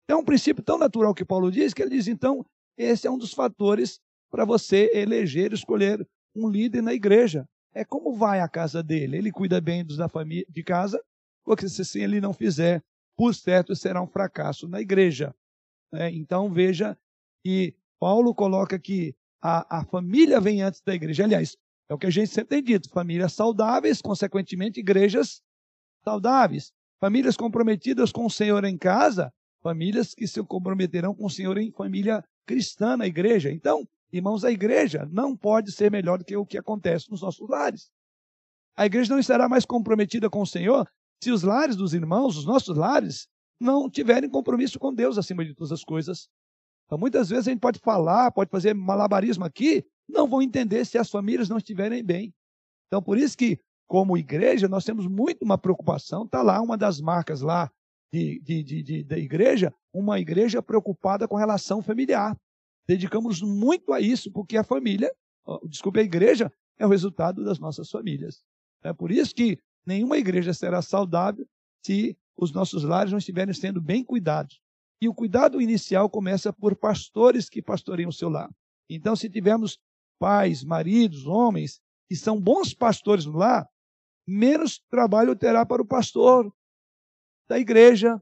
É 0.07 0.15
um 0.15 0.23
princípio 0.23 0.63
tão 0.63 0.77
natural 0.77 1.15
que 1.15 1.25
Paulo 1.25 1.51
diz 1.51 1.73
que 1.73 1.81
ele 1.81 1.97
diz, 1.97 2.09
então, 2.09 2.45
esse 2.77 3.07
é 3.07 3.11
um 3.11 3.17
dos 3.17 3.33
fatores 3.33 3.99
para 4.31 4.45
você 4.45 4.91
eleger, 4.93 5.53
escolher 5.53 6.07
um 6.35 6.49
líder 6.49 6.83
na 6.83 6.93
igreja. 6.93 7.49
É 7.75 7.85
como 7.85 8.17
vai 8.17 8.41
a 8.41 8.49
casa 8.49 8.83
dele. 8.83 9.17
Ele 9.17 9.33
cuida 9.33 9.61
bem 9.61 9.85
dos 9.85 9.97
da 9.97 10.09
família 10.09 10.47
de 10.49 10.63
casa, 10.63 11.03
porque 11.45 11.69
se 11.69 11.83
assim 11.83 12.01
ele 12.01 12.21
não 12.21 12.33
fizer, 12.33 12.83
por 13.17 13.35
certo 13.35 13.75
será 13.75 14.03
um 14.03 14.07
fracasso 14.07 14.69
na 14.69 14.81
igreja. 14.81 15.35
É, 15.93 16.11
então 16.11 16.53
veja 16.53 16.97
que 17.45 17.75
Paulo 17.99 18.35
coloca 18.35 18.79
que 18.79 19.15
a, 19.43 19.79
a 19.81 19.85
família 19.85 20.41
vem 20.41 20.63
antes 20.63 20.81
da 20.81 20.95
igreja. 20.95 21.25
Aliás, 21.25 21.57
é 21.89 21.95
o 21.95 21.99
que 21.99 22.07
a 22.07 22.11
gente 22.11 22.29
sempre 22.29 22.57
tem 22.57 22.63
dito: 22.63 22.91
famílias 22.91 23.33
saudáveis, 23.33 24.03
consequentemente, 24.03 24.81
igrejas 24.81 25.43
saudáveis. 26.05 26.73
Famílias 26.99 27.37
comprometidas 27.37 28.11
com 28.11 28.27
o 28.27 28.31
Senhor 28.31 28.65
em 28.65 28.77
casa, 28.77 29.33
famílias 29.63 30.15
que 30.15 30.27
se 30.27 30.43
comprometerão 30.43 31.15
com 31.15 31.27
o 31.27 31.31
Senhor 31.31 31.59
em 31.59 31.71
família 31.71 32.25
cristã 32.47 32.97
na 32.97 33.07
igreja. 33.07 33.51
Então, 33.51 33.87
Irmãos, 34.17 34.45
a 34.45 34.51
igreja 34.51 35.07
não 35.13 35.37
pode 35.37 35.71
ser 35.71 35.91
melhor 35.91 36.19
do 36.19 36.25
que 36.25 36.37
o 36.37 36.47
que 36.47 36.57
acontece 36.57 37.11
nos 37.11 37.21
nossos 37.21 37.47
lares. 37.49 37.91
A 38.75 38.87
igreja 38.87 39.13
não 39.13 39.21
estará 39.21 39.47
mais 39.47 39.67
comprometida 39.67 40.31
com 40.31 40.41
o 40.41 40.47
Senhor 40.47 40.89
se 41.23 41.31
os 41.31 41.43
lares 41.43 41.77
dos 41.77 41.93
irmãos, 41.93 42.37
os 42.37 42.47
nossos 42.47 42.77
lares, 42.77 43.29
não 43.61 43.91
tiverem 43.91 44.29
compromisso 44.29 44.79
com 44.79 44.93
Deus 44.93 45.19
acima 45.19 45.45
de 45.45 45.55
todas 45.55 45.73
as 45.73 45.85
coisas. 45.85 46.29
Então, 46.87 46.99
muitas 46.99 47.29
vezes 47.29 47.49
a 47.49 47.51
gente 47.51 47.61
pode 47.61 47.79
falar, 47.79 48.31
pode 48.31 48.51
fazer 48.51 48.75
malabarismo 48.75 49.45
aqui, 49.45 49.85
não 50.09 50.27
vão 50.27 50.41
entender 50.41 50.85
se 50.85 50.97
as 50.97 51.11
famílias 51.11 51.49
não 51.49 51.59
estiverem 51.59 52.03
bem. 52.03 52.35
Então, 52.87 53.03
por 53.03 53.19
isso 53.19 53.37
que, 53.37 53.59
como 53.87 54.17
igreja, 54.17 54.69
nós 54.69 54.85
temos 54.85 55.07
muito 55.07 55.43
uma 55.43 55.59
preocupação. 55.59 56.25
Está 56.25 56.43
lá 56.43 56.61
uma 56.61 56.77
das 56.77 57.01
marcas 57.01 57.41
lá 57.41 57.71
de, 58.13 58.41
de, 58.41 58.63
de, 58.63 58.83
de, 58.83 59.05
da 59.05 59.19
igreja, 59.19 59.75
uma 59.93 60.21
igreja 60.21 60.63
preocupada 60.63 61.27
com 61.27 61.37
relação 61.37 61.83
familiar 61.83 62.37
dedicamos 62.87 63.43
muito 63.43 63.93
a 63.93 64.01
isso, 64.01 64.31
porque 64.31 64.57
a 64.57 64.65
família, 64.65 65.11
desculpe, 65.69 66.01
a 66.01 66.03
igreja 66.03 66.53
é 66.79 66.87
o 66.87 66.91
resultado 66.91 67.45
das 67.45 67.59
nossas 67.59 67.91
famílias. 67.91 68.43
É 68.83 68.93
por 68.93 69.11
isso 69.11 69.35
que 69.35 69.59
nenhuma 69.85 70.19
igreja 70.19 70.53
será 70.55 70.83
saudável 70.83 71.47
se 71.85 72.17
os 72.37 72.53
nossos 72.53 72.85
lares 72.85 73.11
não 73.11 73.19
estiverem 73.19 73.55
sendo 73.55 73.81
bem 73.81 74.05
cuidados. 74.05 74.61
E 75.01 75.09
o 75.09 75.15
cuidado 75.15 75.61
inicial 75.61 76.09
começa 76.09 76.53
por 76.53 76.75
pastores 76.77 77.49
que 77.49 77.63
pastoreiam 77.63 78.09
o 78.09 78.13
seu 78.13 78.29
lar. 78.29 78.51
Então, 78.89 79.17
se 79.17 79.29
tivermos 79.29 79.79
pais, 80.19 80.65
maridos, 80.65 81.27
homens 81.27 81.81
que 82.09 82.17
são 82.17 82.41
bons 82.41 82.73
pastores 82.73 83.27
no 83.27 83.37
lar, 83.37 83.69
menos 84.27 84.81
trabalho 84.89 85.37
terá 85.37 85.67
para 85.67 85.83
o 85.83 85.87
pastor 85.87 86.53
da 87.49 87.59
igreja, 87.59 88.21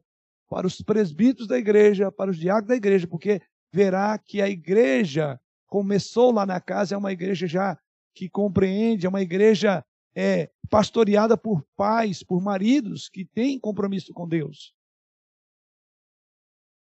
para 0.49 0.67
os 0.67 0.81
presbíteros 0.81 1.47
da 1.47 1.59
igreja, 1.59 2.11
para 2.11 2.31
os 2.31 2.39
diáconos 2.39 2.69
da 2.69 2.77
igreja, 2.77 3.07
porque 3.07 3.41
verá 3.75 4.17
que 4.17 4.41
a 4.41 4.49
igreja 4.49 5.41
começou 5.67 6.31
lá 6.31 6.47
na 6.47 6.61
casa, 6.61 6.95
é 6.95 6.99
uma 6.99 7.11
igreja 7.11 7.45
já 7.49 7.77
que 8.15 8.29
compreende, 8.29 9.05
é 9.05 9.09
uma 9.09 9.21
igreja 9.21 9.85
é, 10.15 10.49
pastoreada 10.71 11.37
por 11.37 11.67
pais, 11.77 12.23
por 12.23 12.41
maridos 12.41 13.09
que 13.09 13.25
têm 13.25 13.59
compromisso 13.59 14.15
com 14.15 14.29
Deus. 14.29 14.73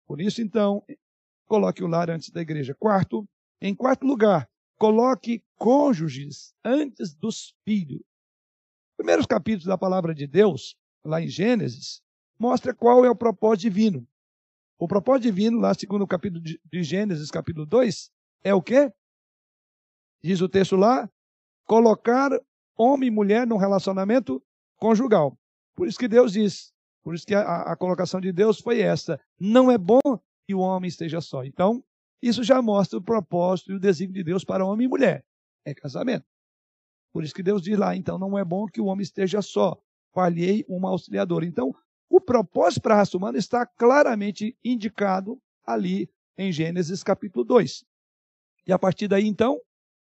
Por 0.04 0.20
isso, 0.20 0.42
então, 0.42 0.84
coloque 1.46 1.84
o 1.84 1.86
lar 1.86 2.10
antes 2.10 2.30
da 2.30 2.40
igreja. 2.40 2.74
Quarto, 2.74 3.24
em 3.60 3.72
quarto 3.72 4.04
lugar, 4.04 4.50
coloque 4.76 5.44
cônjuges 5.56 6.52
antes 6.64 7.14
dos 7.14 7.54
filhos. 7.64 8.02
Primeiros 8.96 9.26
capítulos 9.26 9.66
da 9.66 9.78
palavra 9.78 10.12
de 10.12 10.26
Deus, 10.26 10.74
lá 11.04 11.22
em 11.22 11.28
Gênesis, 11.28 12.02
mostra 12.36 12.74
qual 12.74 13.04
é 13.04 13.10
o 13.10 13.14
propósito 13.14 13.62
divino. 13.62 14.09
O 14.80 14.88
propósito 14.88 15.24
divino, 15.24 15.60
lá 15.60 15.74
segundo 15.74 16.02
o 16.02 16.06
capítulo 16.06 16.42
de 16.42 16.82
Gênesis, 16.82 17.30
capítulo 17.30 17.66
2, 17.66 18.10
é 18.42 18.54
o 18.54 18.62
quê? 18.62 18.90
Diz 20.24 20.40
o 20.40 20.48
texto 20.48 20.74
lá, 20.74 21.06
colocar 21.66 22.30
homem 22.78 23.08
e 23.08 23.10
mulher 23.10 23.46
num 23.46 23.58
relacionamento 23.58 24.42
conjugal. 24.78 25.38
Por 25.76 25.86
isso 25.86 25.98
que 25.98 26.08
Deus 26.08 26.32
diz, 26.32 26.72
por 27.02 27.14
isso 27.14 27.26
que 27.26 27.34
a, 27.34 27.42
a 27.42 27.76
colocação 27.76 28.22
de 28.22 28.32
Deus 28.32 28.58
foi 28.58 28.80
essa. 28.80 29.20
Não 29.38 29.70
é 29.70 29.76
bom 29.76 30.00
que 30.46 30.54
o 30.54 30.60
homem 30.60 30.88
esteja 30.88 31.20
só. 31.20 31.44
Então, 31.44 31.84
isso 32.22 32.42
já 32.42 32.62
mostra 32.62 32.98
o 32.98 33.04
propósito 33.04 33.72
e 33.72 33.74
o 33.74 33.80
desígnio 33.80 34.14
de 34.14 34.24
Deus 34.24 34.46
para 34.46 34.64
homem 34.64 34.86
e 34.86 34.88
mulher. 34.88 35.22
É 35.62 35.74
casamento. 35.74 36.24
Por 37.12 37.22
isso 37.22 37.34
que 37.34 37.42
Deus 37.42 37.60
diz 37.60 37.78
lá, 37.78 37.94
então 37.94 38.18
não 38.18 38.38
é 38.38 38.44
bom 38.46 38.64
que 38.64 38.80
o 38.80 38.86
homem 38.86 39.02
esteja 39.02 39.42
só. 39.42 39.78
Falhei 40.14 40.64
uma 40.66 40.88
auxiliadora. 40.88 41.44
Então, 41.44 41.74
o 42.10 42.20
propósito 42.20 42.82
para 42.82 42.94
a 42.94 42.98
raça 42.98 43.16
humana 43.16 43.38
está 43.38 43.64
claramente 43.64 44.58
indicado 44.64 45.40
ali 45.64 46.10
em 46.36 46.50
Gênesis 46.50 47.04
capítulo 47.04 47.44
2. 47.44 47.84
E 48.66 48.72
a 48.72 48.78
partir 48.78 49.06
daí, 49.06 49.26
então, 49.26 49.60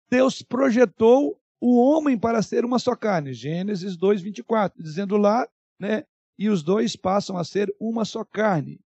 Deus 0.08 0.40
projetou 0.40 1.38
o 1.60 1.76
homem 1.80 2.16
para 2.16 2.42
ser 2.42 2.64
uma 2.64 2.78
só 2.78 2.94
carne. 2.94 3.34
Gênesis 3.34 3.96
2, 3.96 4.22
24, 4.22 4.80
dizendo 4.80 5.16
lá, 5.16 5.48
né? 5.80 6.04
E 6.38 6.48
os 6.48 6.62
dois 6.62 6.94
passam 6.94 7.36
a 7.36 7.44
ser 7.44 7.74
uma 7.80 8.04
só 8.04 8.24
carne. 8.24 8.78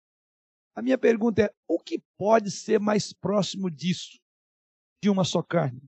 A 0.77 0.81
minha 0.81 0.97
pergunta 0.97 1.43
é: 1.43 1.53
o 1.67 1.81
que 1.81 2.01
pode 2.17 2.53
ser 2.53 2.79
mais 2.79 3.13
próximo 3.13 3.69
disso, 3.69 4.21
de 5.03 5.11
uma 5.11 5.25
só 5.25 5.43
carne? 5.43 5.83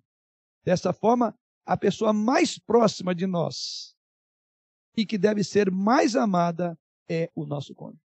Dessa 0.65 0.93
forma, 0.93 1.33
a 1.65 1.77
pessoa 1.77 2.13
mais 2.13 2.59
próxima 2.59 3.15
de 3.15 3.27
nós 3.27 3.95
e 4.97 5.07
que 5.07 5.17
deve 5.17 5.45
ser 5.45 5.71
mais 5.71 6.17
amada 6.17 6.77
é 7.11 7.29
o 7.35 7.45
nosso 7.45 7.75
cônjuge. 7.75 8.01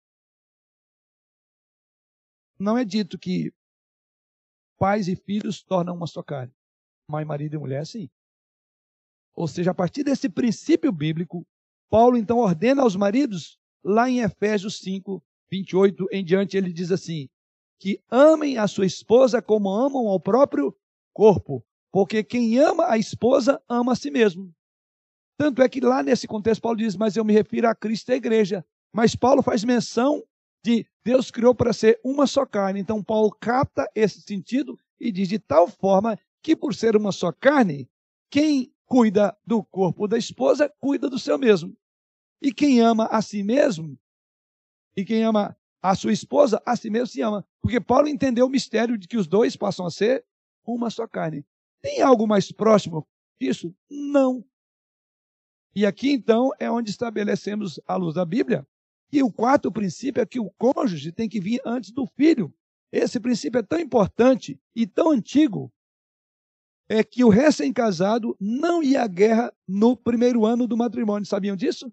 Não 2.59 2.79
é 2.79 2.85
dito 2.85 3.19
que 3.19 3.53
pais 4.79 5.09
e 5.09 5.15
filhos 5.15 5.63
tornam 5.63 5.95
uma 5.95 6.07
só 6.07 6.23
carne. 6.23 6.55
Mãe, 7.07 7.25
marido 7.25 7.57
e 7.57 7.59
mulher, 7.59 7.87
sim. 7.87 8.09
Ou 9.35 9.47
seja, 9.47 9.73
a 9.73 9.75
partir 9.75 10.05
desse 10.05 10.29
princípio 10.29 10.91
bíblico, 10.91 11.47
Paulo 11.91 12.17
então 12.17 12.39
ordena 12.39 12.83
aos 12.83 12.97
maridos, 12.97 13.59
lá 13.85 14.09
em 14.09 14.21
Efésios 14.21 14.79
5, 14.79 15.23
28 15.51 16.09
em 16.11 16.25
diante, 16.25 16.57
ele 16.57 16.73
diz 16.73 16.91
assim: 16.91 17.29
que 17.79 18.03
amem 18.11 18.57
a 18.57 18.67
sua 18.67 18.87
esposa 18.87 19.43
como 19.43 19.69
amam 19.69 20.09
ao 20.09 20.19
próprio 20.19 20.75
corpo, 21.13 21.63
porque 21.93 22.25
quem 22.25 22.59
ama 22.59 22.91
a 22.91 22.97
esposa 22.97 23.63
ama 23.69 23.93
a 23.93 23.97
si 23.97 24.11
mesmo. 24.11 24.55
Tanto 25.37 25.61
é 25.61 25.69
que 25.69 25.81
lá 25.81 26.03
nesse 26.03 26.27
contexto, 26.27 26.63
Paulo 26.63 26.79
diz: 26.79 26.97
Mas 26.97 27.17
eu 27.17 27.25
me 27.25 27.33
refiro 27.33 27.69
a 27.69 27.75
Cristo 27.75 28.09
e 28.09 28.13
à 28.15 28.17
igreja. 28.17 28.65
Mas 28.95 29.17
Paulo 29.17 29.43
faz 29.43 29.65
menção 29.65 30.23
de 30.65 30.87
Deus 31.05 31.29
criou 31.29 31.53
para 31.53 31.73
ser 31.73 32.01
uma 32.05 32.29
só 32.29 32.47
carne. 32.47 32.79
Então 32.79 33.03
Paulo 33.03 33.37
capta 33.41 33.91
esse 33.93 34.21
sentido 34.21 34.79
e 35.01 35.11
diz 35.11 35.29
de 35.29 35.39
tal 35.39 35.67
forma 35.69 36.17
que 36.41 36.55
por 36.55 36.73
ser 36.73 36.95
uma 36.95 37.11
só 37.11 37.33
carne, 37.33 37.91
quem 38.31 38.73
cuida 38.87 39.37
do 39.45 39.65
corpo 39.65 40.07
da 40.07 40.17
esposa 40.17 40.73
cuida 40.79 41.11
do 41.11 41.19
seu 41.19 41.37
mesmo. 41.37 41.77
E 42.41 42.53
quem 42.53 42.81
ama 42.81 43.07
a 43.07 43.21
si 43.21 43.43
mesmo, 43.43 43.99
e 44.97 45.05
quem 45.05 45.25
ama 45.25 45.57
a 45.83 45.95
sua 45.97 46.13
esposa, 46.13 46.63
a 46.65 46.77
si 46.77 46.89
mesmo 46.89 47.09
se 47.09 47.21
ama. 47.21 47.45
Porque 47.61 47.81
Paulo 47.81 48.07
entendeu 48.07 48.47
o 48.47 48.51
mistério 48.51 48.97
de 48.97 49.09
que 49.09 49.17
os 49.17 49.27
dois 49.27 49.57
passam 49.57 49.87
a 49.87 49.91
ser 49.91 50.25
uma 50.65 50.89
só 50.89 51.09
carne. 51.09 51.45
Tem 51.83 52.01
algo 52.01 52.29
mais 52.29 52.53
próximo 52.53 53.07
disso? 53.41 53.75
Não. 53.91 54.45
E 55.75 55.85
aqui 55.85 56.13
então 56.13 56.51
é 56.61 56.71
onde 56.71 56.91
estabelecemos, 56.91 57.81
à 57.89 57.97
luz 57.97 58.15
da 58.15 58.25
Bíblia, 58.25 58.65
e 59.19 59.23
o 59.23 59.33
quarto 59.33 59.71
princípio 59.71 60.21
é 60.21 60.27
que 60.27 60.41
o 60.41 60.51
cônjuge 60.51 61.13
tem 61.13 61.29
que 61.29 61.41
vir 61.41 61.61
antes 61.65 61.91
do 61.91 62.07
filho. 62.07 62.53
Esse 62.91 63.21
princípio 63.21 63.59
é 63.59 63.63
tão 63.63 63.79
importante 63.79 64.61
e 64.75 64.87
tão 64.87 65.11
antigo 65.11 65.73
é 66.89 67.03
que 67.03 67.25
o 67.25 67.29
recém-casado 67.29 68.37
não 68.39 68.83
ia 68.83 69.03
à 69.03 69.07
guerra 69.07 69.53
no 69.67 69.97
primeiro 69.97 70.45
ano 70.45 70.67
do 70.67 70.77
matrimônio. 70.77 71.27
Sabiam 71.27 71.57
disso? 71.57 71.93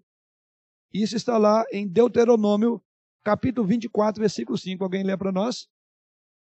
Isso 0.92 1.16
está 1.16 1.38
lá 1.38 1.64
em 1.72 1.88
Deuteronômio, 1.88 2.82
capítulo 3.24 3.66
24, 3.66 4.20
versículo 4.20 4.58
5. 4.58 4.84
Alguém 4.84 5.02
lê 5.02 5.16
para 5.16 5.32
nós? 5.32 5.68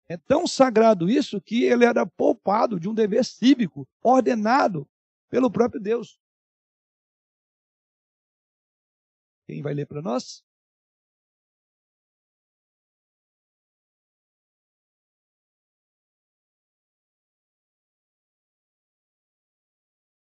É 0.10 0.18
tão 0.18 0.46
sagrado 0.46 1.10
isso 1.10 1.40
que 1.40 1.64
ele 1.64 1.86
era 1.86 2.06
poupado 2.06 2.80
de 2.80 2.90
um 2.90 2.94
dever 2.94 3.24
cívico, 3.24 3.88
ordenado 4.04 4.88
pelo 5.30 5.50
próprio 5.50 5.82
Deus. 5.82 6.20
Quem 9.48 9.62
vai 9.62 9.74
ler 9.74 9.88
para 9.88 10.02
nós? 10.02 10.44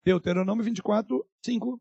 Deuteronômio 0.03 0.63
24, 0.63 1.25
5. 1.45 1.79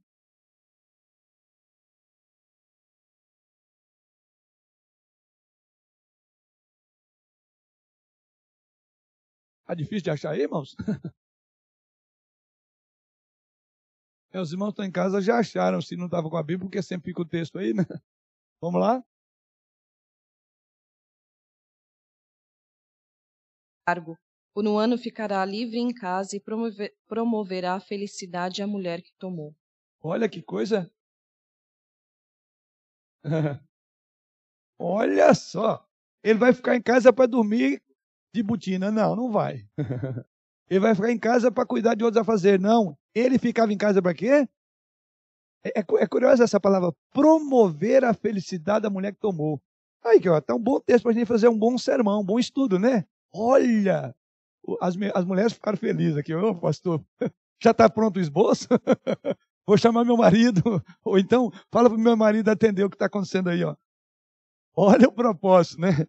Está 9.63 9.75
difícil 9.75 10.03
de 10.03 10.11
achar 10.11 10.31
aí, 10.33 10.43
irmãos? 10.43 10.77
Os 14.35 14.51
irmãos 14.53 14.71
estão 14.71 14.85
em 14.85 14.91
casa 14.91 15.21
já 15.21 15.39
acharam, 15.39 15.81
se 15.81 15.95
não 15.97 16.07
estavam 16.07 16.31
com 16.31 16.37
a 16.37 16.43
Bíblia, 16.43 16.67
porque 16.67 16.83
sempre 16.83 17.11
fica 17.11 17.21
o 17.21 17.25
texto 17.25 17.59
aí, 17.59 17.75
né? 17.75 17.85
Vamos 18.61 18.81
lá? 18.81 19.03
Cargo. 23.87 24.17
O 24.55 24.63
Nuano 24.63 24.99
ficará 24.99 25.45
livre 25.45 25.79
em 25.79 25.93
casa 25.93 26.37
e 26.37 26.41
promover, 26.41 26.95
promoverá 27.09 27.75
a 27.75 27.81
felicidade 27.81 28.63
à 28.63 28.67
mulher 28.67 29.01
que 29.01 29.13
tomou. 29.19 29.55
Olha 30.03 30.29
que 30.29 30.43
coisa. 30.43 30.91
Olha 34.79 35.35
só. 35.35 35.87
Ele 36.23 36.39
vai 36.39 36.53
ficar 36.53 36.77
em 36.77 36.83
casa 36.83 37.13
para 37.13 37.27
dormir 37.27 37.83
de 38.35 38.43
botina. 38.43 38.91
Não, 38.91 39.17
não 39.17 39.31
vai. 39.31 39.67
Ele 40.69 40.81
vai 40.81 40.95
ficar 40.95 41.11
em 41.11 41.19
casa 41.19 41.51
para 41.51 41.67
cuidar 41.67 41.95
de 41.95 42.05
outros 42.05 42.21
a 42.21 42.25
fazer. 42.25 42.61
Não. 42.61 42.97
Ele 43.15 43.39
ficava 43.39 43.73
em 43.73 43.79
casa 43.79 44.03
para 44.03 44.15
quê? 44.15 44.49
É, 45.65 45.81
é, 45.81 45.85
é 45.99 46.07
curiosa 46.07 46.45
essa 46.45 46.61
palavra. 46.61 46.93
Promover 47.11 48.05
a 48.05 48.13
felicidade 48.13 48.83
da 48.83 48.91
mulher 48.91 49.13
que 49.13 49.21
tomou. 49.21 49.63
Aí, 50.05 50.21
ó, 50.29 50.41
tá 50.41 50.55
um 50.55 50.63
bom 50.63 50.81
texto 50.81 51.05
para 51.05 51.13
a 51.13 51.15
gente 51.15 51.27
fazer 51.27 51.49
um 51.49 51.59
bom 51.59 51.79
sermão, 51.79 52.21
um 52.21 52.25
bom 52.25 52.39
estudo, 52.39 52.79
né? 52.79 53.05
Olha, 53.33 54.15
as, 54.81 54.95
as 55.15 55.25
mulheres 55.25 55.53
ficaram 55.53 55.79
felizes 55.79 56.17
aqui. 56.17 56.35
Ô, 56.35 56.55
pastor, 56.55 57.05
já 57.63 57.71
está 57.71 57.89
pronto 57.89 58.19
o 58.19 58.21
esboço? 58.21 58.69
Vou 59.67 59.79
chamar 59.79 60.05
meu 60.05 60.17
marido. 60.17 60.63
Ou 61.05 61.19
então, 61.19 61.51
fala 61.71 61.89
para 61.89 61.99
o 61.99 62.01
meu 62.01 62.17
marido 62.17 62.49
atender 62.49 62.85
o 62.85 62.91
que 62.91 62.97
está 62.97 63.07
acontecendo 63.07 63.49
aí. 63.49 63.63
Ó. 63.65 63.77
Olha 64.75 65.09
o 65.09 65.13
propósito, 65.13 65.81
né? 65.81 66.07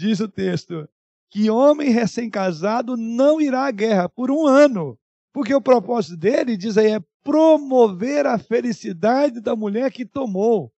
Diz 0.00 0.20
o 0.20 0.28
texto 0.28 0.88
que 1.30 1.50
homem 1.50 1.90
recém-casado 1.90 2.96
não 2.96 3.40
irá 3.40 3.66
à 3.66 3.70
guerra 3.70 4.08
por 4.08 4.30
um 4.30 4.46
ano. 4.46 4.98
Porque 5.32 5.54
o 5.54 5.60
propósito 5.60 6.16
dele, 6.16 6.56
diz 6.56 6.78
aí, 6.78 6.92
é 6.92 7.00
promover 7.22 8.26
a 8.26 8.38
felicidade 8.38 9.40
da 9.40 9.54
mulher 9.54 9.92
que 9.92 10.06
tomou. 10.06 10.72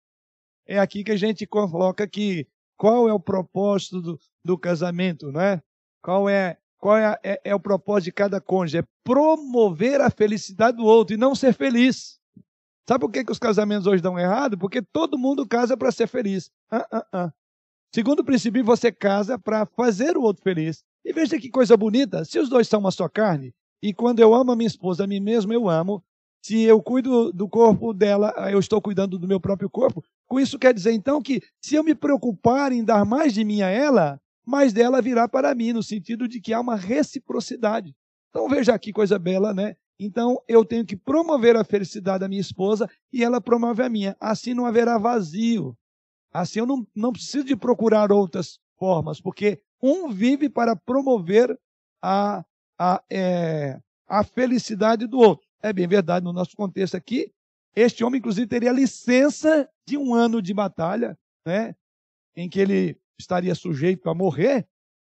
É 0.68 0.80
aqui 0.80 1.03
que 1.03 1.12
a 1.12 1.18
gente 1.18 1.45
coloca 1.45 2.07
que 2.07 2.47
qual 2.76 3.07
é 3.07 3.14
o 3.14 3.20
propósito 3.20 4.01
do, 4.01 4.20
do 4.43 4.57
casamento, 4.57 5.32
não 5.32 5.41
é? 5.41 5.62
Qual 6.01 6.28
é 6.28 6.57
qual 6.80 6.98
é, 6.98 7.20
é, 7.24 7.42
é, 7.44 7.56
o 7.56 7.60
propósito 7.60 8.06
de 8.06 8.12
cada 8.14 8.40
cônjuge? 8.40 8.80
É 8.80 8.84
promover 9.04 10.02
a 10.02 10.10
felicidade 10.10 10.78
do 10.78 10.86
outro 10.86 11.14
e 11.14 11.18
não 11.18 11.36
ser 11.36 11.54
feliz. 11.54 12.18
Sabe 12.88 13.02
por 13.02 13.12
que, 13.12 13.24
que 13.24 13.32
os 13.32 13.38
casamentos 13.38 13.86
hoje 13.86 14.02
dão 14.02 14.18
errado? 14.18 14.58
Porque 14.58 14.82
todo 14.82 15.18
mundo 15.18 15.48
casa 15.48 15.78
para 15.78 15.92
ser 15.92 16.08
feliz. 16.08 16.50
Ah, 16.72 16.88
ah, 16.92 17.06
ah. 17.14 17.34
Segundo 17.94 18.24
princípio, 18.24 18.64
você 18.64 18.92
casa 18.92 19.38
para 19.38 19.66
fazer 19.66 20.18
o 20.18 20.22
outro 20.22 20.42
feliz. 20.42 20.84
E 21.04 21.12
veja 21.12 21.38
que 21.38 21.50
coisa 21.50 21.76
bonita: 21.76 22.24
se 22.24 22.40
os 22.40 22.50
dois 22.50 22.68
são 22.68 22.80
uma 22.80 22.92
só 22.92 23.08
carne, 23.10 23.54
e 23.84 23.94
quando 23.94 24.20
eu 24.20 24.34
amo 24.34 24.52
a 24.52 24.56
minha 24.56 24.68
esposa, 24.68 25.04
a 25.04 25.08
mim 25.08 25.20
mesmo 25.20 25.54
eu 25.54 25.70
amo, 25.70 26.04
se 26.42 26.62
eu 26.62 26.82
cuido 26.82 27.32
do 27.34 27.48
corpo 27.48 27.94
dela, 27.94 28.34
eu 28.52 28.60
estou 28.60 28.82
cuidando 28.82 29.20
do 29.20 29.28
meu 29.28 29.40
próprio 29.40 29.70
corpo. 29.70 30.04
Com 30.28 30.40
isso 30.40 30.58
quer 30.58 30.74
dizer 30.74 30.94
então 30.94 31.22
que 31.22 31.42
se 31.62 31.76
eu 31.76 31.84
me 31.84 31.94
preocupar 31.94 32.72
em 32.72 32.84
dar 32.84 33.06
mais 33.06 33.34
de 33.34 33.44
mim 33.44 33.62
a 33.62 33.70
ela, 33.70 34.20
mais 34.46 34.74
dela 34.74 35.02
virá 35.02 35.28
para 35.28 35.54
mim, 35.54 35.74
no 35.74 35.84
sentido 35.84 36.28
de 36.28 36.40
que 36.40 36.54
há 36.54 36.60
uma 36.60 36.76
reciprocidade. 36.76 37.96
Então 38.30 38.48
veja 38.48 38.74
aqui 38.74 38.92
coisa 38.92 39.18
bela, 39.18 39.54
né? 39.54 39.76
Então 40.00 40.42
eu 40.48 40.64
tenho 40.64 40.86
que 40.86 40.96
promover 40.96 41.56
a 41.56 41.64
felicidade 41.64 42.20
da 42.20 42.30
minha 42.30 42.42
esposa 42.42 42.90
e 43.12 43.24
ela 43.24 43.42
promove 43.42 43.84
a 43.84 43.90
minha. 43.90 44.16
Assim 44.20 44.54
não 44.54 44.66
haverá 44.66 44.98
vazio. 44.98 45.78
Assim 46.32 46.60
eu 46.60 46.66
não, 46.66 46.88
não 46.96 47.12
preciso 47.12 47.44
de 47.44 47.56
procurar 47.56 48.12
outras 48.12 48.60
formas, 48.78 49.20
porque 49.20 49.62
um 49.82 50.10
vive 50.10 50.50
para 50.50 50.76
promover 50.76 51.58
a, 52.02 52.44
a, 52.78 53.04
é, 53.10 53.80
a 54.08 54.24
felicidade 54.24 55.06
do 55.06 55.18
outro. 55.18 55.46
É 55.62 55.74
bem 55.74 55.88
verdade, 55.88 56.24
no 56.24 56.32
nosso 56.32 56.56
contexto 56.56 56.96
aqui, 56.96 57.34
este 57.76 58.04
homem, 58.04 58.20
inclusive, 58.20 58.48
teria 58.48 58.72
licença 58.72 59.70
de 59.86 59.98
um 59.98 60.14
ano 60.14 60.42
de 60.42 60.54
batalha, 60.54 61.18
né, 61.46 61.76
em 62.36 62.50
que 62.50 62.60
ele 62.60 62.98
estaria 63.20 63.54
sujeito 63.54 64.10
a 64.10 64.16
morrer, 64.16 64.68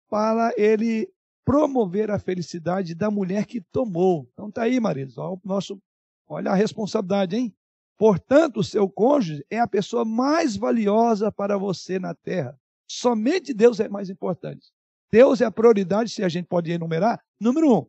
para 0.09 0.53
ele 0.57 1.09
promover 1.45 2.11
a 2.11 2.19
felicidade 2.19 2.93
da 2.93 3.09
mulher 3.09 3.45
que 3.45 3.61
tomou. 3.61 4.27
Então 4.33 4.49
está 4.49 4.63
aí, 4.63 4.79
maridos, 4.79 5.17
olha, 5.17 5.39
nosso, 5.43 5.81
olha 6.27 6.51
a 6.51 6.55
responsabilidade, 6.55 7.35
hein? 7.35 7.55
Portanto, 7.97 8.57
o 8.57 8.63
seu 8.63 8.89
cônjuge 8.89 9.45
é 9.49 9.59
a 9.59 9.67
pessoa 9.67 10.03
mais 10.03 10.55
valiosa 10.55 11.31
para 11.31 11.57
você 11.57 11.99
na 11.99 12.13
terra. 12.15 12.59
Somente 12.89 13.53
Deus 13.53 13.79
é 13.79 13.87
mais 13.87 14.09
importante. 14.09 14.71
Deus 15.11 15.39
é 15.39 15.45
a 15.45 15.51
prioridade, 15.51 16.09
se 16.09 16.23
a 16.23 16.29
gente 16.29 16.47
pode 16.47 16.71
enumerar, 16.71 17.21
número 17.39 17.79
um. 17.79 17.85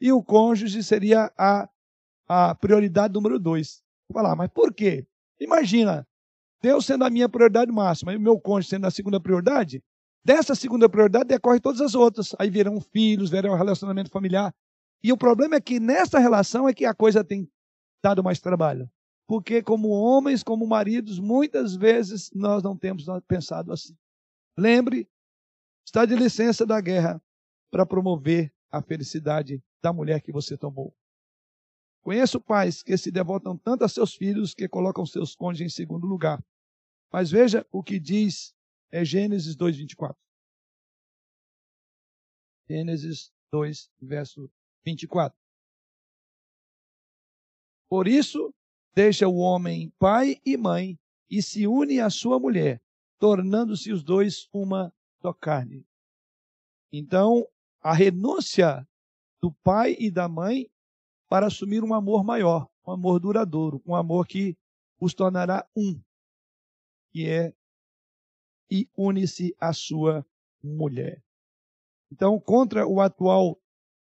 E 0.00 0.12
o 0.12 0.22
cônjuge 0.22 0.82
seria 0.82 1.32
a, 1.36 1.68
a 2.28 2.54
prioridade 2.54 3.12
número 3.12 3.38
dois. 3.38 3.82
Vou 4.08 4.22
falar, 4.22 4.36
mas 4.36 4.48
por 4.48 4.72
quê? 4.72 5.06
Imagina, 5.40 6.06
Deus 6.66 6.84
sendo 6.84 7.04
a 7.04 7.10
minha 7.10 7.28
prioridade 7.28 7.70
máxima 7.70 8.12
e 8.12 8.16
o 8.16 8.20
meu 8.20 8.40
cônjuge 8.40 8.70
sendo 8.70 8.88
a 8.88 8.90
segunda 8.90 9.20
prioridade, 9.20 9.80
dessa 10.24 10.52
segunda 10.52 10.88
prioridade 10.88 11.28
decorre 11.28 11.60
todas 11.60 11.80
as 11.80 11.94
outras. 11.94 12.34
Aí 12.40 12.50
virão 12.50 12.80
filhos, 12.80 13.30
virão 13.30 13.54
relacionamento 13.54 14.10
familiar. 14.10 14.52
E 15.00 15.12
o 15.12 15.16
problema 15.16 15.54
é 15.54 15.60
que 15.60 15.78
nessa 15.78 16.18
relação 16.18 16.68
é 16.68 16.74
que 16.74 16.84
a 16.84 16.92
coisa 16.92 17.22
tem 17.22 17.48
dado 18.02 18.20
mais 18.20 18.40
trabalho. 18.40 18.90
Porque, 19.28 19.62
como 19.62 19.90
homens, 19.90 20.42
como 20.42 20.66
maridos, 20.66 21.20
muitas 21.20 21.76
vezes 21.76 22.32
nós 22.34 22.64
não 22.64 22.76
temos 22.76 23.04
pensado 23.28 23.72
assim. 23.72 23.96
Lembre, 24.58 25.08
está 25.86 26.04
de 26.04 26.16
licença 26.16 26.66
da 26.66 26.80
guerra 26.80 27.22
para 27.70 27.86
promover 27.86 28.52
a 28.72 28.82
felicidade 28.82 29.62
da 29.80 29.92
mulher 29.92 30.20
que 30.20 30.32
você 30.32 30.58
tomou. 30.58 30.92
Conheço 32.02 32.40
pais 32.40 32.82
que 32.82 32.96
se 32.96 33.12
devotam 33.12 33.56
tanto 33.56 33.84
a 33.84 33.88
seus 33.88 34.16
filhos 34.16 34.52
que 34.52 34.68
colocam 34.68 35.06
seus 35.06 35.36
cônjuges 35.36 35.72
em 35.72 35.76
segundo 35.76 36.08
lugar. 36.08 36.42
Mas 37.16 37.30
veja 37.30 37.66
o 37.72 37.82
que 37.82 37.98
diz 37.98 38.54
é 38.92 39.02
Gênesis 39.02 39.56
2:24. 39.56 40.14
Gênesis 42.68 43.32
2, 43.50 43.90
verso 44.02 44.52
24. 44.84 45.34
Por 47.88 48.06
isso, 48.06 48.54
deixa 48.94 49.26
o 49.26 49.36
homem 49.36 49.90
pai 49.98 50.42
e 50.44 50.58
mãe 50.58 50.98
e 51.30 51.40
se 51.40 51.66
une 51.66 52.00
à 52.00 52.10
sua 52.10 52.38
mulher, 52.38 52.82
tornando-se 53.18 53.90
os 53.90 54.04
dois 54.04 54.46
uma 54.52 54.92
só 55.22 55.32
carne. 55.32 55.86
Então, 56.92 57.48
a 57.80 57.94
renúncia 57.94 58.86
do 59.40 59.50
pai 59.64 59.96
e 59.98 60.10
da 60.10 60.28
mãe 60.28 60.70
para 61.30 61.46
assumir 61.46 61.82
um 61.82 61.94
amor 61.94 62.22
maior, 62.22 62.68
um 62.86 62.92
amor 62.92 63.18
duradouro, 63.18 63.82
um 63.86 63.94
amor 63.94 64.26
que 64.26 64.54
os 65.00 65.14
tornará 65.14 65.66
um, 65.74 65.98
que 67.16 67.26
é 67.30 67.50
e 68.70 68.86
une-se 68.94 69.56
à 69.58 69.72
sua 69.72 70.26
mulher. 70.62 71.24
Então, 72.12 72.38
contra 72.38 72.86
o 72.86 73.00
atual 73.00 73.58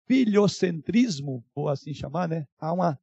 filiocentrismo, 0.06 1.44
vou 1.54 1.68
assim 1.68 1.92
chamar, 1.92 2.26
né? 2.26 2.48
Há 2.58 2.72
uma 2.72 2.98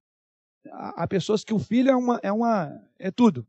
há 0.71 1.07
pessoas 1.07 1.43
que 1.43 1.53
o 1.53 1.59
filho 1.59 1.91
é 1.91 1.95
uma 1.95 2.19
é 2.23 2.31
uma 2.31 2.83
é 2.97 3.11
tudo. 3.11 3.47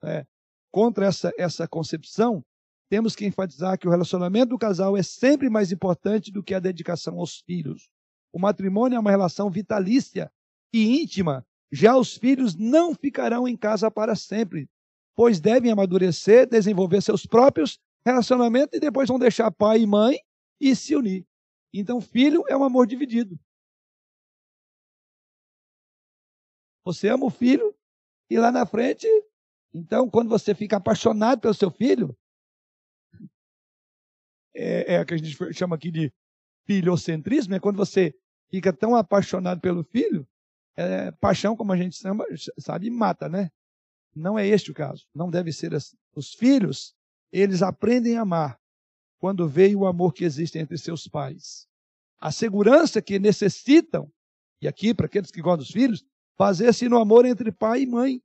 Né? 0.00 0.24
Contra 0.70 1.06
essa 1.06 1.32
essa 1.36 1.66
concepção, 1.66 2.44
temos 2.88 3.16
que 3.16 3.26
enfatizar 3.26 3.76
que 3.76 3.88
o 3.88 3.90
relacionamento 3.90 4.50
do 4.50 4.58
casal 4.58 4.96
é 4.96 5.02
sempre 5.02 5.50
mais 5.50 5.72
importante 5.72 6.30
do 6.30 6.44
que 6.44 6.54
a 6.54 6.60
dedicação 6.60 7.18
aos 7.18 7.40
filhos. 7.40 7.90
O 8.32 8.38
matrimônio 8.38 8.94
é 8.94 9.00
uma 9.00 9.10
relação 9.10 9.50
vitalícia 9.50 10.30
e 10.72 11.02
íntima. 11.02 11.44
Já 11.72 11.96
os 11.96 12.16
filhos 12.16 12.54
não 12.54 12.94
ficarão 12.94 13.48
em 13.48 13.56
casa 13.56 13.90
para 13.90 14.14
sempre, 14.14 14.70
pois 15.18 15.40
devem 15.40 15.72
amadurecer, 15.72 16.48
desenvolver 16.48 17.02
seus 17.02 17.26
próprios 17.26 17.80
relacionamentos 18.06 18.76
e 18.76 18.78
depois 18.78 19.08
vão 19.08 19.18
deixar 19.18 19.50
pai 19.50 19.80
e 19.80 19.86
mãe 19.86 20.16
e 20.60 20.76
se 20.76 20.94
unir. 20.94 21.26
Então, 21.74 22.00
filho 22.00 22.44
é 22.46 22.56
um 22.56 22.62
amor 22.62 22.86
dividido. 22.86 23.36
Você 26.84 27.08
ama 27.08 27.26
o 27.26 27.30
filho 27.30 27.76
e 28.30 28.38
lá 28.38 28.52
na 28.52 28.64
frente, 28.64 29.08
então, 29.74 30.08
quando 30.08 30.28
você 30.28 30.54
fica 30.54 30.76
apaixonado 30.76 31.40
pelo 31.40 31.52
seu 31.52 31.72
filho, 31.72 32.16
é, 34.54 34.94
é 34.94 35.00
o 35.00 35.04
que 35.04 35.14
a 35.14 35.16
gente 35.16 35.52
chama 35.52 35.74
aqui 35.74 35.90
de 35.90 36.12
filhocentrismo, 36.64 37.56
é 37.56 37.58
quando 37.58 37.76
você 37.76 38.14
fica 38.48 38.72
tão 38.72 38.94
apaixonado 38.94 39.60
pelo 39.60 39.82
filho, 39.82 40.24
é, 40.76 41.10
paixão, 41.10 41.56
como 41.56 41.72
a 41.72 41.76
gente 41.76 41.96
chama, 41.96 42.24
sabe, 42.56 42.88
mata, 42.88 43.28
né? 43.28 43.50
Não 44.14 44.38
é 44.38 44.46
este 44.46 44.70
o 44.70 44.74
caso. 44.74 45.06
Não 45.14 45.30
deve 45.30 45.52
ser 45.52 45.74
assim. 45.74 45.96
Os 46.14 46.34
filhos, 46.34 46.94
eles 47.32 47.62
aprendem 47.62 48.16
a 48.16 48.22
amar 48.22 48.58
quando 49.18 49.48
veem 49.48 49.76
o 49.76 49.86
amor 49.86 50.12
que 50.12 50.24
existe 50.24 50.58
entre 50.58 50.78
seus 50.78 51.06
pais. 51.06 51.66
A 52.20 52.32
segurança 52.32 53.00
que 53.00 53.18
necessitam, 53.18 54.10
e 54.60 54.66
aqui, 54.66 54.92
para 54.92 55.06
aqueles 55.06 55.30
que 55.30 55.40
gostam 55.40 55.58
dos 55.58 55.70
filhos, 55.70 56.04
fazer-se 56.36 56.88
no 56.88 56.98
amor 56.98 57.24
entre 57.24 57.52
pai 57.52 57.82
e 57.82 57.86
mãe. 57.86 58.22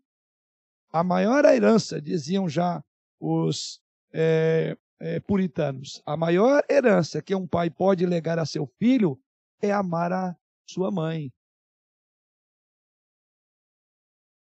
A 0.92 1.04
maior 1.04 1.46
herança, 1.46 2.02
diziam 2.02 2.48
já 2.48 2.84
os 3.20 3.82
é, 4.12 4.78
é, 5.00 5.20
puritanos, 5.20 6.02
a 6.06 6.16
maior 6.16 6.64
herança 6.70 7.22
que 7.22 7.34
um 7.34 7.48
pai 7.48 7.70
pode 7.70 8.06
legar 8.06 8.38
a 8.38 8.46
seu 8.46 8.66
filho 8.80 9.20
é 9.62 9.72
amar 9.72 10.12
a 10.12 10.36
sua 10.66 10.92
mãe. 10.92 11.32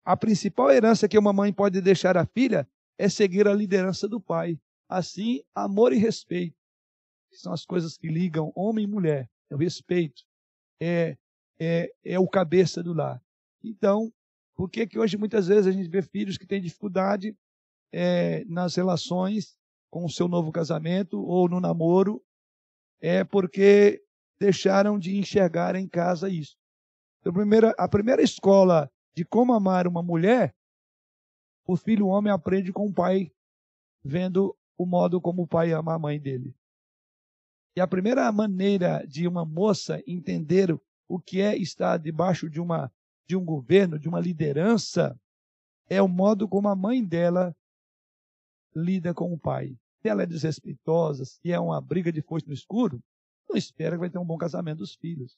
A 0.09 0.17
principal 0.17 0.71
herança 0.71 1.07
que 1.07 1.19
uma 1.19 1.35
mãe 1.35 1.53
pode 1.53 1.83
deixar 1.83 2.17
à 2.17 2.25
filha 2.25 2.67
é 2.97 3.11
seguir 3.11 3.47
a 3.47 3.53
liderança 3.53 4.09
do 4.09 4.19
pai. 4.19 4.59
Assim, 4.89 5.43
amor 5.55 5.93
e 5.93 5.99
respeito, 5.99 6.57
são 7.31 7.53
as 7.53 7.67
coisas 7.67 7.99
que 7.99 8.09
ligam 8.09 8.51
homem 8.57 8.85
e 8.85 8.89
mulher. 8.89 9.29
É 9.51 9.55
o 9.55 9.59
respeito, 9.59 10.23
é, 10.81 11.15
é, 11.61 11.93
é 12.03 12.19
o 12.19 12.27
cabeça 12.27 12.83
do 12.83 12.95
lar. 12.95 13.23
Então, 13.63 14.11
por 14.55 14.71
que, 14.71 14.87
que 14.87 14.99
hoje 14.99 15.19
muitas 15.19 15.49
vezes 15.49 15.67
a 15.67 15.73
gente 15.73 15.91
vê 15.91 16.01
filhos 16.01 16.39
que 16.39 16.47
têm 16.47 16.63
dificuldade 16.63 17.37
é, 17.93 18.47
nas 18.47 18.77
relações 18.77 19.59
com 19.91 20.07
o 20.07 20.11
seu 20.11 20.27
novo 20.27 20.51
casamento 20.51 21.21
ou 21.21 21.51
no 21.51 21.61
namoro? 21.61 22.25
É 22.99 23.25
porque 23.25 24.03
deixaram 24.41 24.99
de 24.99 25.19
enxergar 25.19 25.77
em 25.77 25.87
casa 25.87 26.31
isso. 26.31 26.57
Então, 27.21 27.31
a 27.31 27.35
primeira, 27.35 27.75
a 27.77 27.87
primeira 27.87 28.23
escola 28.23 28.91
de 29.19 29.25
como 29.25 29.53
amar 29.53 29.89
uma 29.89 30.01
mulher, 30.01 30.55
o 31.67 31.77
filho 31.77 32.07
homem 32.07 32.33
aprende 32.33 32.73
com 32.73 32.87
o 32.87 32.95
pai, 32.95 33.33
vendo 34.01 34.57
o 34.77 34.87
modo 34.87 35.21
como 35.21 35.43
o 35.43 35.47
pai 35.47 35.73
ama 35.73 35.95
a 35.95 35.99
mãe 35.99 36.21
dele. 36.21 36.55
E 37.75 37.81
a 37.81 37.89
primeira 37.89 38.31
maneira 38.31 39.05
de 39.09 39.27
uma 39.27 39.45
moça 39.45 40.01
entender 40.07 40.73
o 41.09 41.19
que 41.19 41.41
é 41.41 41.57
estar 41.57 41.97
debaixo 41.97 42.49
de, 42.49 42.61
uma, 42.61 42.93
de 43.27 43.35
um 43.35 43.45
governo, 43.45 43.99
de 43.99 44.09
uma 44.09 44.21
liderança, 44.21 45.21
é 45.91 46.01
o 46.01 46.07
modo 46.07 46.47
como 46.47 46.69
a 46.69 46.77
mãe 46.77 47.05
dela 47.05 47.57
lida 48.77 49.13
com 49.13 49.33
o 49.33 49.39
pai. 49.39 49.77
Se 50.01 50.09
ela 50.09 50.23
é 50.23 50.27
desrespeitosa, 50.27 51.25
se 51.25 51.51
é 51.51 51.59
uma 51.59 51.81
briga 51.81 52.13
de 52.13 52.23
foice 52.23 52.47
no 52.47 52.55
escuro, 52.55 53.03
não 53.51 53.57
espera 53.57 53.97
que 53.97 54.01
vai 54.01 54.11
ter 54.11 54.19
um 54.19 54.25
bom 54.25 54.39
casamento 54.39 54.79
dos 54.79 54.95
filhos. 54.95 55.37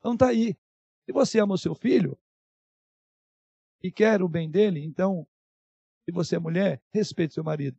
Então 0.00 0.16
tá 0.16 0.26
aí. 0.26 0.58
Se 1.04 1.12
você 1.12 1.38
ama 1.38 1.54
o 1.54 1.58
seu 1.58 1.76
filho, 1.76 2.18
e 3.82 3.90
quer 3.90 4.22
o 4.22 4.28
bem 4.28 4.50
dele, 4.50 4.84
então, 4.84 5.26
se 6.04 6.12
você 6.12 6.36
é 6.36 6.38
mulher, 6.38 6.82
respeite 6.92 7.34
seu 7.34 7.44
marido. 7.44 7.76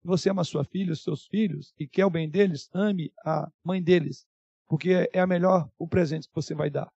Se 0.00 0.06
você 0.06 0.30
ama 0.30 0.44
sua 0.44 0.64
filha, 0.64 0.92
os 0.92 1.02
seus 1.02 1.26
filhos, 1.26 1.74
e 1.78 1.86
quer 1.86 2.06
o 2.06 2.10
bem 2.10 2.28
deles, 2.28 2.70
ame 2.72 3.12
a 3.24 3.50
mãe 3.64 3.82
deles, 3.82 4.26
porque 4.68 5.08
é 5.12 5.20
a 5.20 5.26
melhor 5.26 5.68
o 5.78 5.88
presente 5.88 6.28
que 6.28 6.34
você 6.34 6.54
vai 6.54 6.70
dar. 6.70 6.90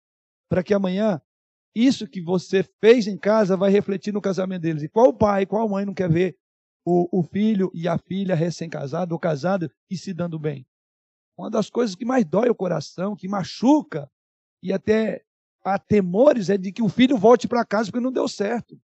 Para 0.50 0.64
que 0.64 0.74
amanhã 0.74 1.22
isso 1.76 2.08
que 2.08 2.22
você 2.22 2.64
fez 2.82 3.08
em 3.08 3.18
casa 3.18 3.56
vai 3.56 3.72
refletir 3.72 4.14
no 4.14 4.22
casamento 4.22 4.64
deles. 4.64 4.84
E 4.84 4.90
qual 4.90 5.14
pai, 5.14 5.46
qual 5.46 5.70
mãe 5.70 5.86
não 5.86 5.94
quer 5.94 6.10
ver 6.10 6.38
o, 6.86 7.20
o 7.20 7.24
filho 7.24 7.72
e 7.74 7.88
a 7.88 7.98
filha 7.98 8.36
recém-casado 8.36 9.14
ou 9.14 9.20
casado 9.20 9.72
e 9.90 9.98
se 9.98 10.14
dando 10.14 10.40
bem? 10.40 10.66
Uma 11.38 11.50
das 11.50 11.70
coisas 11.70 11.96
que 11.96 12.04
mais 12.04 12.26
dói 12.26 12.50
o 12.50 12.56
coração, 12.56 13.16
que 13.16 13.28
machuca 13.28 14.12
e 14.62 14.74
até 14.74 15.24
há 15.64 15.78
temores 15.78 16.50
é 16.50 16.58
de 16.58 16.72
que 16.72 16.82
o 16.82 16.90
filho 16.90 17.18
volte 17.18 17.48
para 17.48 17.66
casa 17.66 17.92
porque 17.92 18.04
não 18.04 18.12
deu 18.12 18.28
certo. 18.28 18.80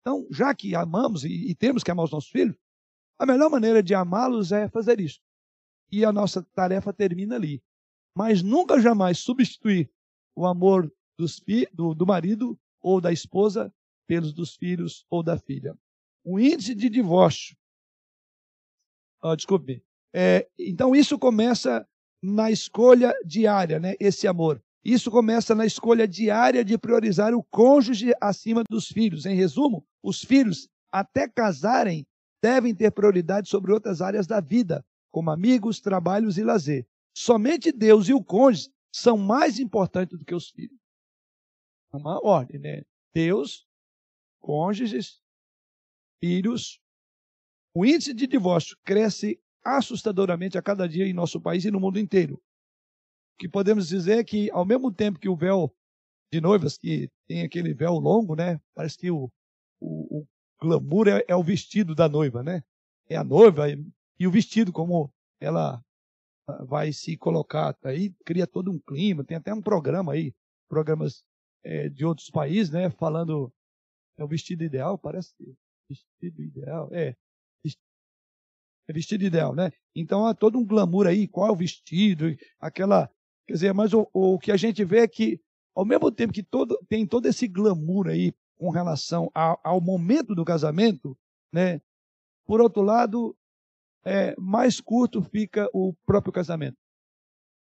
Então, 0.00 0.26
já 0.30 0.54
que 0.54 0.74
amamos 0.74 1.24
e, 1.24 1.50
e 1.50 1.54
temos 1.54 1.82
que 1.82 1.90
amar 1.90 2.04
os 2.04 2.10
nossos 2.10 2.30
filhos, 2.30 2.56
a 3.18 3.24
melhor 3.24 3.48
maneira 3.48 3.82
de 3.82 3.94
amá-los 3.94 4.50
é 4.50 4.68
fazer 4.68 5.00
isso. 5.00 5.20
E 5.90 6.04
a 6.04 6.12
nossa 6.12 6.42
tarefa 6.54 6.92
termina 6.92 7.36
ali. 7.36 7.62
Mas 8.16 8.42
nunca 8.42 8.80
jamais 8.80 9.18
substituir 9.18 9.90
o 10.34 10.46
amor 10.46 10.92
do, 11.72 11.94
do 11.94 12.06
marido 12.06 12.58
ou 12.80 13.00
da 13.00 13.12
esposa 13.12 13.72
pelos 14.06 14.32
dos 14.32 14.56
filhos 14.56 15.06
ou 15.08 15.22
da 15.22 15.38
filha. 15.38 15.78
O 16.24 16.38
índice 16.38 16.74
de 16.74 16.88
divórcio. 16.88 17.56
Oh, 19.22 19.36
desculpe. 19.36 19.84
É, 20.12 20.48
então, 20.58 20.94
isso 20.94 21.18
começa 21.18 21.88
na 22.22 22.50
escolha 22.50 23.14
diária, 23.24 23.78
né? 23.78 23.94
esse 24.00 24.26
amor. 24.26 24.62
Isso 24.84 25.10
começa 25.10 25.54
na 25.54 25.64
escolha 25.64 26.08
diária 26.08 26.64
de 26.64 26.76
priorizar 26.76 27.34
o 27.34 27.42
cônjuge 27.44 28.12
acima 28.20 28.64
dos 28.68 28.88
filhos. 28.88 29.24
Em 29.24 29.34
resumo, 29.34 29.86
os 30.02 30.22
filhos, 30.22 30.68
até 30.90 31.28
casarem, 31.28 32.04
devem 32.42 32.74
ter 32.74 32.90
prioridade 32.90 33.48
sobre 33.48 33.72
outras 33.72 34.02
áreas 34.02 34.26
da 34.26 34.40
vida, 34.40 34.84
como 35.12 35.30
amigos, 35.30 35.80
trabalhos 35.80 36.36
e 36.36 36.42
lazer. 36.42 36.84
Somente 37.16 37.70
Deus 37.70 38.08
e 38.08 38.14
o 38.14 38.24
cônjuge 38.24 38.70
são 38.92 39.16
mais 39.16 39.60
importantes 39.60 40.18
do 40.18 40.24
que 40.24 40.34
os 40.34 40.50
filhos. 40.50 40.78
É 41.92 41.96
uma 41.96 42.18
ordem, 42.24 42.58
né? 42.58 42.82
Deus, 43.14 43.64
cônjuges, 44.40 45.22
filhos. 46.18 46.80
O 47.72 47.86
índice 47.86 48.12
de 48.12 48.26
divórcio 48.26 48.76
cresce 48.84 49.40
assustadoramente 49.64 50.58
a 50.58 50.62
cada 50.62 50.88
dia 50.88 51.06
em 51.06 51.12
nosso 51.12 51.40
país 51.40 51.64
e 51.64 51.70
no 51.70 51.78
mundo 51.78 52.00
inteiro 52.00 52.42
que 53.42 53.48
podemos 53.48 53.88
dizer 53.88 54.24
que, 54.24 54.48
ao 54.52 54.64
mesmo 54.64 54.92
tempo 54.92 55.18
que 55.18 55.28
o 55.28 55.34
véu 55.34 55.74
de 56.32 56.40
noivas, 56.40 56.78
que 56.78 57.10
tem 57.26 57.42
aquele 57.42 57.74
véu 57.74 57.94
longo, 57.94 58.36
né? 58.36 58.60
Parece 58.72 58.96
que 58.96 59.10
o, 59.10 59.28
o, 59.80 60.20
o 60.20 60.26
glamour 60.60 61.08
é, 61.08 61.24
é, 61.26 61.34
o 61.34 61.42
vestido 61.42 61.92
da 61.92 62.08
noiva, 62.08 62.40
né? 62.40 62.62
É 63.08 63.16
a 63.16 63.24
noiva 63.24 63.68
e, 63.68 63.84
e 64.16 64.28
o 64.28 64.30
vestido, 64.30 64.72
como 64.72 65.12
ela 65.40 65.84
ah, 66.46 66.64
vai 66.64 66.92
se 66.92 67.16
colocar. 67.16 67.76
Aí 67.82 68.14
cria 68.24 68.46
todo 68.46 68.70
um 68.70 68.78
clima. 68.78 69.24
Tem 69.24 69.36
até 69.36 69.52
um 69.52 69.60
programa 69.60 70.12
aí, 70.12 70.32
programas 70.68 71.24
é, 71.64 71.88
de 71.88 72.04
outros 72.04 72.30
países, 72.30 72.70
né? 72.70 72.90
Falando 72.90 73.52
é 74.16 74.22
o 74.22 74.28
vestido 74.28 74.62
ideal, 74.62 74.96
parece 74.96 75.34
vestido 75.90 76.40
ideal. 76.40 76.88
É, 76.92 77.16
é 78.88 78.92
vestido 78.92 79.24
ideal, 79.24 79.52
né? 79.52 79.72
Então 79.96 80.26
há 80.26 80.32
todo 80.32 80.56
um 80.56 80.64
glamour 80.64 81.08
aí, 81.08 81.26
qual 81.26 81.48
é 81.48 81.50
o 81.50 81.56
vestido, 81.56 82.26
aquela 82.60 83.10
Quer 83.46 83.54
dizer, 83.54 83.74
mas 83.74 83.92
o, 83.92 84.08
o 84.12 84.38
que 84.38 84.52
a 84.52 84.56
gente 84.56 84.84
vê 84.84 85.00
é 85.00 85.08
que, 85.08 85.40
ao 85.74 85.84
mesmo 85.84 86.10
tempo 86.10 86.32
que 86.32 86.42
todo, 86.42 86.78
tem 86.88 87.06
todo 87.06 87.26
esse 87.26 87.48
glamour 87.48 88.08
aí 88.08 88.32
com 88.56 88.70
relação 88.70 89.30
ao, 89.34 89.60
ao 89.64 89.80
momento 89.80 90.34
do 90.34 90.44
casamento, 90.44 91.16
né? 91.52 91.80
Por 92.46 92.60
outro 92.60 92.82
lado, 92.82 93.36
é, 94.04 94.34
mais 94.38 94.80
curto 94.80 95.22
fica 95.22 95.68
o 95.72 95.94
próprio 96.06 96.32
casamento. 96.32 96.76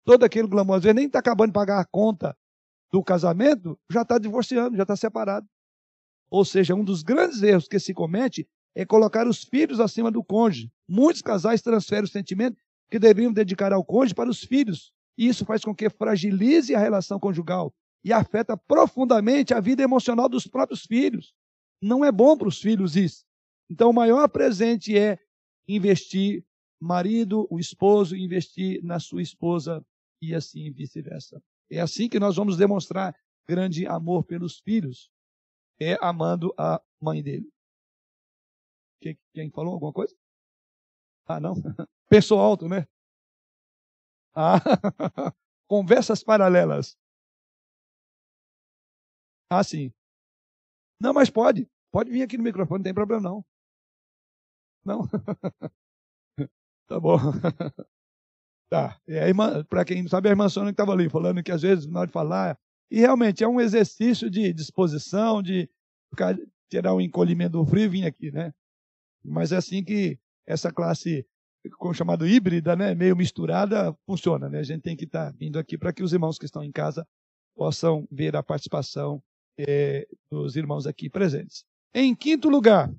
Todo 0.04 0.24
aquele 0.24 0.48
glamour, 0.48 0.76
às 0.76 0.82
vezes 0.82 0.96
nem 0.96 1.06
está 1.06 1.18
acabando 1.18 1.50
de 1.50 1.54
pagar 1.54 1.80
a 1.80 1.84
conta 1.84 2.36
do 2.90 3.02
casamento, 3.02 3.78
já 3.90 4.02
está 4.02 4.18
divorciando, 4.18 4.76
já 4.76 4.82
está 4.82 4.96
separado. 4.96 5.46
Ou 6.30 6.44
seja, 6.44 6.74
um 6.74 6.84
dos 6.84 7.02
grandes 7.02 7.42
erros 7.42 7.68
que 7.68 7.78
se 7.78 7.92
comete 7.92 8.48
é 8.74 8.84
colocar 8.84 9.26
os 9.26 9.42
filhos 9.42 9.80
acima 9.80 10.10
do 10.10 10.22
cônjuge. 10.22 10.70
Muitos 10.88 11.22
casais 11.22 11.62
transferem 11.62 12.04
o 12.04 12.08
sentimento 12.08 12.56
que 12.90 12.98
deveriam 12.98 13.32
dedicar 13.32 13.72
ao 13.72 13.84
cônjuge 13.84 14.14
para 14.14 14.30
os 14.30 14.40
filhos, 14.42 14.92
isso 15.26 15.44
faz 15.44 15.64
com 15.64 15.74
que 15.74 15.90
fragilize 15.90 16.74
a 16.74 16.78
relação 16.78 17.18
conjugal 17.18 17.74
e 18.04 18.12
afeta 18.12 18.56
profundamente 18.56 19.52
a 19.52 19.60
vida 19.60 19.82
emocional 19.82 20.28
dos 20.28 20.46
próprios 20.46 20.82
filhos. 20.84 21.34
Não 21.82 22.04
é 22.04 22.12
bom 22.12 22.36
para 22.36 22.48
os 22.48 22.60
filhos 22.60 22.96
isso. 22.96 23.24
Então, 23.68 23.90
o 23.90 23.94
maior 23.94 24.28
presente 24.28 24.96
é 24.96 25.18
investir, 25.66 26.44
marido, 26.80 27.46
o 27.50 27.58
esposo, 27.58 28.16
investir 28.16 28.82
na 28.84 29.00
sua 29.00 29.20
esposa 29.20 29.84
e 30.22 30.34
assim 30.34 30.70
vice-versa. 30.72 31.42
É 31.70 31.80
assim 31.80 32.08
que 32.08 32.20
nós 32.20 32.36
vamos 32.36 32.56
demonstrar 32.56 33.14
grande 33.46 33.86
amor 33.86 34.24
pelos 34.24 34.58
filhos, 34.60 35.10
é 35.80 35.96
amando 36.00 36.54
a 36.56 36.80
mãe 37.00 37.22
dele. 37.22 37.48
Quem 39.32 39.50
falou 39.50 39.74
alguma 39.74 39.92
coisa? 39.92 40.14
Ah, 41.26 41.38
não? 41.38 41.54
Pensou 42.08 42.40
alto, 42.40 42.68
né? 42.68 42.86
Ah, 44.40 44.60
conversas 45.68 46.22
paralelas. 46.22 46.96
Ah, 49.50 49.62
sim. 49.64 49.92
Não, 51.00 51.12
mas 51.12 51.28
pode. 51.30 51.68
Pode 51.92 52.10
vir 52.10 52.22
aqui 52.22 52.36
no 52.38 52.44
microfone, 52.44 52.78
não 52.78 52.84
tem 52.84 52.94
problema 52.94 53.20
não. 53.22 53.44
Não. 54.84 55.08
Tá 56.88 56.98
bom. 56.98 57.18
tá. 58.70 58.98
Para 59.68 59.84
quem 59.84 60.02
não 60.02 60.08
sabe, 60.08 60.28
a 60.28 60.32
irmã 60.32 60.48
Sônia 60.48 60.70
estava 60.70 60.92
ali 60.92 61.08
falando 61.08 61.42
que 61.42 61.52
às 61.52 61.62
vezes, 61.62 61.86
na 61.86 62.00
hora 62.00 62.06
de 62.06 62.12
falar, 62.12 62.58
e 62.90 62.98
realmente 62.98 63.44
é 63.44 63.48
um 63.48 63.60
exercício 63.60 64.30
de 64.30 64.52
disposição, 64.52 65.42
de 65.42 65.68
tirar 66.70 66.94
o 66.94 67.00
encolhimento 67.00 67.52
do 67.58 67.66
frio 67.66 67.84
e 67.84 67.88
vir 67.88 68.06
aqui, 68.06 68.30
né? 68.30 68.52
Mas 69.24 69.52
é 69.52 69.56
assim 69.56 69.84
que 69.84 70.18
essa 70.46 70.72
classe, 70.72 71.26
chamado 71.94 72.26
híbrida, 72.26 72.76
né, 72.76 72.94
meio 72.94 73.16
misturada, 73.16 73.96
funciona, 74.06 74.48
né? 74.48 74.58
A 74.58 74.62
gente 74.62 74.82
tem 74.82 74.96
que 74.96 75.04
estar 75.04 75.32
tá 75.32 75.36
vindo 75.38 75.58
aqui 75.58 75.76
para 75.76 75.92
que 75.92 76.02
os 76.02 76.12
irmãos 76.12 76.38
que 76.38 76.44
estão 76.44 76.62
em 76.62 76.72
casa 76.72 77.06
possam 77.54 78.06
ver 78.10 78.36
a 78.36 78.42
participação 78.42 79.22
é, 79.58 80.06
dos 80.30 80.56
irmãos 80.56 80.86
aqui 80.86 81.10
presentes. 81.10 81.64
Em 81.92 82.14
quinto 82.14 82.48
lugar, 82.48 82.92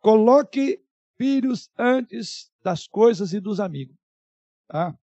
coloque 0.00 0.80
filhos 1.18 1.68
antes 1.76 2.50
das 2.62 2.86
coisas 2.86 3.32
e 3.32 3.40
dos 3.40 3.60
amigos. 3.60 3.96
Tá? 4.68 4.96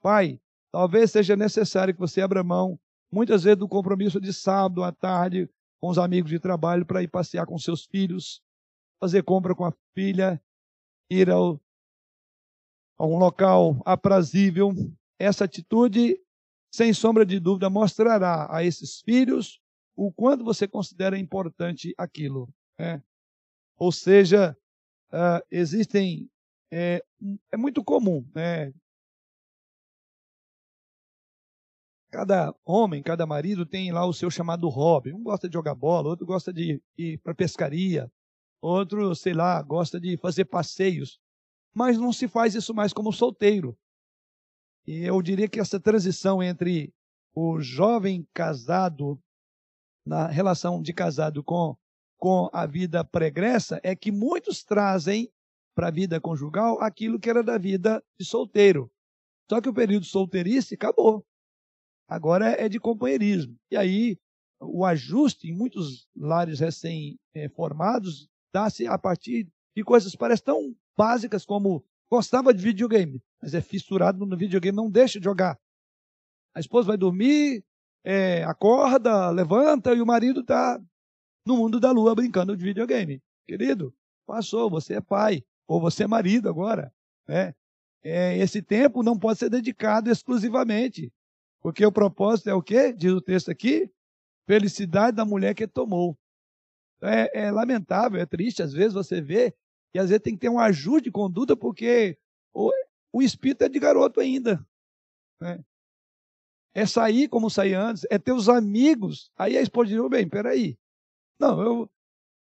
Pai, 0.00 0.40
talvez 0.70 1.10
seja 1.10 1.34
necessário 1.34 1.94
que 1.94 2.00
você 2.00 2.20
abra 2.20 2.44
mão, 2.44 2.78
muitas 3.10 3.42
vezes, 3.42 3.58
do 3.58 3.68
compromisso 3.68 4.20
de 4.20 4.32
sábado 4.32 4.82
à 4.82 4.92
tarde 4.92 5.48
com 5.80 5.88
os 5.88 5.98
amigos 5.98 6.30
de 6.30 6.38
trabalho 6.38 6.86
para 6.86 7.02
ir 7.02 7.08
passear 7.08 7.46
com 7.46 7.58
seus 7.58 7.84
filhos, 7.86 8.40
fazer 9.00 9.22
compra 9.24 9.54
com 9.54 9.64
a 9.64 9.72
filha, 9.94 10.40
ir 11.10 11.28
ao, 11.28 11.60
a 13.02 13.06
um 13.06 13.18
local 13.18 13.82
aprazível. 13.84 14.72
Essa 15.18 15.44
atitude, 15.44 16.16
sem 16.72 16.92
sombra 16.92 17.26
de 17.26 17.40
dúvida, 17.40 17.68
mostrará 17.68 18.46
a 18.48 18.62
esses 18.62 19.00
filhos 19.00 19.60
o 19.96 20.12
quanto 20.12 20.44
você 20.44 20.68
considera 20.68 21.18
importante 21.18 21.92
aquilo. 21.98 22.48
Né? 22.78 23.02
Ou 23.76 23.90
seja, 23.90 24.56
uh, 25.12 25.44
existem. 25.50 26.30
É, 26.70 27.04
é, 27.50 27.56
muito 27.56 27.84
comum, 27.84 28.24
né? 28.34 28.72
Cada 32.10 32.54
homem, 32.64 33.02
cada 33.02 33.26
marido 33.26 33.66
tem 33.66 33.92
lá 33.92 34.06
o 34.06 34.12
seu 34.12 34.30
chamado 34.30 34.68
hobby. 34.68 35.12
Um 35.12 35.22
gosta 35.22 35.48
de 35.48 35.54
jogar 35.54 35.74
bola, 35.74 36.08
outro 36.08 36.24
gosta 36.24 36.52
de 36.52 36.80
ir 36.96 37.18
para 37.18 37.34
pescaria, 37.34 38.10
outro, 38.60 39.14
sei 39.14 39.34
lá, 39.34 39.60
gosta 39.60 40.00
de 40.00 40.16
fazer 40.16 40.46
passeios. 40.46 41.21
Mas 41.74 41.98
não 41.98 42.12
se 42.12 42.28
faz 42.28 42.54
isso 42.54 42.74
mais 42.74 42.92
como 42.92 43.12
solteiro. 43.12 43.76
E 44.86 45.04
eu 45.04 45.20
diria 45.22 45.48
que 45.48 45.60
essa 45.60 45.80
transição 45.80 46.42
entre 46.42 46.92
o 47.34 47.60
jovem 47.60 48.26
casado, 48.34 49.18
na 50.04 50.26
relação 50.26 50.82
de 50.82 50.92
casado 50.92 51.42
com 51.42 51.76
com 52.22 52.48
a 52.52 52.66
vida 52.66 53.04
pregressa 53.04 53.80
é 53.82 53.96
que 53.96 54.12
muitos 54.12 54.62
trazem 54.62 55.28
para 55.74 55.88
a 55.88 55.90
vida 55.90 56.20
conjugal 56.20 56.80
aquilo 56.80 57.18
que 57.18 57.28
era 57.28 57.42
da 57.42 57.58
vida 57.58 58.00
de 58.16 58.24
solteiro. 58.24 58.88
Só 59.50 59.60
que 59.60 59.68
o 59.68 59.74
período 59.74 60.06
solteirice 60.06 60.76
acabou. 60.76 61.26
Agora 62.06 62.50
é 62.50 62.68
de 62.68 62.78
companheirismo. 62.78 63.58
E 63.68 63.76
aí 63.76 64.16
o 64.60 64.84
ajuste 64.84 65.48
em 65.48 65.52
muitos 65.52 66.06
lares 66.14 66.60
recém-formados 66.60 68.28
dá-se 68.54 68.86
a 68.86 68.96
partir 68.96 69.48
de 69.76 69.82
coisas 69.82 70.14
parecem 70.14 70.44
tão 70.44 70.76
básicas 70.96 71.44
como 71.44 71.84
gostava 72.10 72.52
de 72.52 72.62
videogame, 72.62 73.22
mas 73.40 73.54
é 73.54 73.60
fissurado 73.60 74.24
no 74.26 74.36
videogame, 74.36 74.76
não 74.76 74.90
deixa 74.90 75.18
de 75.18 75.24
jogar. 75.24 75.58
A 76.54 76.60
esposa 76.60 76.88
vai 76.88 76.96
dormir, 76.96 77.64
é, 78.04 78.44
acorda, 78.44 79.30
levanta 79.30 79.94
e 79.94 80.00
o 80.00 80.06
marido 80.06 80.40
está 80.40 80.80
no 81.46 81.56
mundo 81.56 81.80
da 81.80 81.90
lua 81.90 82.14
brincando 82.14 82.56
de 82.56 82.62
videogame. 82.62 83.22
Querido, 83.46 83.94
passou, 84.26 84.68
você 84.68 84.94
é 84.94 85.00
pai, 85.00 85.42
ou 85.66 85.80
você 85.80 86.04
é 86.04 86.06
marido 86.06 86.48
agora. 86.48 86.92
Né? 87.26 87.54
É, 88.02 88.36
esse 88.38 88.60
tempo 88.60 89.02
não 89.02 89.18
pode 89.18 89.38
ser 89.38 89.48
dedicado 89.48 90.10
exclusivamente, 90.10 91.12
porque 91.60 91.84
o 91.84 91.92
propósito 91.92 92.50
é 92.50 92.54
o 92.54 92.62
quê? 92.62 92.92
Diz 92.92 93.12
o 93.12 93.20
texto 93.20 93.50
aqui, 93.50 93.90
felicidade 94.46 95.16
da 95.16 95.24
mulher 95.24 95.54
que 95.54 95.66
tomou. 95.66 96.18
É, 97.00 97.46
é 97.46 97.50
lamentável, 97.50 98.20
é 98.20 98.26
triste, 98.26 98.62
às 98.62 98.72
vezes 98.72 98.92
você 98.92 99.20
vê, 99.20 99.54
e 99.94 99.98
às 99.98 100.08
vezes 100.08 100.22
tem 100.22 100.34
que 100.34 100.40
ter 100.40 100.48
um 100.48 100.58
ajuste 100.58 101.04
de 101.04 101.10
conduta, 101.10 101.56
porque 101.56 102.18
o, 102.52 102.70
o 103.12 103.22
espírito 103.22 103.62
é 103.64 103.68
de 103.68 103.78
garoto 103.78 104.20
ainda. 104.20 104.64
Né? 105.40 105.62
É 106.74 106.86
sair 106.86 107.28
como 107.28 107.50
sair 107.50 107.74
antes, 107.74 108.06
é 108.10 108.18
ter 108.18 108.32
os 108.32 108.48
amigos. 108.48 109.30
Aí 109.36 109.56
a 109.56 109.62
esposa 109.62 109.90
diz, 109.90 110.08
bem, 110.08 110.28
peraí, 110.28 110.78
não, 111.38 111.60
eu, 111.60 111.90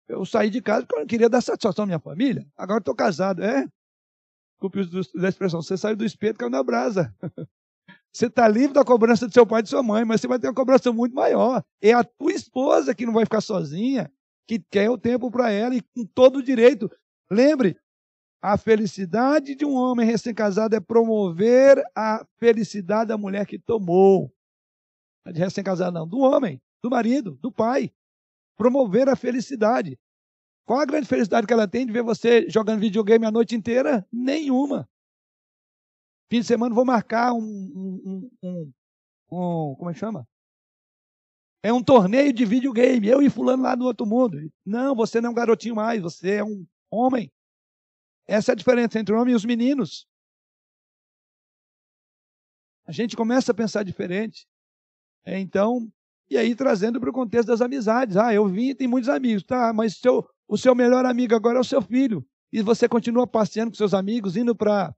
eu 0.07 0.25
saí 0.25 0.49
de 0.49 0.61
casa 0.61 0.81
porque 0.81 0.95
eu 0.95 0.99
não 0.99 1.07
queria 1.07 1.29
dar 1.29 1.41
satisfação 1.41 1.83
à 1.83 1.85
minha 1.85 1.99
família. 1.99 2.47
Agora 2.55 2.79
estou 2.79 2.95
casado. 2.95 3.43
É? 3.43 3.67
Desculpe 4.53 5.19
da 5.19 5.29
expressão. 5.29 5.61
Você 5.61 5.75
saiu 5.75 5.95
do 5.95 6.05
espeto 6.05 6.39
caiu 6.39 6.49
na 6.49 6.63
brasa. 6.63 7.13
Você 8.13 8.27
está 8.27 8.47
livre 8.47 8.73
da 8.73 8.85
cobrança 8.85 9.27
do 9.27 9.33
seu 9.33 9.45
pai 9.45 9.61
e 9.61 9.63
de 9.63 9.69
sua 9.69 9.81
mãe, 9.81 10.05
mas 10.05 10.21
você 10.21 10.27
vai 10.27 10.37
ter 10.37 10.47
uma 10.47 10.53
cobrança 10.53 10.93
muito 10.93 11.15
maior. 11.15 11.63
É 11.81 11.93
a 11.93 12.03
tua 12.03 12.31
esposa 12.31 12.93
que 12.93 13.07
não 13.07 13.13
vai 13.13 13.25
ficar 13.25 13.41
sozinha, 13.41 14.11
que 14.47 14.59
quer 14.59 14.87
o 14.87 14.99
tempo 14.99 15.31
para 15.31 15.49
ela 15.49 15.73
e 15.73 15.81
com 15.81 16.05
todo 16.05 16.37
o 16.37 16.43
direito. 16.43 16.91
Lembre, 17.33 17.77
a 18.41 18.57
felicidade 18.57 19.55
de 19.55 19.65
um 19.65 19.75
homem 19.75 20.05
recém-casado 20.05 20.75
é 20.75 20.79
promover 20.79 21.81
a 21.95 22.25
felicidade 22.37 23.09
da 23.09 23.17
mulher 23.17 23.45
que 23.45 23.59
tomou. 23.59 24.33
De 25.25 25.39
recém-casado, 25.39 25.97
não. 25.97 26.07
Do 26.07 26.19
homem, 26.19 26.61
do 26.81 26.89
marido, 26.89 27.37
do 27.41 27.51
pai 27.51 27.91
promover 28.55 29.09
a 29.09 29.15
felicidade. 29.15 29.99
Qual 30.65 30.79
a 30.79 30.85
grande 30.85 31.07
felicidade 31.07 31.45
que 31.45 31.53
ela 31.53 31.67
tem 31.67 31.85
de 31.85 31.91
ver 31.91 32.03
você 32.03 32.49
jogando 32.49 32.79
videogame 32.79 33.25
a 33.25 33.31
noite 33.31 33.55
inteira? 33.55 34.07
Nenhuma. 34.11 34.87
Fim 36.29 36.39
de 36.39 36.45
semana 36.45 36.73
vou 36.73 36.85
marcar 36.85 37.33
um, 37.33 37.41
um, 37.41 38.29
um, 38.41 38.71
um, 39.31 39.75
como 39.75 39.89
é 39.89 39.93
que 39.93 39.99
chama? 39.99 40.27
É 41.61 41.71
um 41.71 41.83
torneio 41.83 42.33
de 42.33 42.43
videogame, 42.45 43.07
eu 43.07 43.21
e 43.21 43.29
fulano 43.29 43.63
lá 43.63 43.75
do 43.75 43.85
outro 43.85 44.05
mundo. 44.05 44.37
Não, 44.65 44.95
você 44.95 45.21
não 45.21 45.29
é 45.29 45.31
um 45.31 45.35
garotinho 45.35 45.75
mais, 45.75 46.01
você 46.01 46.35
é 46.35 46.43
um 46.43 46.65
homem. 46.93 47.31
Essa 48.27 48.51
é 48.51 48.53
a 48.53 48.55
diferença 48.55 48.99
entre 48.99 49.13
o 49.13 49.19
homem 49.19 49.33
e 49.33 49.35
os 49.35 49.45
meninos. 49.45 50.07
A 52.85 52.91
gente 52.91 53.15
começa 53.15 53.51
a 53.51 53.55
pensar 53.55 53.83
diferente. 53.83 54.45
É, 55.25 55.39
então, 55.39 55.91
e 56.29 56.37
aí 56.37 56.55
trazendo 56.55 56.99
para 56.99 57.09
o 57.09 57.13
contexto 57.13 57.47
das 57.47 57.61
amizades. 57.61 58.17
Ah, 58.17 58.33
eu 58.33 58.47
vim 58.47 58.69
e 58.69 58.75
tem 58.75 58.87
muitos 58.87 59.09
amigos. 59.09 59.43
Tá, 59.43 59.73
mas 59.73 59.97
seu, 59.97 60.27
o 60.47 60.57
seu 60.57 60.75
melhor 60.75 61.05
amigo 61.05 61.35
agora 61.35 61.57
é 61.57 61.61
o 61.61 61.65
seu 61.65 61.81
filho. 61.81 62.25
E 62.51 62.61
você 62.61 62.87
continua 62.87 63.25
passeando 63.25 63.71
com 63.71 63.77
seus 63.77 63.93
amigos, 63.93 64.37
indo 64.37 64.55
para 64.55 64.95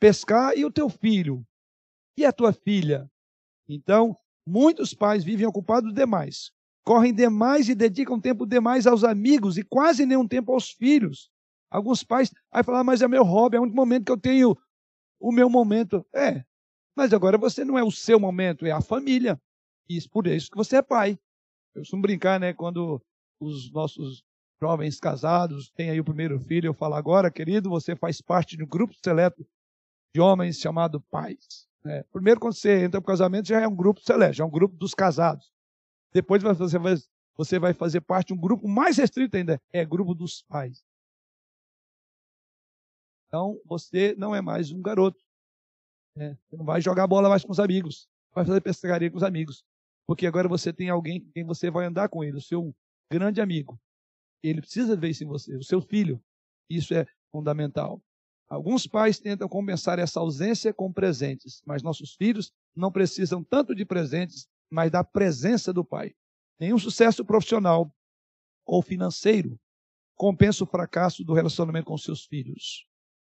pescar. 0.00 0.56
E 0.56 0.64
o 0.64 0.72
teu 0.72 0.88
filho? 0.88 1.46
E 2.16 2.24
a 2.24 2.32
tua 2.32 2.52
filha? 2.52 3.10
Então, 3.68 4.16
muitos 4.46 4.92
pais 4.92 5.22
vivem 5.22 5.46
ocupados 5.46 5.92
demais. 5.94 6.50
Correm 6.84 7.14
demais 7.14 7.68
e 7.68 7.74
dedicam 7.74 8.20
tempo 8.20 8.46
demais 8.46 8.86
aos 8.86 9.04
amigos 9.04 9.56
e 9.56 9.62
quase 9.62 10.04
nenhum 10.04 10.26
tempo 10.26 10.52
aos 10.52 10.70
filhos. 10.70 11.30
Alguns 11.70 12.02
pais 12.02 12.32
aí 12.50 12.62
falam, 12.62 12.80
ah, 12.80 12.84
mas 12.84 13.02
é 13.02 13.08
meu 13.08 13.24
hobby, 13.24 13.56
é 13.56 13.60
o 13.60 13.62
único 13.62 13.76
momento 13.76 14.04
que 14.04 14.12
eu 14.12 14.18
tenho 14.18 14.56
o 15.18 15.32
meu 15.32 15.48
momento. 15.48 16.04
É, 16.14 16.44
mas 16.96 17.12
agora 17.12 17.38
você 17.38 17.64
não 17.64 17.78
é 17.78 17.82
o 17.82 17.90
seu 17.90 18.18
momento, 18.18 18.66
é 18.66 18.72
a 18.72 18.80
família. 18.80 19.40
E 19.88 19.98
por 20.08 20.26
isso 20.26 20.50
que 20.50 20.56
você 20.56 20.76
é 20.76 20.82
pai. 20.82 21.18
Eu 21.74 21.82
costumo 21.82 22.02
brincar, 22.02 22.38
né? 22.38 22.52
Quando 22.52 23.00
os 23.40 23.72
nossos 23.72 24.22
jovens 24.60 25.00
casados 25.00 25.70
têm 25.70 25.90
aí 25.90 26.00
o 26.00 26.04
primeiro 26.04 26.38
filho, 26.38 26.68
eu 26.68 26.74
falo 26.74 26.94
agora, 26.94 27.30
querido, 27.30 27.70
você 27.70 27.96
faz 27.96 28.20
parte 28.20 28.56
de 28.56 28.62
um 28.62 28.68
grupo 28.68 28.94
seleto 29.02 29.46
de 30.14 30.20
homens 30.20 30.58
chamado 30.58 31.00
pais. 31.00 31.66
Né? 31.84 32.04
Primeiro, 32.12 32.38
quando 32.38 32.54
você 32.54 32.84
entra 32.84 33.00
para 33.00 33.08
o 33.08 33.12
casamento, 33.12 33.48
já 33.48 33.60
é 33.60 33.66
um 33.66 33.74
grupo 33.74 34.00
seleto, 34.00 34.34
já 34.34 34.44
é 34.44 34.46
um 34.46 34.50
grupo 34.50 34.76
dos 34.76 34.94
casados. 34.94 35.50
Depois 36.12 36.42
você 36.42 36.78
vai, 36.78 36.94
você 37.36 37.58
vai 37.58 37.72
fazer 37.72 38.00
parte 38.00 38.28
de 38.28 38.34
um 38.34 38.40
grupo 38.40 38.68
mais 38.68 38.96
restrito 38.96 39.36
ainda, 39.36 39.60
é 39.72 39.84
grupo 39.84 40.14
dos 40.14 40.42
pais. 40.42 40.84
Então, 43.28 43.58
você 43.64 44.14
não 44.18 44.34
é 44.34 44.42
mais 44.42 44.70
um 44.70 44.82
garoto. 44.82 45.18
Né? 46.14 46.36
Você 46.44 46.56
não 46.56 46.64
vai 46.64 46.80
jogar 46.80 47.06
bola 47.06 47.28
mais 47.28 47.42
com 47.42 47.52
os 47.52 47.60
amigos, 47.60 48.06
vai 48.34 48.44
fazer 48.44 48.60
pescaria 48.60 49.10
com 49.10 49.16
os 49.16 49.22
amigos. 49.22 49.64
Porque 50.06 50.26
agora 50.26 50.48
você 50.48 50.72
tem 50.72 50.90
alguém 50.90 51.20
com 51.20 51.30
quem 51.32 51.44
você 51.44 51.70
vai 51.70 51.86
andar 51.86 52.08
com 52.08 52.22
ele, 52.22 52.36
o 52.36 52.42
seu 52.42 52.74
grande 53.10 53.40
amigo. 53.40 53.80
Ele 54.42 54.60
precisa 54.60 54.96
ver 54.96 55.10
isso 55.10 55.24
em 55.24 55.26
você, 55.26 55.56
o 55.56 55.62
seu 55.62 55.80
filho. 55.80 56.22
Isso 56.68 56.92
é 56.92 57.06
fundamental. 57.30 58.02
Alguns 58.48 58.86
pais 58.86 59.18
tentam 59.18 59.48
compensar 59.48 59.98
essa 59.98 60.20
ausência 60.20 60.74
com 60.74 60.92
presentes, 60.92 61.62
mas 61.64 61.82
nossos 61.82 62.14
filhos 62.14 62.52
não 62.76 62.92
precisam 62.92 63.42
tanto 63.42 63.74
de 63.74 63.86
presentes, 63.86 64.46
mas 64.72 64.90
da 64.90 65.04
presença 65.04 65.70
do 65.70 65.84
pai. 65.84 66.14
Nenhum 66.58 66.78
sucesso 66.78 67.24
profissional 67.24 67.94
ou 68.64 68.80
financeiro 68.80 69.60
compensa 70.16 70.64
o 70.64 70.66
fracasso 70.66 71.22
do 71.22 71.34
relacionamento 71.34 71.86
com 71.86 71.98
seus 71.98 72.24
filhos. 72.24 72.86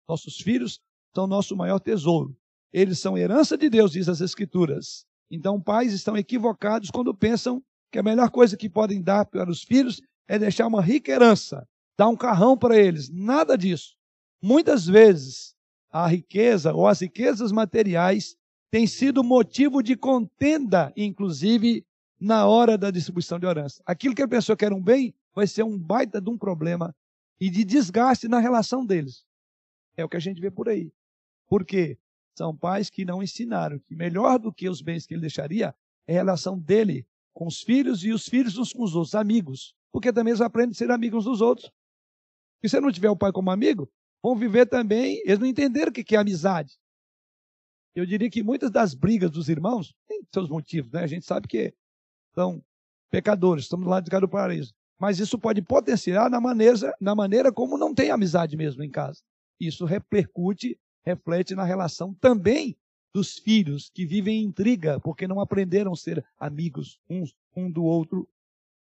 Nossos 0.08 0.38
filhos 0.38 0.80
são 1.14 1.28
nosso 1.28 1.56
maior 1.56 1.78
tesouro. 1.78 2.36
Eles 2.72 2.98
são 2.98 3.16
herança 3.16 3.56
de 3.56 3.70
Deus, 3.70 3.92
diz 3.92 4.08
as 4.08 4.20
Escrituras. 4.20 5.06
Então, 5.30 5.60
pais 5.60 5.92
estão 5.92 6.16
equivocados 6.16 6.90
quando 6.90 7.14
pensam 7.14 7.62
que 7.92 7.98
a 7.98 8.02
melhor 8.02 8.30
coisa 8.30 8.56
que 8.56 8.68
podem 8.68 9.00
dar 9.00 9.24
para 9.26 9.50
os 9.50 9.62
filhos 9.62 10.00
é 10.26 10.38
deixar 10.38 10.66
uma 10.66 10.82
rica 10.82 11.12
herança, 11.12 11.66
dar 11.96 12.08
um 12.08 12.16
carrão 12.16 12.56
para 12.56 12.76
eles. 12.76 13.08
Nada 13.10 13.56
disso. 13.56 13.94
Muitas 14.42 14.86
vezes, 14.86 15.54
a 15.90 16.06
riqueza 16.06 16.72
ou 16.72 16.86
as 16.86 17.00
riquezas 17.00 17.52
materiais 17.52 18.36
têm 18.70 18.86
sido 18.86 19.24
motivo 19.24 19.82
de 19.82 19.96
contenda, 19.96 20.92
inclusive 20.96 21.84
na 22.20 22.46
hora 22.46 22.76
da 22.76 22.90
distribuição 22.90 23.38
de 23.38 23.46
herança. 23.46 23.82
Aquilo 23.86 24.14
que 24.14 24.22
ele 24.22 24.28
pensou 24.28 24.56
que 24.56 24.64
era 24.64 24.74
um 24.74 24.82
bem 24.82 25.14
vai 25.34 25.46
ser 25.46 25.62
um 25.62 25.78
baita 25.78 26.20
de 26.20 26.28
um 26.28 26.36
problema 26.36 26.94
e 27.40 27.48
de 27.48 27.64
desgaste 27.64 28.26
na 28.28 28.40
relação 28.40 28.84
deles. 28.84 29.24
É 29.96 30.04
o 30.04 30.08
que 30.08 30.16
a 30.16 30.20
gente 30.20 30.40
vê 30.40 30.50
por 30.50 30.68
aí. 30.68 30.92
Por 31.46 31.64
quê? 31.64 31.98
São 32.36 32.56
pais 32.56 32.90
que 32.90 33.04
não 33.04 33.22
ensinaram 33.22 33.78
que 33.78 33.94
melhor 33.94 34.38
do 34.38 34.52
que 34.52 34.68
os 34.68 34.80
bens 34.80 35.06
que 35.06 35.14
ele 35.14 35.20
deixaria 35.20 35.74
é 36.06 36.12
a 36.12 36.16
relação 36.16 36.58
dele 36.58 37.06
com 37.32 37.46
os 37.46 37.62
filhos 37.62 38.04
e 38.04 38.12
os 38.12 38.28
filhos 38.28 38.58
uns 38.58 38.72
com 38.72 38.82
os 38.82 38.94
outros, 38.94 39.14
amigos. 39.14 39.74
Porque 39.92 40.12
também 40.12 40.32
eles 40.32 40.40
aprendem 40.40 40.72
a 40.72 40.74
ser 40.74 40.90
amigos 40.90 41.24
dos 41.24 41.40
outros. 41.40 41.70
E 42.62 42.68
se 42.68 42.80
não 42.80 42.92
tiver 42.92 43.10
o 43.10 43.16
pai 43.16 43.32
como 43.32 43.50
amigo, 43.50 43.88
vão 44.22 44.34
viver 44.34 44.66
também, 44.66 45.22
eles 45.24 45.38
não 45.38 45.46
entenderam 45.46 45.90
o 45.90 45.92
que 45.92 46.14
é 46.14 46.18
amizade. 46.18 46.78
Eu 47.98 48.06
diria 48.06 48.30
que 48.30 48.44
muitas 48.44 48.70
das 48.70 48.94
brigas 48.94 49.30
dos 49.30 49.48
irmãos 49.48 49.92
têm 50.06 50.22
seus 50.32 50.48
motivos, 50.48 50.92
né? 50.92 51.02
A 51.02 51.06
gente 51.06 51.26
sabe 51.26 51.48
que 51.48 51.74
são 52.32 52.62
pecadores, 53.10 53.64
estamos 53.64 53.88
lá 53.88 54.00
de 54.00 54.08
do 54.08 54.28
paraíso. 54.28 54.72
Mas 54.98 55.18
isso 55.18 55.38
pode 55.38 55.60
potenciar 55.62 56.30
na 56.30 56.40
maneira, 56.40 56.94
na 57.00 57.14
maneira 57.14 57.52
como 57.52 57.76
não 57.76 57.92
tem 57.92 58.10
amizade 58.10 58.56
mesmo 58.56 58.84
em 58.84 58.90
casa. 58.90 59.20
Isso 59.58 59.84
repercute, 59.84 60.78
reflete 61.04 61.56
na 61.56 61.64
relação 61.64 62.14
também 62.14 62.76
dos 63.12 63.38
filhos 63.38 63.90
que 63.92 64.06
vivem 64.06 64.42
em 64.42 64.44
intriga 64.44 65.00
porque 65.00 65.26
não 65.26 65.40
aprenderam 65.40 65.92
a 65.92 65.96
ser 65.96 66.24
amigos 66.38 67.00
um 67.56 67.70
do 67.70 67.82
outro. 67.82 68.28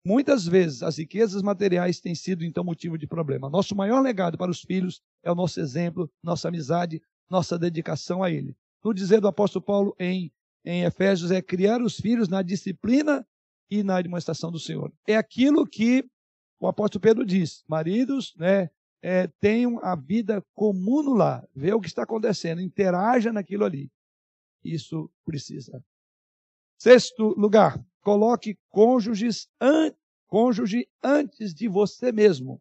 Muitas 0.05 0.47
vezes 0.47 0.83
as 0.83 0.99
riquezas 0.99 1.43
materiais 1.43 1.99
têm 1.99 2.15
sido 2.15 2.45
então 2.45 2.63
motivo 2.63 2.99
de 2.99 3.07
problema. 3.07 3.49
Nosso 3.49 3.75
maior 3.75 4.03
legado 4.03 4.37
para 4.37 4.51
os 4.51 4.61
filhos 4.61 5.01
é 5.23 5.33
o 5.33 5.35
nosso 5.35 5.61
exemplo, 5.61 6.11
nossa 6.23 6.49
amizade, 6.49 7.01
nossa 7.31 7.59
dedicação 7.59 8.23
a 8.23 8.31
ele. 8.31 8.55
No 8.89 8.95
dizer 8.95 9.21
do 9.21 9.29
apóstolo 9.29 9.63
Paulo 9.63 9.95
em, 10.01 10.33
em 10.65 10.83
Efésios 10.85 11.31
é 11.31 11.43
criar 11.43 11.83
os 11.83 11.97
filhos 11.97 12.27
na 12.27 12.41
disciplina 12.41 13.23
e 13.71 13.83
na 13.83 14.01
demonstração 14.01 14.51
do 14.51 14.59
Senhor. 14.59 14.91
É 15.07 15.15
aquilo 15.15 15.67
que 15.67 16.09
o 16.59 16.67
apóstolo 16.67 17.03
Pedro 17.03 17.27
diz: 17.27 17.63
maridos, 17.69 18.33
né, 18.39 18.71
é, 19.03 19.27
tenham 19.41 19.79
a 19.85 19.95
vida 19.95 20.43
comum 20.55 21.03
no 21.03 21.13
lar, 21.13 21.47
vê 21.55 21.75
o 21.75 21.81
que 21.83 21.87
está 21.87 22.05
acontecendo, 22.05 22.63
interaja 22.63 23.31
naquilo 23.31 23.67
ali. 23.67 23.91
Isso 24.65 25.11
precisa. 25.23 25.85
Sexto 26.81 27.35
lugar, 27.39 27.79
coloque 28.01 28.57
cônjuges 28.71 29.51
an 29.61 29.93
cônjuge 30.29 30.89
antes 31.05 31.53
de 31.53 31.69
você 31.69 32.11
mesmo. 32.11 32.59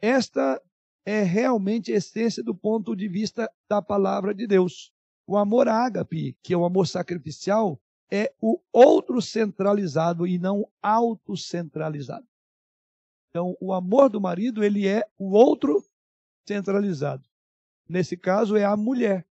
Esta 0.00 0.62
é 1.04 1.22
realmente 1.22 1.92
a 1.92 1.96
essência 1.96 2.42
do 2.42 2.54
ponto 2.54 2.96
de 2.96 3.06
vista 3.06 3.52
da 3.68 3.82
palavra 3.82 4.34
de 4.34 4.46
Deus. 4.46 4.96
O 5.28 5.36
amor 5.36 5.68
ágape, 5.68 6.34
que 6.42 6.54
é 6.54 6.56
o 6.56 6.64
amor 6.64 6.88
sacrificial, 6.88 7.78
é 8.10 8.32
o 8.40 8.58
outro 8.72 9.20
centralizado 9.20 10.26
e 10.26 10.38
não 10.38 10.66
autocentralizado. 10.82 12.26
Então, 13.28 13.54
o 13.60 13.74
amor 13.74 14.08
do 14.08 14.22
marido, 14.22 14.64
ele 14.64 14.88
é 14.88 15.06
o 15.18 15.32
outro 15.32 15.84
centralizado. 16.46 17.28
Nesse 17.86 18.16
caso, 18.16 18.56
é 18.56 18.64
a 18.64 18.74
mulher. 18.74 19.26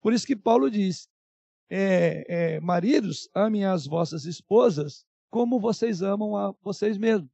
Por 0.00 0.14
isso 0.14 0.26
que 0.26 0.34
Paulo 0.34 0.70
diz: 0.70 1.06
é, 1.68 2.24
é, 2.54 2.60
maridos, 2.60 3.28
amem 3.34 3.66
as 3.66 3.86
vossas 3.86 4.24
esposas 4.24 5.04
como 5.30 5.60
vocês 5.60 6.00
amam 6.00 6.34
a 6.34 6.54
vocês 6.62 6.96
mesmos. 6.96 7.30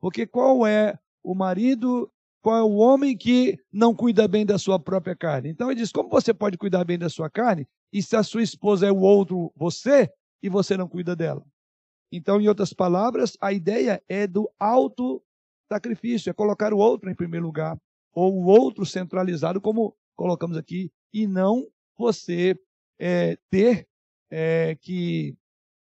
Porque 0.00 0.26
qual 0.26 0.66
é 0.66 0.98
o 1.22 1.34
marido, 1.34 2.10
qual 2.40 2.56
é 2.56 2.62
o 2.62 2.76
homem 2.76 3.16
que 3.16 3.58
não 3.72 3.94
cuida 3.94 4.26
bem 4.26 4.46
da 4.46 4.58
sua 4.58 4.78
própria 4.78 5.14
carne? 5.14 5.50
Então 5.50 5.70
ele 5.70 5.80
diz: 5.80 5.92
como 5.92 6.08
você 6.08 6.32
pode 6.32 6.56
cuidar 6.56 6.84
bem 6.84 6.98
da 6.98 7.08
sua 7.08 7.28
carne 7.28 7.66
e 7.92 8.02
se 8.02 8.16
a 8.16 8.22
sua 8.22 8.42
esposa 8.42 8.86
é 8.86 8.92
o 8.92 9.00
outro 9.00 9.52
você 9.54 10.10
e 10.42 10.48
você 10.48 10.76
não 10.76 10.88
cuida 10.88 11.14
dela? 11.14 11.44
Então, 12.12 12.40
em 12.40 12.48
outras 12.48 12.72
palavras, 12.72 13.36
a 13.40 13.52
ideia 13.52 14.02
é 14.08 14.26
do 14.26 14.50
auto 14.58 15.22
sacrifício, 15.70 16.28
é 16.28 16.32
colocar 16.32 16.74
o 16.74 16.78
outro 16.78 17.08
em 17.08 17.14
primeiro 17.14 17.46
lugar, 17.46 17.78
ou 18.12 18.34
o 18.34 18.46
outro 18.46 18.84
centralizado, 18.84 19.60
como 19.60 19.96
colocamos 20.16 20.56
aqui, 20.56 20.90
e 21.12 21.26
não 21.26 21.68
você 21.96 22.58
é, 22.98 23.38
ter 23.48 23.86
é, 24.28 24.76
que 24.80 25.36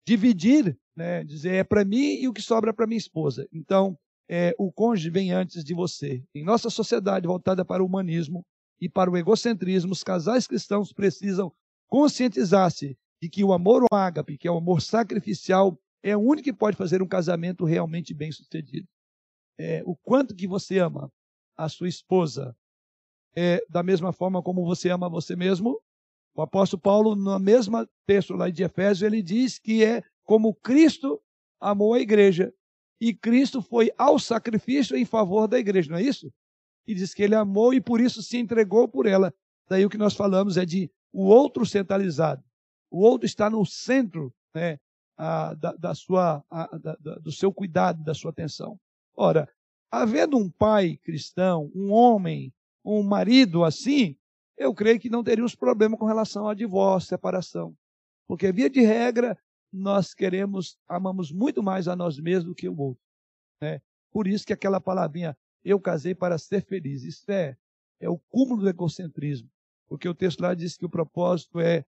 dividir, 0.07 0.79
né, 0.95 1.25
dizer 1.25 1.55
é 1.55 1.65
para 1.65 1.85
mim 1.85 2.17
e 2.21 2.29
o 2.29 2.33
que 2.33 2.43
sobra 2.43 2.75
para 2.75 2.87
minha 2.87 2.99
esposa. 2.99 3.49
Então, 3.51 3.99
é, 4.29 4.55
o 4.59 4.71
cônjuge 4.71 5.11
vem 5.11 5.33
antes 5.33 5.65
de 5.65 5.75
você. 5.75 6.23
Em 6.35 6.45
nossa 6.45 6.71
sociedade 6.71 7.27
voltada 7.27 7.65
para 7.65 7.83
o 7.83 7.87
humanismo 7.87 8.45
e 8.81 8.89
para 8.89 9.11
o 9.11 9.17
egocentrismo, 9.17 9.93
os 9.93 10.05
casais 10.05 10.47
cristãos 10.47 10.93
precisam 10.93 11.53
conscientizar-se 11.89 12.97
de 13.21 13.29
que 13.29 13.43
o 13.43 13.53
amor 13.53 13.85
ao 13.91 13.99
ágape, 13.99 14.39
que 14.39 14.47
é 14.47 14.51
o 14.51 14.59
amor 14.59 14.81
sacrificial, 14.81 15.79
é 16.03 16.17
o 16.17 16.21
único 16.21 16.45
que 16.45 16.53
pode 16.53 16.77
fazer 16.77 17.03
um 17.03 17.09
casamento 17.09 17.65
realmente 17.65 18.15
bem 18.15 18.31
sucedido 18.31 18.87
é, 19.59 19.83
o 19.85 19.97
quanto 19.97 20.35
que 20.35 20.47
você 20.47 20.79
ama 20.79 21.13
a 21.57 21.69
sua 21.69 21.89
esposa 21.89 22.57
é, 23.37 23.63
da 23.69 23.83
mesma 23.83 24.13
forma 24.13 24.43
como 24.43 24.65
você 24.65 24.89
ama 24.89 25.09
você 25.09 25.35
mesmo. 25.35 25.81
O 26.35 26.41
apóstolo 26.41 26.81
Paulo, 26.81 27.17
no 27.17 27.39
mesmo 27.39 27.85
texto 28.07 28.35
lá 28.35 28.49
de 28.49 28.63
Efésios, 28.63 29.03
ele 29.03 29.21
diz 29.21 29.59
que 29.59 29.85
é 29.85 30.03
como 30.23 30.55
Cristo 30.55 31.21
amou 31.61 31.95
a 31.95 32.01
igreja. 32.01 32.55
E 33.01 33.15
Cristo 33.15 33.63
foi 33.63 33.91
ao 33.97 34.19
sacrifício 34.19 34.97
em 34.97 35.05
favor 35.05 35.47
da 35.47 35.59
igreja, 35.59 35.91
não 35.91 35.99
é 35.99 36.03
isso? 36.03 36.33
E 36.87 36.95
diz 36.95 37.15
que 37.15 37.23
ele 37.23 37.35
amou 37.35 37.73
e 37.73 37.81
por 37.81 38.01
isso 38.01 38.23
se 38.23 38.39
entregou 38.39 38.89
por 38.89 39.07
ela. 39.07 39.33
Daí 39.69 39.85
o 39.85 39.91
que 39.91 39.99
nós 39.99 40.15
falamos 40.15 40.57
é 40.57 40.65
de 40.65 40.91
o 41.13 41.25
outro 41.25 41.65
centralizado. 41.65 42.43
O 42.91 43.01
outro 43.01 43.27
está 43.27 43.51
no 43.51 43.65
centro 43.65 44.35
né, 44.55 44.79
a, 45.17 45.55
da, 45.55 45.73
da, 45.73 45.95
sua, 45.95 46.45
a, 46.51 46.77
da, 46.77 46.95
do 47.17 47.31
seu 47.31 47.53
cuidado, 47.53 48.03
da 48.03 48.15
sua 48.15 48.31
atenção. 48.31 48.79
Ora, 49.15 49.49
havendo 49.91 50.37
um 50.37 50.51
pai 50.51 50.97
cristão, 50.97 51.71
um 51.75 51.93
homem, 51.93 52.53
um 52.85 53.03
marido 53.03 53.65
assim, 53.65 54.17
eu 54.57 54.75
creio 54.75 54.99
que 54.99 55.11
não 55.11 55.23
teríamos 55.23 55.55
problema 55.55 55.97
com 55.97 56.07
relação 56.07 56.49
a 56.49 56.55
divórcio, 56.55 57.09
separação. 57.09 57.77
Porque, 58.27 58.51
via 58.53 58.69
de 58.69 58.81
regra, 58.81 59.39
nós 59.73 60.15
queremos, 60.15 60.79
amamos 60.89 61.31
muito 61.31 61.63
mais 61.63 61.89
a 61.89 61.97
nós 61.97 62.19
mesmos 62.19 62.47
do 62.47 62.55
que 62.55 62.69
o 62.69 62.79
outro. 62.79 63.03
Né? 63.61 63.81
Por 64.11 64.27
isso 64.27 64.47
que 64.47 64.53
aquela 64.53 64.81
palavrinha, 64.81 65.37
eu 65.65 65.81
casei 65.81 66.15
para 66.15 66.39
ser 66.39 66.65
feliz, 66.65 67.03
isso 67.03 67.31
é, 67.31 67.57
é 68.01 68.09
o 68.09 68.19
cúmulo 68.19 68.63
do 68.63 68.69
egocentrismo. 68.69 69.51
Porque 69.87 70.09
o 70.09 70.15
texto 70.15 70.41
lá 70.41 70.55
diz 70.55 70.77
que 70.77 70.85
o 70.85 70.91
propósito 70.91 71.61
é 71.61 71.85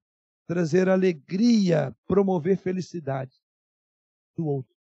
trazer 0.47 0.89
alegria, 0.89 1.97
promover 2.07 2.57
felicidade 2.57 3.41
do 4.37 4.47
outro. 4.47 4.75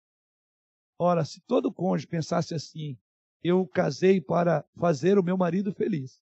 Ora, 0.98 1.24
se 1.24 1.40
todo 1.42 1.72
cônjuge 1.72 2.06
pensasse 2.06 2.54
assim, 2.54 2.98
eu 3.42 3.66
casei 3.66 4.20
para 4.20 4.64
fazer 4.76 5.18
o 5.18 5.22
meu 5.22 5.36
marido 5.36 5.72
feliz, 5.72 6.20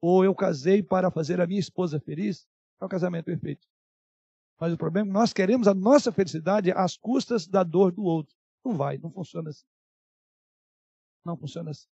ou 0.00 0.24
eu 0.24 0.34
casei 0.34 0.82
para 0.82 1.10
fazer 1.10 1.40
a 1.40 1.46
minha 1.46 1.60
esposa 1.60 1.98
feliz, 2.00 2.46
é 2.80 2.84
um 2.84 2.88
casamento 2.88 3.26
perfeito. 3.26 3.66
Mas 4.60 4.72
o 4.72 4.76
problema 4.76 5.08
é 5.08 5.10
que 5.10 5.14
nós 5.14 5.32
queremos 5.32 5.66
a 5.66 5.74
nossa 5.74 6.12
felicidade 6.12 6.70
às 6.72 6.96
custas 6.96 7.46
da 7.46 7.62
dor 7.62 7.92
do 7.92 8.02
outro. 8.02 8.34
Não 8.64 8.76
vai, 8.76 8.98
não 8.98 9.10
funciona 9.10 9.50
assim. 9.50 9.64
Não 11.24 11.36
funciona 11.36 11.70
assim. 11.70 11.86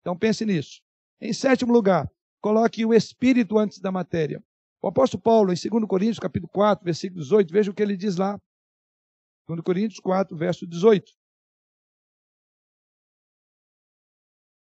Então 0.00 0.16
pense 0.16 0.44
nisso. 0.44 0.82
Em 1.20 1.32
sétimo 1.32 1.72
lugar, 1.72 2.10
coloque 2.40 2.84
o 2.84 2.94
espírito 2.94 3.58
antes 3.58 3.78
da 3.78 3.92
matéria. 3.92 4.42
O 4.82 4.88
apóstolo 4.88 5.22
Paulo, 5.22 5.52
em 5.52 5.56
2 5.56 5.86
Coríntios, 5.86 6.18
capítulo 6.18 6.50
4, 6.52 6.84
versículo 6.84 7.20
18, 7.20 7.52
veja 7.52 7.70
o 7.70 7.74
que 7.74 7.82
ele 7.82 7.96
diz 7.96 8.16
lá. 8.16 8.40
2 9.46 9.60
Coríntios 9.60 10.00
4, 10.00 10.36
verso 10.36 10.66
18. 10.66 11.12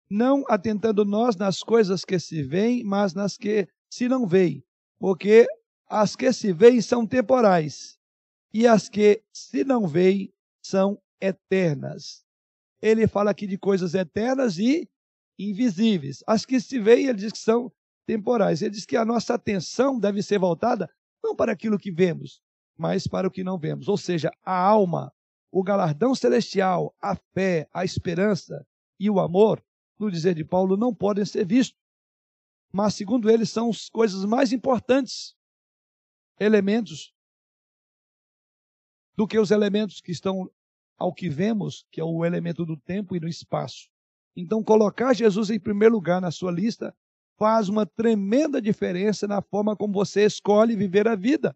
não 0.09 0.43
atentando 0.47 1.05
nós 1.05 1.35
nas 1.35 1.61
coisas 1.61 2.03
que 2.03 2.17
se 2.17 2.41
veem, 2.41 2.83
mas 2.83 3.13
nas 3.13 3.37
que 3.37 3.67
se 3.89 4.07
não 4.07 4.25
veem, 4.25 4.63
porque 4.97 5.45
as 5.89 6.15
que 6.15 6.31
se 6.31 6.53
veem 6.53 6.81
são 6.81 7.05
temporais, 7.05 7.97
e 8.53 8.67
as 8.67 8.87
que 8.87 9.23
se 9.33 9.63
não 9.63 9.87
veem 9.87 10.31
são 10.61 11.01
eternas. 11.19 12.23
Ele 12.81 13.07
fala 13.07 13.31
aqui 13.31 13.47
de 13.47 13.57
coisas 13.57 13.95
eternas 13.95 14.59
e 14.59 14.87
invisíveis. 15.37 16.23
As 16.27 16.45
que 16.45 16.59
se 16.59 16.79
veem, 16.79 17.07
ele 17.07 17.17
diz 17.17 17.31
que 17.31 17.39
são 17.39 17.71
temporais. 18.05 18.61
Ele 18.61 18.71
diz 18.71 18.85
que 18.85 18.95
a 18.95 19.03
nossa 19.03 19.33
atenção 19.33 19.99
deve 19.99 20.21
ser 20.21 20.39
voltada 20.39 20.89
não 21.23 21.35
para 21.35 21.51
aquilo 21.51 21.77
que 21.77 21.91
vemos, 21.91 22.41
mas 22.77 23.07
para 23.07 23.27
o 23.27 23.31
que 23.31 23.43
não 23.43 23.57
vemos. 23.57 23.87
Ou 23.87 23.97
seja, 23.97 24.31
a 24.43 24.57
alma, 24.57 25.11
o 25.51 25.63
galardão 25.63 26.15
celestial, 26.15 26.95
a 27.01 27.15
fé, 27.33 27.67
a 27.73 27.83
esperança 27.83 28.65
e 28.99 29.09
o 29.09 29.19
amor 29.19 29.63
no 29.99 30.09
dizer 30.09 30.33
de 30.33 30.45
Paulo, 30.45 30.77
não 30.77 30.95
podem 30.95 31.25
ser 31.25 31.45
vistos. 31.45 31.77
Mas, 32.71 32.95
segundo 32.95 33.29
ele, 33.29 33.45
são 33.45 33.69
as 33.69 33.89
coisas 33.89 34.23
mais 34.23 34.53
importantes 34.53 35.35
elementos 36.39 37.13
do 39.15 39.27
que 39.27 39.37
os 39.37 39.51
elementos 39.51 39.99
que 39.99 40.11
estão 40.11 40.49
ao 40.97 41.13
que 41.13 41.29
vemos, 41.29 41.85
que 41.91 41.99
é 41.99 42.03
o 42.03 42.25
elemento 42.25 42.65
do 42.65 42.77
tempo 42.77 43.15
e 43.15 43.19
do 43.19 43.27
espaço. 43.27 43.89
Então, 44.35 44.63
colocar 44.63 45.13
Jesus 45.13 45.49
em 45.49 45.59
primeiro 45.59 45.95
lugar 45.95 46.21
na 46.21 46.31
sua 46.31 46.51
lista 46.51 46.95
faz 47.37 47.69
uma 47.69 47.85
tremenda 47.85 48.61
diferença 48.61 49.27
na 49.27 49.41
forma 49.41 49.75
como 49.75 49.93
você 49.93 50.25
escolhe 50.25 50.75
viver 50.75 51.07
a 51.07 51.15
vida. 51.15 51.55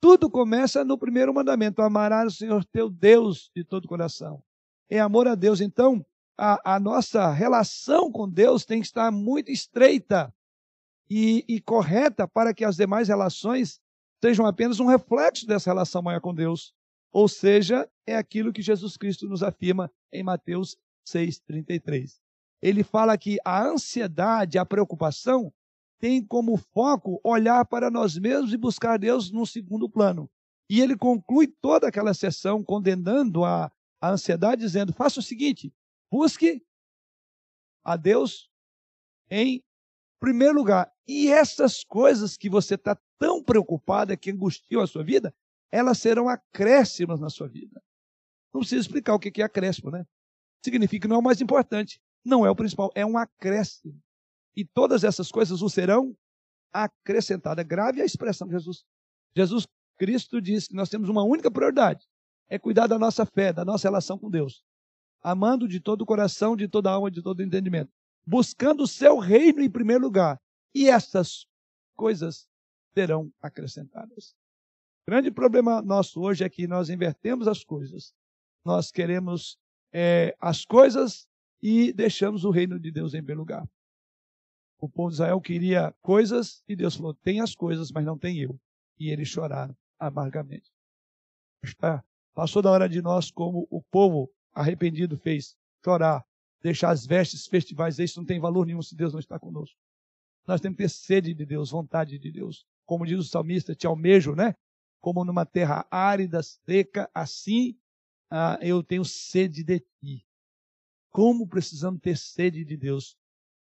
Tudo 0.00 0.30
começa 0.30 0.84
no 0.84 0.98
primeiro 0.98 1.32
mandamento: 1.34 1.82
amarás 1.82 2.34
o 2.34 2.36
Senhor 2.36 2.64
teu 2.64 2.88
Deus 2.88 3.50
de 3.54 3.64
todo 3.64 3.84
o 3.84 3.88
coração. 3.88 4.42
É 4.88 5.00
amor 5.00 5.26
a 5.26 5.34
Deus. 5.34 5.60
Então, 5.60 6.04
a, 6.38 6.74
a 6.76 6.80
nossa 6.80 7.32
relação 7.32 8.10
com 8.12 8.28
Deus 8.28 8.64
tem 8.64 8.80
que 8.80 8.86
estar 8.86 9.10
muito 9.10 9.50
estreita 9.50 10.32
e, 11.08 11.44
e 11.48 11.60
correta 11.60 12.26
para 12.26 12.52
que 12.52 12.64
as 12.64 12.76
demais 12.76 13.08
relações 13.08 13.80
sejam 14.22 14.46
apenas 14.46 14.80
um 14.80 14.86
reflexo 14.86 15.46
dessa 15.46 15.70
relação 15.70 16.02
maior 16.02 16.20
com 16.20 16.34
Deus. 16.34 16.74
Ou 17.12 17.28
seja, 17.28 17.88
é 18.06 18.16
aquilo 18.16 18.52
que 18.52 18.62
Jesus 18.62 18.96
Cristo 18.96 19.28
nos 19.28 19.42
afirma 19.42 19.90
em 20.12 20.22
Mateus 20.22 20.76
6,33. 21.06 22.18
Ele 22.60 22.82
fala 22.82 23.16
que 23.16 23.38
a 23.44 23.62
ansiedade, 23.62 24.58
a 24.58 24.66
preocupação, 24.66 25.52
tem 25.98 26.24
como 26.24 26.56
foco 26.56 27.20
olhar 27.24 27.64
para 27.64 27.90
nós 27.90 28.18
mesmos 28.18 28.52
e 28.52 28.56
buscar 28.56 28.98
Deus 28.98 29.30
num 29.30 29.46
segundo 29.46 29.88
plano. 29.88 30.30
E 30.68 30.80
ele 30.80 30.96
conclui 30.96 31.46
toda 31.46 31.88
aquela 31.88 32.12
sessão 32.12 32.62
condenando 32.62 33.44
a, 33.44 33.70
a 34.00 34.10
ansiedade, 34.10 34.60
dizendo: 34.60 34.92
faça 34.92 35.20
o 35.20 35.22
seguinte, 35.22 35.72
busque 36.10 36.62
a 37.84 37.96
Deus 37.96 38.50
em 39.30 39.62
primeiro 40.20 40.54
lugar. 40.54 40.90
E 41.06 41.28
essas 41.28 41.84
coisas 41.84 42.36
que 42.36 42.48
você 42.48 42.74
está 42.74 42.98
tão 43.18 43.42
preocupada, 43.42 44.16
que 44.16 44.30
angustiam 44.30 44.82
a 44.82 44.86
sua 44.86 45.04
vida, 45.04 45.34
elas 45.70 45.98
serão 45.98 46.28
acréscimas 46.28 47.20
na 47.20 47.30
sua 47.30 47.48
vida. 47.48 47.82
Não 48.52 48.60
precisa 48.60 48.80
explicar 48.80 49.14
o 49.14 49.18
que 49.18 49.42
é 49.42 49.44
acréscimo, 49.44 49.90
né? 49.90 50.06
Significa 50.64 51.02
que 51.02 51.08
não 51.08 51.16
é 51.16 51.18
o 51.18 51.22
mais 51.22 51.40
importante, 51.40 52.00
não 52.24 52.44
é 52.44 52.50
o 52.50 52.56
principal, 52.56 52.90
é 52.94 53.04
um 53.04 53.18
acréscimo. 53.18 54.00
E 54.56 54.64
todas 54.64 55.04
essas 55.04 55.30
coisas 55.30 55.60
o 55.62 55.68
serão 55.68 56.16
acrescentadas. 56.72 57.62
É 57.62 57.66
grave 57.66 58.00
a 58.00 58.04
expressão 58.04 58.46
de 58.46 58.54
Jesus. 58.54 58.84
Jesus 59.36 59.66
Cristo 59.98 60.40
disse 60.40 60.68
que 60.68 60.74
nós 60.74 60.88
temos 60.88 61.08
uma 61.08 61.22
única 61.22 61.50
prioridade: 61.50 62.06
é 62.48 62.58
cuidar 62.58 62.86
da 62.86 62.98
nossa 62.98 63.26
fé, 63.26 63.52
da 63.52 63.64
nossa 63.64 63.86
relação 63.86 64.18
com 64.18 64.30
Deus. 64.30 64.64
Amando 65.22 65.68
de 65.68 65.80
todo 65.80 66.02
o 66.02 66.06
coração, 66.06 66.56
de 66.56 66.68
toda 66.68 66.90
a 66.90 66.94
alma, 66.94 67.10
de 67.10 67.22
todo 67.22 67.40
o 67.40 67.42
entendimento. 67.42 67.92
Buscando 68.26 68.82
o 68.82 68.88
seu 68.88 69.18
reino 69.18 69.62
em 69.62 69.70
primeiro 69.70 70.02
lugar. 70.02 70.40
E 70.74 70.88
essas 70.88 71.46
coisas 71.94 72.48
serão 72.92 73.32
acrescentadas. 73.40 74.34
O 75.06 75.10
grande 75.10 75.30
problema 75.30 75.80
nosso 75.80 76.20
hoje 76.20 76.42
é 76.42 76.48
que 76.48 76.66
nós 76.66 76.90
invertemos 76.90 77.46
as 77.46 77.62
coisas. 77.62 78.14
Nós 78.64 78.90
queremos 78.90 79.56
é, 79.92 80.36
as 80.40 80.64
coisas 80.64 81.28
e 81.62 81.92
deixamos 81.92 82.44
o 82.44 82.50
reino 82.50 82.78
de 82.78 82.90
Deus 82.90 83.14
em 83.14 83.18
primeiro 83.18 83.40
lugar. 83.40 83.68
O 84.78 84.88
povo 84.88 85.08
de 85.08 85.14
Israel 85.14 85.40
queria 85.40 85.94
coisas 86.02 86.62
e 86.68 86.76
Deus 86.76 86.96
falou: 86.96 87.14
tem 87.14 87.40
as 87.40 87.54
coisas, 87.54 87.90
mas 87.90 88.04
não 88.04 88.18
tem 88.18 88.38
eu. 88.38 88.58
E 88.98 89.10
eles 89.10 89.28
choraram 89.28 89.76
amargamente. 89.98 90.70
Passou 92.34 92.60
da 92.60 92.70
hora 92.70 92.88
de 92.88 93.00
nós, 93.00 93.30
como 93.30 93.66
o 93.70 93.82
povo 93.82 94.30
arrependido 94.52 95.16
fez, 95.16 95.56
chorar, 95.84 96.24
deixar 96.62 96.90
as 96.90 97.06
vestes 97.06 97.46
festivais. 97.46 97.98
Isso 97.98 98.18
não 98.18 98.26
tem 98.26 98.40
valor 98.40 98.66
nenhum 98.66 98.82
se 98.82 98.94
Deus 98.94 99.12
não 99.12 99.20
está 99.20 99.38
conosco. 99.38 99.76
Nós 100.46 100.60
temos 100.60 100.76
que 100.76 100.84
ter 100.84 100.88
sede 100.88 101.34
de 101.34 101.44
Deus, 101.44 101.70
vontade 101.70 102.18
de 102.18 102.30
Deus. 102.30 102.64
Como 102.84 103.04
diz 103.04 103.18
o 103.18 103.24
salmista, 103.24 103.74
te 103.74 103.86
almejo, 103.86 104.34
né? 104.34 104.54
Como 105.00 105.24
numa 105.24 105.44
terra 105.44 105.86
árida, 105.90 106.42
seca, 106.42 107.10
assim 107.12 107.76
ah, 108.30 108.58
eu 108.60 108.82
tenho 108.82 109.04
sede 109.04 109.62
de 109.62 109.80
ti. 109.80 110.26
Como 111.10 111.48
precisamos 111.48 112.00
ter 112.00 112.16
sede 112.16 112.64
de 112.64 112.76
Deus? 112.76 113.16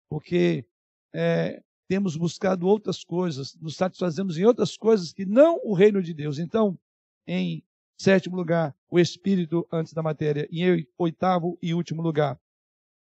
Porque 0.09 0.67
é, 1.13 1.63
temos 1.89 2.17
buscado 2.17 2.67
outras 2.67 3.05
coisas, 3.05 3.55
nos 3.57 3.77
satisfazemos 3.77 4.39
em 4.39 4.45
outras 4.45 4.77
coisas 4.77 5.13
que 5.13 5.25
não 5.25 5.61
o 5.63 5.75
reino 5.75 6.03
de 6.03 6.13
Deus. 6.13 6.39
Então, 6.39 6.79
em 7.27 7.63
sétimo 7.97 8.37
lugar, 8.37 8.75
o 8.91 8.99
espírito 8.99 9.67
antes 9.71 9.93
da 9.93 10.03
matéria. 10.03 10.49
Em 10.51 10.87
oitavo 10.99 11.59
e 11.63 11.75
último 11.75 12.03
lugar, 12.03 12.41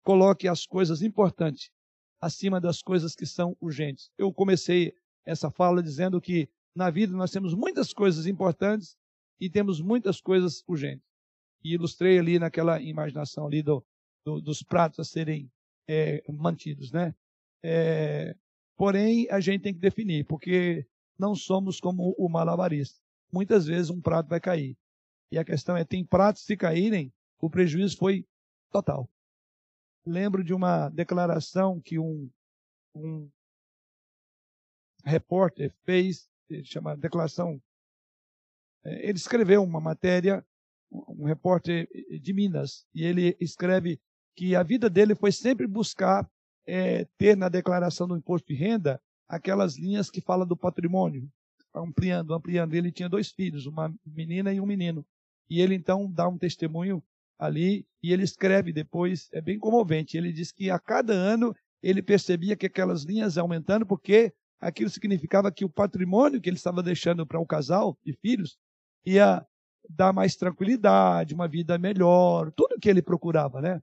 coloque 0.08 0.48
as 0.48 0.66
coisas 0.66 1.02
importantes 1.02 1.70
acima 2.22 2.62
das 2.62 2.82
coisas 2.82 3.14
que 3.14 3.26
são 3.26 3.58
urgentes. 3.60 4.10
Eu 4.18 4.32
comecei 4.32 4.94
essa 5.26 5.52
fala 5.52 5.84
dizendo 5.84 6.22
que 6.22 6.50
na 6.74 6.90
vida 6.90 7.14
nós 7.14 7.30
temos 7.30 7.54
muitas 7.54 7.92
coisas 7.92 8.26
importantes 8.26 8.96
e 9.38 9.50
temos 9.50 9.82
muitas 9.82 10.22
coisas 10.22 10.64
urgentes. 10.66 11.06
E 11.62 11.74
ilustrei 11.74 12.18
ali 12.18 12.40
naquela 12.40 12.82
imaginação 12.82 13.48
ali 13.48 13.62
do, 13.62 13.86
do, 14.24 14.40
dos 14.40 14.64
pratos 14.64 15.00
a 15.02 15.04
serem 15.04 15.52
é, 15.86 16.24
mantidos, 16.32 16.90
né? 16.90 17.14
É, 17.62 18.34
porém, 18.78 19.28
a 19.30 19.42
gente 19.42 19.64
tem 19.64 19.74
que 19.74 19.82
definir, 19.82 20.24
porque 20.24 20.88
não 21.20 21.36
somos 21.36 21.82
como 21.82 22.16
o 22.18 22.30
malabarista. 22.30 22.98
Muitas 23.30 23.66
vezes 23.66 23.90
um 23.90 24.00
prato 24.00 24.30
vai 24.30 24.40
cair. 24.40 24.78
E 25.30 25.38
a 25.38 25.44
questão 25.44 25.76
é, 25.76 25.84
tem 25.84 26.06
pratos 26.06 26.46
que 26.46 26.56
caírem, 26.56 27.12
o 27.42 27.50
prejuízo 27.50 27.98
foi 27.98 28.26
total. 28.72 29.10
Lembro 30.08 30.44
de 30.44 30.54
uma 30.54 30.88
declaração 30.90 31.82
que 31.82 32.00
um, 32.00 32.30
um 32.96 33.30
repórter 35.04 35.74
fez, 35.84 36.30
chamada 36.64 37.02
declaração. 37.02 37.62
É, 38.86 39.10
ele 39.10 39.18
escreveu 39.18 39.62
uma 39.64 39.82
matéria, 39.82 40.46
um 40.90 41.26
repórter 41.26 41.90
de 42.22 42.34
Minas, 42.34 42.88
e 42.94 43.04
ele 43.04 43.36
escreve 43.40 44.00
que 44.34 44.56
a 44.56 44.64
vida 44.64 44.90
dele 44.90 45.14
foi 45.14 45.32
sempre 45.32 45.68
buscar 45.68 46.30
é, 46.66 47.06
ter 47.18 47.36
na 47.36 47.50
declaração 47.50 48.08
do 48.08 48.16
imposto 48.16 48.48
de 48.48 48.54
renda 48.54 49.02
aquelas 49.28 49.78
linhas 49.78 50.10
que 50.10 50.22
falam 50.22 50.48
do 50.48 50.56
patrimônio, 50.56 51.30
ampliando, 51.74 52.34
ampliando. 52.34 52.74
Ele 52.74 52.94
tinha 52.94 53.10
dois 53.10 53.30
filhos, 53.30 53.66
uma 53.66 53.94
menina 54.06 54.54
e 54.54 54.62
um 54.62 54.66
menino. 54.66 55.06
E 55.50 55.60
ele 55.60 55.76
então 55.76 56.10
dá 56.10 56.28
um 56.28 56.38
testemunho 56.38 57.04
ali 57.40 57.86
e 58.02 58.12
ele 58.12 58.24
escreve 58.24 58.72
depois, 58.72 59.30
é 59.34 59.42
bem 59.42 59.60
comovente. 59.60 60.18
Ele 60.18 60.32
diz 60.32 60.52
que 60.52 60.70
a 60.70 60.80
cada 60.80 61.14
ano 61.14 61.56
ele 61.82 62.02
percebia 62.02 62.56
que 62.56 62.66
aquelas 62.66 63.04
linhas 63.04 63.38
aumentando 63.38 63.86
porque 63.86 64.34
aquilo 64.60 64.90
significava 64.90 65.52
que 65.52 65.66
o 65.66 65.70
patrimônio 65.70 66.42
que 66.42 66.50
ele 66.50 66.58
estava 66.58 66.82
deixando 66.82 67.26
para 67.26 67.40
um 67.40 67.46
casal 67.46 67.98
de 68.04 68.14
filhos 68.14 68.58
ia 69.06 69.46
dar 69.90 70.12
mais 70.12 70.36
tranquilidade, 70.36 71.34
uma 71.34 71.48
vida 71.48 71.78
melhor, 71.78 72.52
tudo 72.52 72.80
que 72.80 72.90
ele 72.90 73.02
procurava, 73.02 73.62
né? 73.62 73.82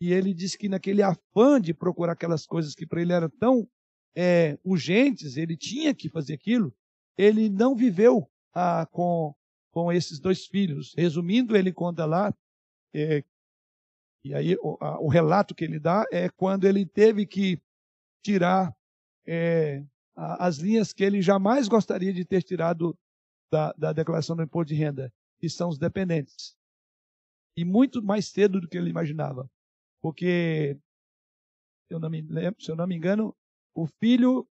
E 0.00 0.12
ele 0.12 0.32
disse 0.32 0.56
que 0.56 0.68
naquele 0.68 1.02
afã 1.02 1.60
de 1.60 1.74
procurar 1.74 2.12
aquelas 2.12 2.46
coisas 2.46 2.74
que 2.74 2.86
para 2.86 3.02
ele 3.02 3.12
eram 3.12 3.28
tão 3.28 3.68
é, 4.14 4.58
urgentes, 4.64 5.36
ele 5.36 5.56
tinha 5.56 5.94
que 5.94 6.08
fazer 6.08 6.34
aquilo, 6.34 6.74
ele 7.18 7.50
não 7.50 7.74
viveu 7.74 8.28
ah, 8.54 8.86
com, 8.90 9.34
com 9.72 9.92
esses 9.92 10.18
dois 10.18 10.46
filhos. 10.46 10.94
Resumindo, 10.96 11.56
ele 11.56 11.72
conta 11.72 12.06
lá, 12.06 12.34
é, 12.94 13.24
e 14.24 14.34
aí 14.34 14.56
o, 14.60 14.76
a, 14.80 15.00
o, 15.00 15.08
relato 15.08 15.54
que 15.54 15.64
ele 15.64 15.78
dá 15.78 16.04
é 16.12 16.28
quando 16.28 16.66
ele 16.66 16.84
teve 16.84 17.26
que 17.26 17.60
tirar 18.22 18.74
é, 19.26 19.84
as 20.14 20.58
linhas 20.58 20.92
que 20.92 21.02
ele 21.02 21.22
jamais 21.22 21.68
gostaria 21.68 22.12
de 22.12 22.24
ter 22.24 22.42
tirado 22.42 22.96
da, 23.50 23.72
da 23.72 23.92
declaração 23.92 24.36
do 24.36 24.42
imposto 24.42 24.68
de 24.68 24.74
renda, 24.74 25.12
que 25.38 25.48
são 25.48 25.68
os 25.68 25.78
dependentes. 25.78 26.56
E 27.56 27.64
muito 27.64 28.02
mais 28.02 28.26
cedo 28.26 28.60
do 28.60 28.68
que 28.68 28.76
ele 28.76 28.90
imaginava. 28.90 29.50
Porque, 30.00 30.78
eu 31.88 31.98
não 31.98 32.08
me, 32.08 32.22
lembro, 32.22 32.62
se 32.62 32.70
eu 32.70 32.76
não 32.76 32.86
me 32.86 32.94
engano, 32.94 33.34
o 33.74 33.86
filho 33.86 34.48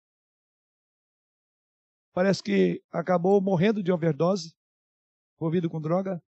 parece 2.14 2.41
que 2.41 2.82
acabou 2.91 3.41
morrendo 3.41 3.84
de 3.84 3.91
overdose, 3.91 4.56
envolvido 5.36 5.70
com 5.70 5.82
droga, 5.82 6.24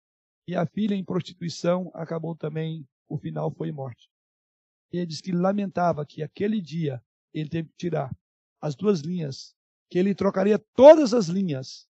e 0.47 0.55
a 0.55 0.65
filha 0.65 0.95
em 0.95 1.03
prostituição 1.03 1.91
acabou 1.93 2.35
também, 2.35 2.87
o 3.09 3.17
final 3.17 3.51
foi 3.51 3.71
morte. 3.71 4.09
Ele 4.91 5.05
diz 5.05 5.19
que 5.19 5.33
lamentava 5.33 6.05
que 6.05 6.23
aquele 6.23 6.61
dia 6.61 7.03
ele 7.33 7.49
teve 7.49 7.67
que 7.69 7.75
tirar 7.75 8.15
as 8.61 8.73
duas 8.73 9.01
linhas, 9.01 9.53
que 9.89 9.99
ele 9.99 10.15
trocaria 10.15 10.57
todas 10.73 11.13
as 11.13 11.27
linhas 11.27 11.87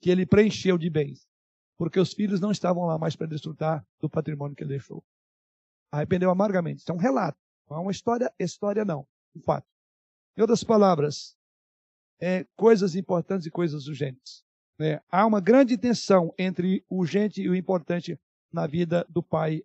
que 0.00 0.08
ele 0.10 0.24
preencheu 0.24 0.78
de 0.78 0.88
bens, 0.88 1.28
porque 1.76 2.00
os 2.00 2.14
filhos 2.14 2.40
não 2.40 2.50
estavam 2.50 2.86
lá 2.86 2.98
mais 2.98 3.14
para 3.14 3.26
desfrutar 3.26 3.86
do 4.00 4.08
patrimônio 4.08 4.56
que 4.56 4.62
ele 4.62 4.70
deixou. 4.70 5.04
Arrependeu 5.92 6.30
amargamente. 6.30 6.80
Isso 6.80 6.90
é 6.90 6.94
um 6.94 6.98
relato, 6.98 7.38
não 7.68 7.76
é 7.76 7.80
uma 7.80 7.90
história, 7.90 8.32
história 8.38 8.84
não, 8.84 9.06
um 9.36 9.42
fato. 9.42 9.66
Em 10.36 10.40
outras 10.40 10.64
palavras, 10.64 11.36
é, 12.18 12.46
coisas 12.56 12.94
importantes 12.94 13.46
e 13.46 13.50
coisas 13.50 13.86
urgentes. 13.86 14.42
Né? 14.80 14.98
Há 15.10 15.26
uma 15.26 15.42
grande 15.42 15.76
tensão 15.76 16.34
entre 16.38 16.82
o 16.88 17.00
urgente 17.00 17.42
e 17.42 17.50
o 17.50 17.54
importante 17.54 18.18
na 18.50 18.66
vida 18.66 19.06
do 19.10 19.22
pai 19.22 19.62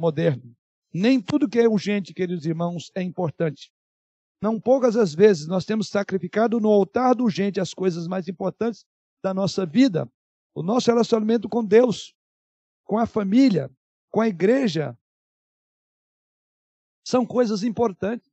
moderno. 0.00 0.56
Nem 0.90 1.20
tudo 1.20 1.46
que 1.46 1.58
é 1.58 1.68
urgente, 1.68 2.14
queridos 2.14 2.46
irmãos, 2.46 2.90
é 2.94 3.02
importante. 3.02 3.70
Não 4.40 4.58
poucas 4.58 4.96
as 4.96 5.14
vezes 5.14 5.46
nós 5.46 5.66
temos 5.66 5.90
sacrificado 5.90 6.58
no 6.58 6.70
altar 6.70 7.14
do 7.14 7.24
urgente 7.24 7.60
as 7.60 7.74
coisas 7.74 8.08
mais 8.08 8.28
importantes 8.28 8.86
da 9.22 9.34
nossa 9.34 9.66
vida. 9.66 10.10
O 10.54 10.62
nosso 10.62 10.90
relacionamento 10.90 11.50
com 11.50 11.62
Deus, 11.62 12.14
com 12.82 12.96
a 12.96 13.04
família, 13.04 13.70
com 14.10 14.22
a 14.22 14.28
igreja, 14.28 14.98
são 17.06 17.26
coisas 17.26 17.62
importantes. 17.62 18.26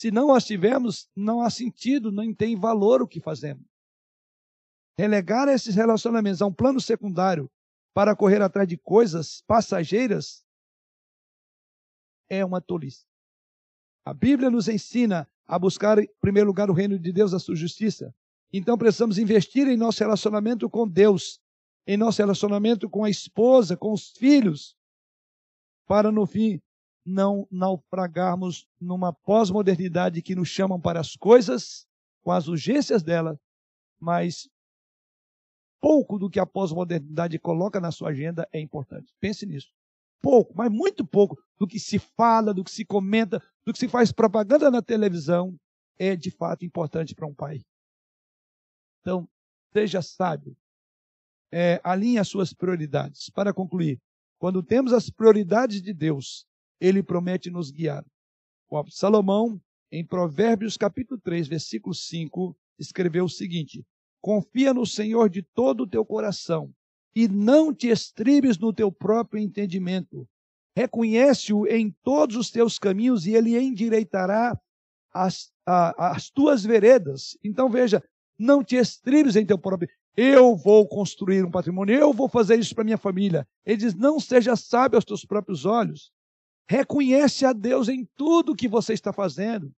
Se 0.00 0.10
não 0.10 0.34
as 0.34 0.44
tivermos, 0.44 1.08
não 1.14 1.42
há 1.42 1.48
sentido, 1.48 2.10
não 2.10 2.34
tem 2.34 2.56
valor 2.58 3.02
o 3.02 3.06
que 3.06 3.20
fazemos. 3.20 3.71
Relegar 4.98 5.48
esses 5.48 5.74
relacionamentos 5.74 6.42
a 6.42 6.46
um 6.46 6.52
plano 6.52 6.80
secundário 6.80 7.50
para 7.94 8.16
correr 8.16 8.42
atrás 8.42 8.68
de 8.68 8.76
coisas 8.76 9.42
passageiras 9.46 10.44
é 12.28 12.44
uma 12.44 12.60
tolice. 12.60 13.06
A 14.04 14.12
Bíblia 14.12 14.50
nos 14.50 14.68
ensina 14.68 15.28
a 15.46 15.58
buscar, 15.58 15.98
em 15.98 16.08
primeiro 16.20 16.48
lugar, 16.48 16.70
o 16.70 16.74
reino 16.74 16.98
de 16.98 17.12
Deus, 17.12 17.34
a 17.34 17.38
sua 17.38 17.54
justiça. 17.54 18.14
Então 18.52 18.76
precisamos 18.76 19.18
investir 19.18 19.68
em 19.68 19.76
nosso 19.76 20.00
relacionamento 20.00 20.68
com 20.68 20.88
Deus, 20.88 21.40
em 21.86 21.96
nosso 21.96 22.18
relacionamento 22.18 22.88
com 22.88 23.04
a 23.04 23.10
esposa, 23.10 23.76
com 23.76 23.92
os 23.92 24.10
filhos, 24.10 24.76
para 25.86 26.10
no 26.10 26.26
fim 26.26 26.60
não 27.04 27.46
naufragarmos 27.50 28.66
numa 28.80 29.12
pós-modernidade 29.12 30.22
que 30.22 30.34
nos 30.34 30.48
chamam 30.48 30.80
para 30.80 31.00
as 31.00 31.16
coisas, 31.16 31.86
com 32.22 32.30
as 32.30 32.46
urgências 32.46 33.02
dela, 33.02 33.38
mas 34.00 34.48
pouco 35.82 36.16
do 36.16 36.30
que 36.30 36.38
a 36.38 36.46
pós-modernidade 36.46 37.36
coloca 37.40 37.80
na 37.80 37.90
sua 37.90 38.10
agenda 38.10 38.48
é 38.52 38.60
importante. 38.60 39.12
Pense 39.18 39.44
nisso. 39.44 39.68
Pouco, 40.22 40.54
mas 40.56 40.70
muito 40.70 41.04
pouco 41.04 41.36
do 41.58 41.66
que 41.66 41.80
se 41.80 41.98
fala, 41.98 42.54
do 42.54 42.62
que 42.62 42.70
se 42.70 42.84
comenta, 42.84 43.42
do 43.66 43.72
que 43.72 43.78
se 43.80 43.88
faz 43.88 44.12
propaganda 44.12 44.70
na 44.70 44.80
televisão 44.80 45.58
é 45.98 46.14
de 46.14 46.30
fato 46.30 46.64
importante 46.64 47.16
para 47.16 47.26
um 47.26 47.34
pai. 47.34 47.60
Então, 49.00 49.28
seja 49.72 50.00
sábio. 50.00 50.56
É, 51.50 51.80
alinhe 51.82 52.18
as 52.18 52.28
suas 52.28 52.54
prioridades. 52.54 53.28
Para 53.30 53.52
concluir, 53.52 54.00
quando 54.38 54.62
temos 54.62 54.92
as 54.92 55.10
prioridades 55.10 55.82
de 55.82 55.92
Deus, 55.92 56.46
ele 56.80 57.02
promete 57.02 57.50
nos 57.50 57.72
guiar. 57.72 58.04
O 58.70 58.90
Salomão, 58.90 59.60
em 59.90 60.06
Provérbios 60.06 60.76
capítulo 60.76 61.20
3, 61.20 61.48
versículo 61.48 61.94
5, 61.94 62.56
escreveu 62.78 63.24
o 63.24 63.28
seguinte: 63.28 63.84
Confia 64.22 64.72
no 64.72 64.86
Senhor 64.86 65.28
de 65.28 65.42
todo 65.42 65.82
o 65.82 65.86
teu 65.86 66.04
coração 66.04 66.72
e 67.14 67.26
não 67.26 67.74
te 67.74 67.88
estribes 67.88 68.56
no 68.56 68.72
teu 68.72 68.90
próprio 68.90 69.42
entendimento. 69.42 70.26
Reconhece-o 70.76 71.66
em 71.66 71.94
todos 72.02 72.36
os 72.36 72.50
teus 72.50 72.78
caminhos 72.78 73.26
e 73.26 73.34
ele 73.34 73.58
endireitará 73.58 74.58
as, 75.12 75.52
a, 75.66 76.12
as 76.12 76.30
tuas 76.30 76.64
veredas. 76.64 77.36
Então 77.44 77.68
veja, 77.68 78.02
não 78.38 78.62
te 78.62 78.76
estribes 78.76 79.34
em 79.34 79.44
teu 79.44 79.58
próprio. 79.58 79.90
Eu 80.16 80.56
vou 80.56 80.86
construir 80.86 81.44
um 81.44 81.50
patrimônio, 81.50 81.98
eu 81.98 82.12
vou 82.12 82.28
fazer 82.28 82.58
isso 82.58 82.74
para 82.74 82.84
minha 82.84 82.98
família. 82.98 83.46
Ele 83.66 83.78
diz: 83.78 83.94
não 83.94 84.20
seja 84.20 84.54
sábio 84.54 84.96
aos 84.96 85.04
teus 85.04 85.24
próprios 85.24 85.66
olhos. 85.66 86.12
Reconhece 86.68 87.44
a 87.44 87.52
Deus 87.52 87.88
em 87.88 88.08
tudo 88.16 88.54
que 88.54 88.68
você 88.68 88.92
está 88.92 89.12
fazendo. 89.12 89.72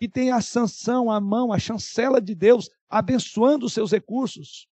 E 0.00 0.08
tem 0.08 0.30
a 0.32 0.40
sanção, 0.40 1.10
a 1.10 1.20
mão, 1.20 1.52
a 1.52 1.58
chancela 1.58 2.20
de 2.20 2.34
Deus 2.34 2.70
abençoando 2.88 3.66
os 3.66 3.72
seus 3.72 3.92
recursos. 3.92 4.66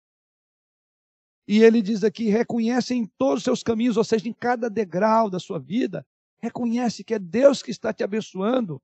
E 1.48 1.62
ele 1.62 1.82
diz 1.82 2.05
aqui: 2.05 2.28
reconhece 2.28 2.94
em 2.94 3.07
todos 3.19 3.39
os 3.39 3.44
seus 3.44 3.62
caminhos, 3.62 3.97
ou 3.97 4.05
seja, 4.05 4.28
em 4.28 4.32
cada 4.32 4.70
degrau 4.70 5.28
da 5.28 5.40
sua 5.40 5.59
vida, 5.59 6.07
reconhece 6.39 7.03
que 7.03 7.15
é 7.15 7.19
Deus 7.19 7.62
que 7.62 7.70
está 7.70 7.93
te 7.93 8.05
abençoando. 8.05 8.81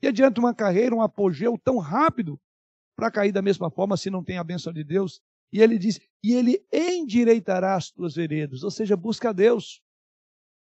E 0.00 0.06
adianta 0.06 0.40
uma 0.40 0.54
carreira, 0.54 0.94
um 0.94 1.02
apogeu 1.02 1.58
tão 1.58 1.78
rápido 1.78 2.40
para 2.94 3.10
cair 3.10 3.32
da 3.32 3.42
mesma 3.42 3.70
forma 3.70 3.96
se 3.96 4.10
não 4.10 4.22
tem 4.22 4.38
a 4.38 4.44
bênção 4.44 4.72
de 4.72 4.84
Deus. 4.84 5.20
E 5.52 5.60
ele 5.60 5.78
diz: 5.78 6.00
e 6.22 6.32
ele 6.32 6.64
endireitará 6.72 7.74
as 7.74 7.90
tuas 7.90 8.14
veredas, 8.14 8.62
ou 8.62 8.70
seja, 8.70 8.96
busca 8.96 9.30
a 9.30 9.32
Deus. 9.32 9.80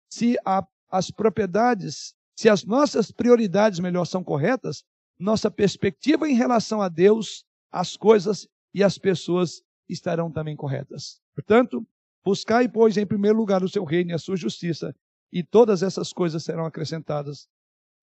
Se 0.10 0.38
a 0.46 0.66
as 0.90 1.12
propriedades, 1.12 2.16
se 2.38 2.48
as 2.48 2.64
nossas 2.64 3.12
prioridades, 3.12 3.80
melhor, 3.80 4.06
são 4.06 4.24
corretas, 4.24 4.84
nossa 5.20 5.50
perspectiva 5.50 6.30
em 6.30 6.36
relação 6.36 6.82
a 6.82 6.88
Deus, 6.88 7.44
as 7.72 7.98
coisas 7.98 8.48
e 8.74 8.84
as 8.84 9.00
pessoas 9.00 9.64
estarão 9.90 10.32
também 10.32 10.56
corretas. 10.56 11.20
Portanto, 11.34 11.86
buscai, 12.24 12.70
pois, 12.70 12.96
em 12.96 13.08
primeiro 13.08 13.36
lugar 13.36 13.64
o 13.64 13.70
seu 13.70 13.84
reino 13.84 14.12
e 14.12 14.14
a 14.14 14.20
sua 14.20 14.38
justiça, 14.38 14.96
e 15.34 15.44
todas 15.44 15.82
essas 15.82 16.14
coisas 16.14 16.44
serão 16.44 16.66
acrescentadas, 16.66 17.48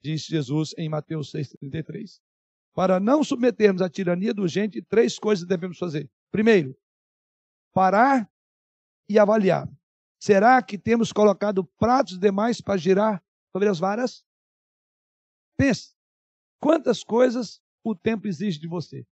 disse 0.03 0.31
Jesus 0.31 0.75
em 0.77 0.89
Mateus 0.89 1.31
6,33. 1.33 2.19
Para 2.75 2.99
não 2.99 3.23
submetermos 3.23 3.81
à 3.81 3.89
tirania 3.89 4.35
do 4.35 4.49
gente, 4.49 4.83
três 4.83 5.17
coisas 5.17 5.47
devemos 5.47 5.79
fazer. 5.79 6.11
Primeiro, 6.33 6.77
parar 7.73 8.29
e 9.09 9.17
avaliar. 9.17 9.69
Será 10.19 10.61
que 10.61 10.77
temos 10.77 11.13
colocado 11.13 11.65
pratos 11.79 12.19
demais 12.19 12.61
para 12.61 12.77
girar 12.77 13.24
sobre 13.55 13.69
as 13.69 13.79
varas? 13.79 14.27
Pense, 15.57 15.95
quantas 16.61 17.05
coisas 17.05 17.63
o 17.85 17.95
tempo 17.95 18.27
exige 18.27 18.59
de 18.59 18.67
você. 18.67 19.07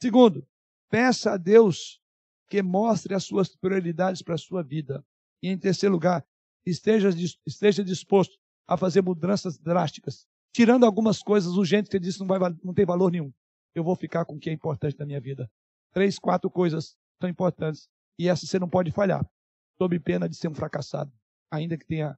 Segundo, 0.00 0.46
peça 0.88 1.32
a 1.32 1.36
Deus 1.36 2.00
que 2.48 2.62
mostre 2.62 3.14
as 3.14 3.24
suas 3.24 3.54
prioridades 3.54 4.22
para 4.22 4.36
a 4.36 4.38
sua 4.38 4.62
vida. 4.62 5.04
E 5.42 5.48
em 5.48 5.58
terceiro 5.58 5.92
lugar, 5.92 6.26
esteja, 6.64 7.10
esteja 7.46 7.84
disposto 7.84 8.38
a 8.66 8.76
fazer 8.78 9.02
mudanças 9.02 9.58
drásticas, 9.58 10.26
tirando 10.52 10.86
algumas 10.86 11.22
coisas 11.22 11.52
urgentes 11.52 11.90
que 11.90 11.98
disse 11.98 12.20
não, 12.20 12.26
vai, 12.26 12.38
não 12.62 12.72
tem 12.72 12.86
valor 12.86 13.10
nenhum. 13.10 13.32
Eu 13.74 13.84
vou 13.84 13.96
ficar 13.96 14.24
com 14.24 14.36
o 14.36 14.38
que 14.38 14.48
é 14.48 14.52
importante 14.52 14.98
na 14.98 15.04
minha 15.04 15.20
vida. 15.20 15.50
Três, 15.92 16.18
quatro 16.18 16.48
coisas 16.48 16.96
são 17.20 17.28
importantes. 17.28 17.88
E 18.18 18.28
essa 18.28 18.46
você 18.46 18.58
não 18.58 18.68
pode 18.68 18.90
falhar 18.90 19.28
sob 19.76 19.98
pena 19.98 20.28
de 20.28 20.36
ser 20.36 20.48
um 20.48 20.54
fracassado, 20.54 21.12
ainda 21.50 21.76
que 21.76 21.84
tenha 21.84 22.16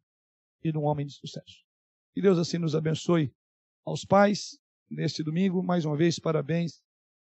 sido 0.60 0.80
um 0.80 0.84
homem 0.84 1.06
de 1.06 1.12
sucesso. 1.12 1.64
Que 2.14 2.22
Deus 2.22 2.38
assim 2.38 2.58
nos 2.58 2.74
abençoe 2.74 3.32
aos 3.84 4.04
pais 4.04 4.58
neste 4.90 5.22
domingo. 5.22 5.62
Mais 5.62 5.84
uma 5.84 5.96
vez, 5.96 6.18
parabéns. 6.18 6.82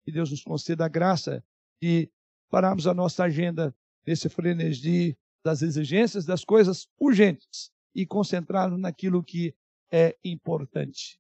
Que 0.05 0.13
Deus 0.13 0.31
nos 0.31 0.43
conceda 0.43 0.87
a 0.87 0.89
graça 0.89 1.45
de 1.81 2.11
pararmos 2.51 2.87
a 2.87 2.95
nossa 2.95 3.25
agenda 3.25 3.75
nesse 4.07 4.29
frenesi 4.29 5.17
das 5.45 5.63
exigências 5.63 6.25
das 6.25 6.45
coisas 6.45 6.89
urgentes 6.99 7.71
e 7.95 8.07
concentrarmos 8.07 8.81
naquilo 8.81 9.23
que 9.23 9.55
é 9.91 10.17
importante. 10.25 11.19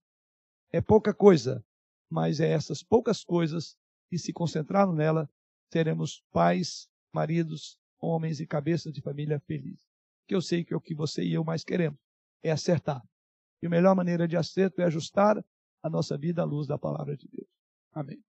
É 0.70 0.80
pouca 0.80 1.14
coisa, 1.14 1.64
mas 2.10 2.40
é 2.40 2.50
essas 2.50 2.82
poucas 2.82 3.24
coisas 3.24 3.76
que 4.10 4.18
se 4.18 4.32
concentrarmos 4.32 4.96
nela, 4.96 5.30
seremos 5.72 6.22
pais, 6.30 6.88
maridos, 7.12 7.78
homens 8.00 8.40
e 8.40 8.46
cabeças 8.46 8.92
de 8.92 9.00
família 9.00 9.40
felizes. 9.40 9.87
Que 10.28 10.34
eu 10.34 10.42
sei 10.42 10.62
que 10.62 10.74
é 10.74 10.76
o 10.76 10.80
que 10.80 10.94
você 10.94 11.24
e 11.24 11.32
eu 11.34 11.42
mais 11.42 11.64
queremos, 11.64 11.98
é 12.42 12.50
acertar. 12.50 13.02
E 13.62 13.66
a 13.66 13.70
melhor 13.70 13.96
maneira 13.96 14.28
de 14.28 14.36
acerto 14.36 14.80
é 14.80 14.84
ajustar 14.84 15.42
a 15.82 15.90
nossa 15.90 16.16
vida 16.16 16.42
à 16.42 16.44
luz 16.44 16.66
da 16.68 16.78
palavra 16.78 17.16
de 17.16 17.26
Deus. 17.28 17.48
Amém. 17.92 18.22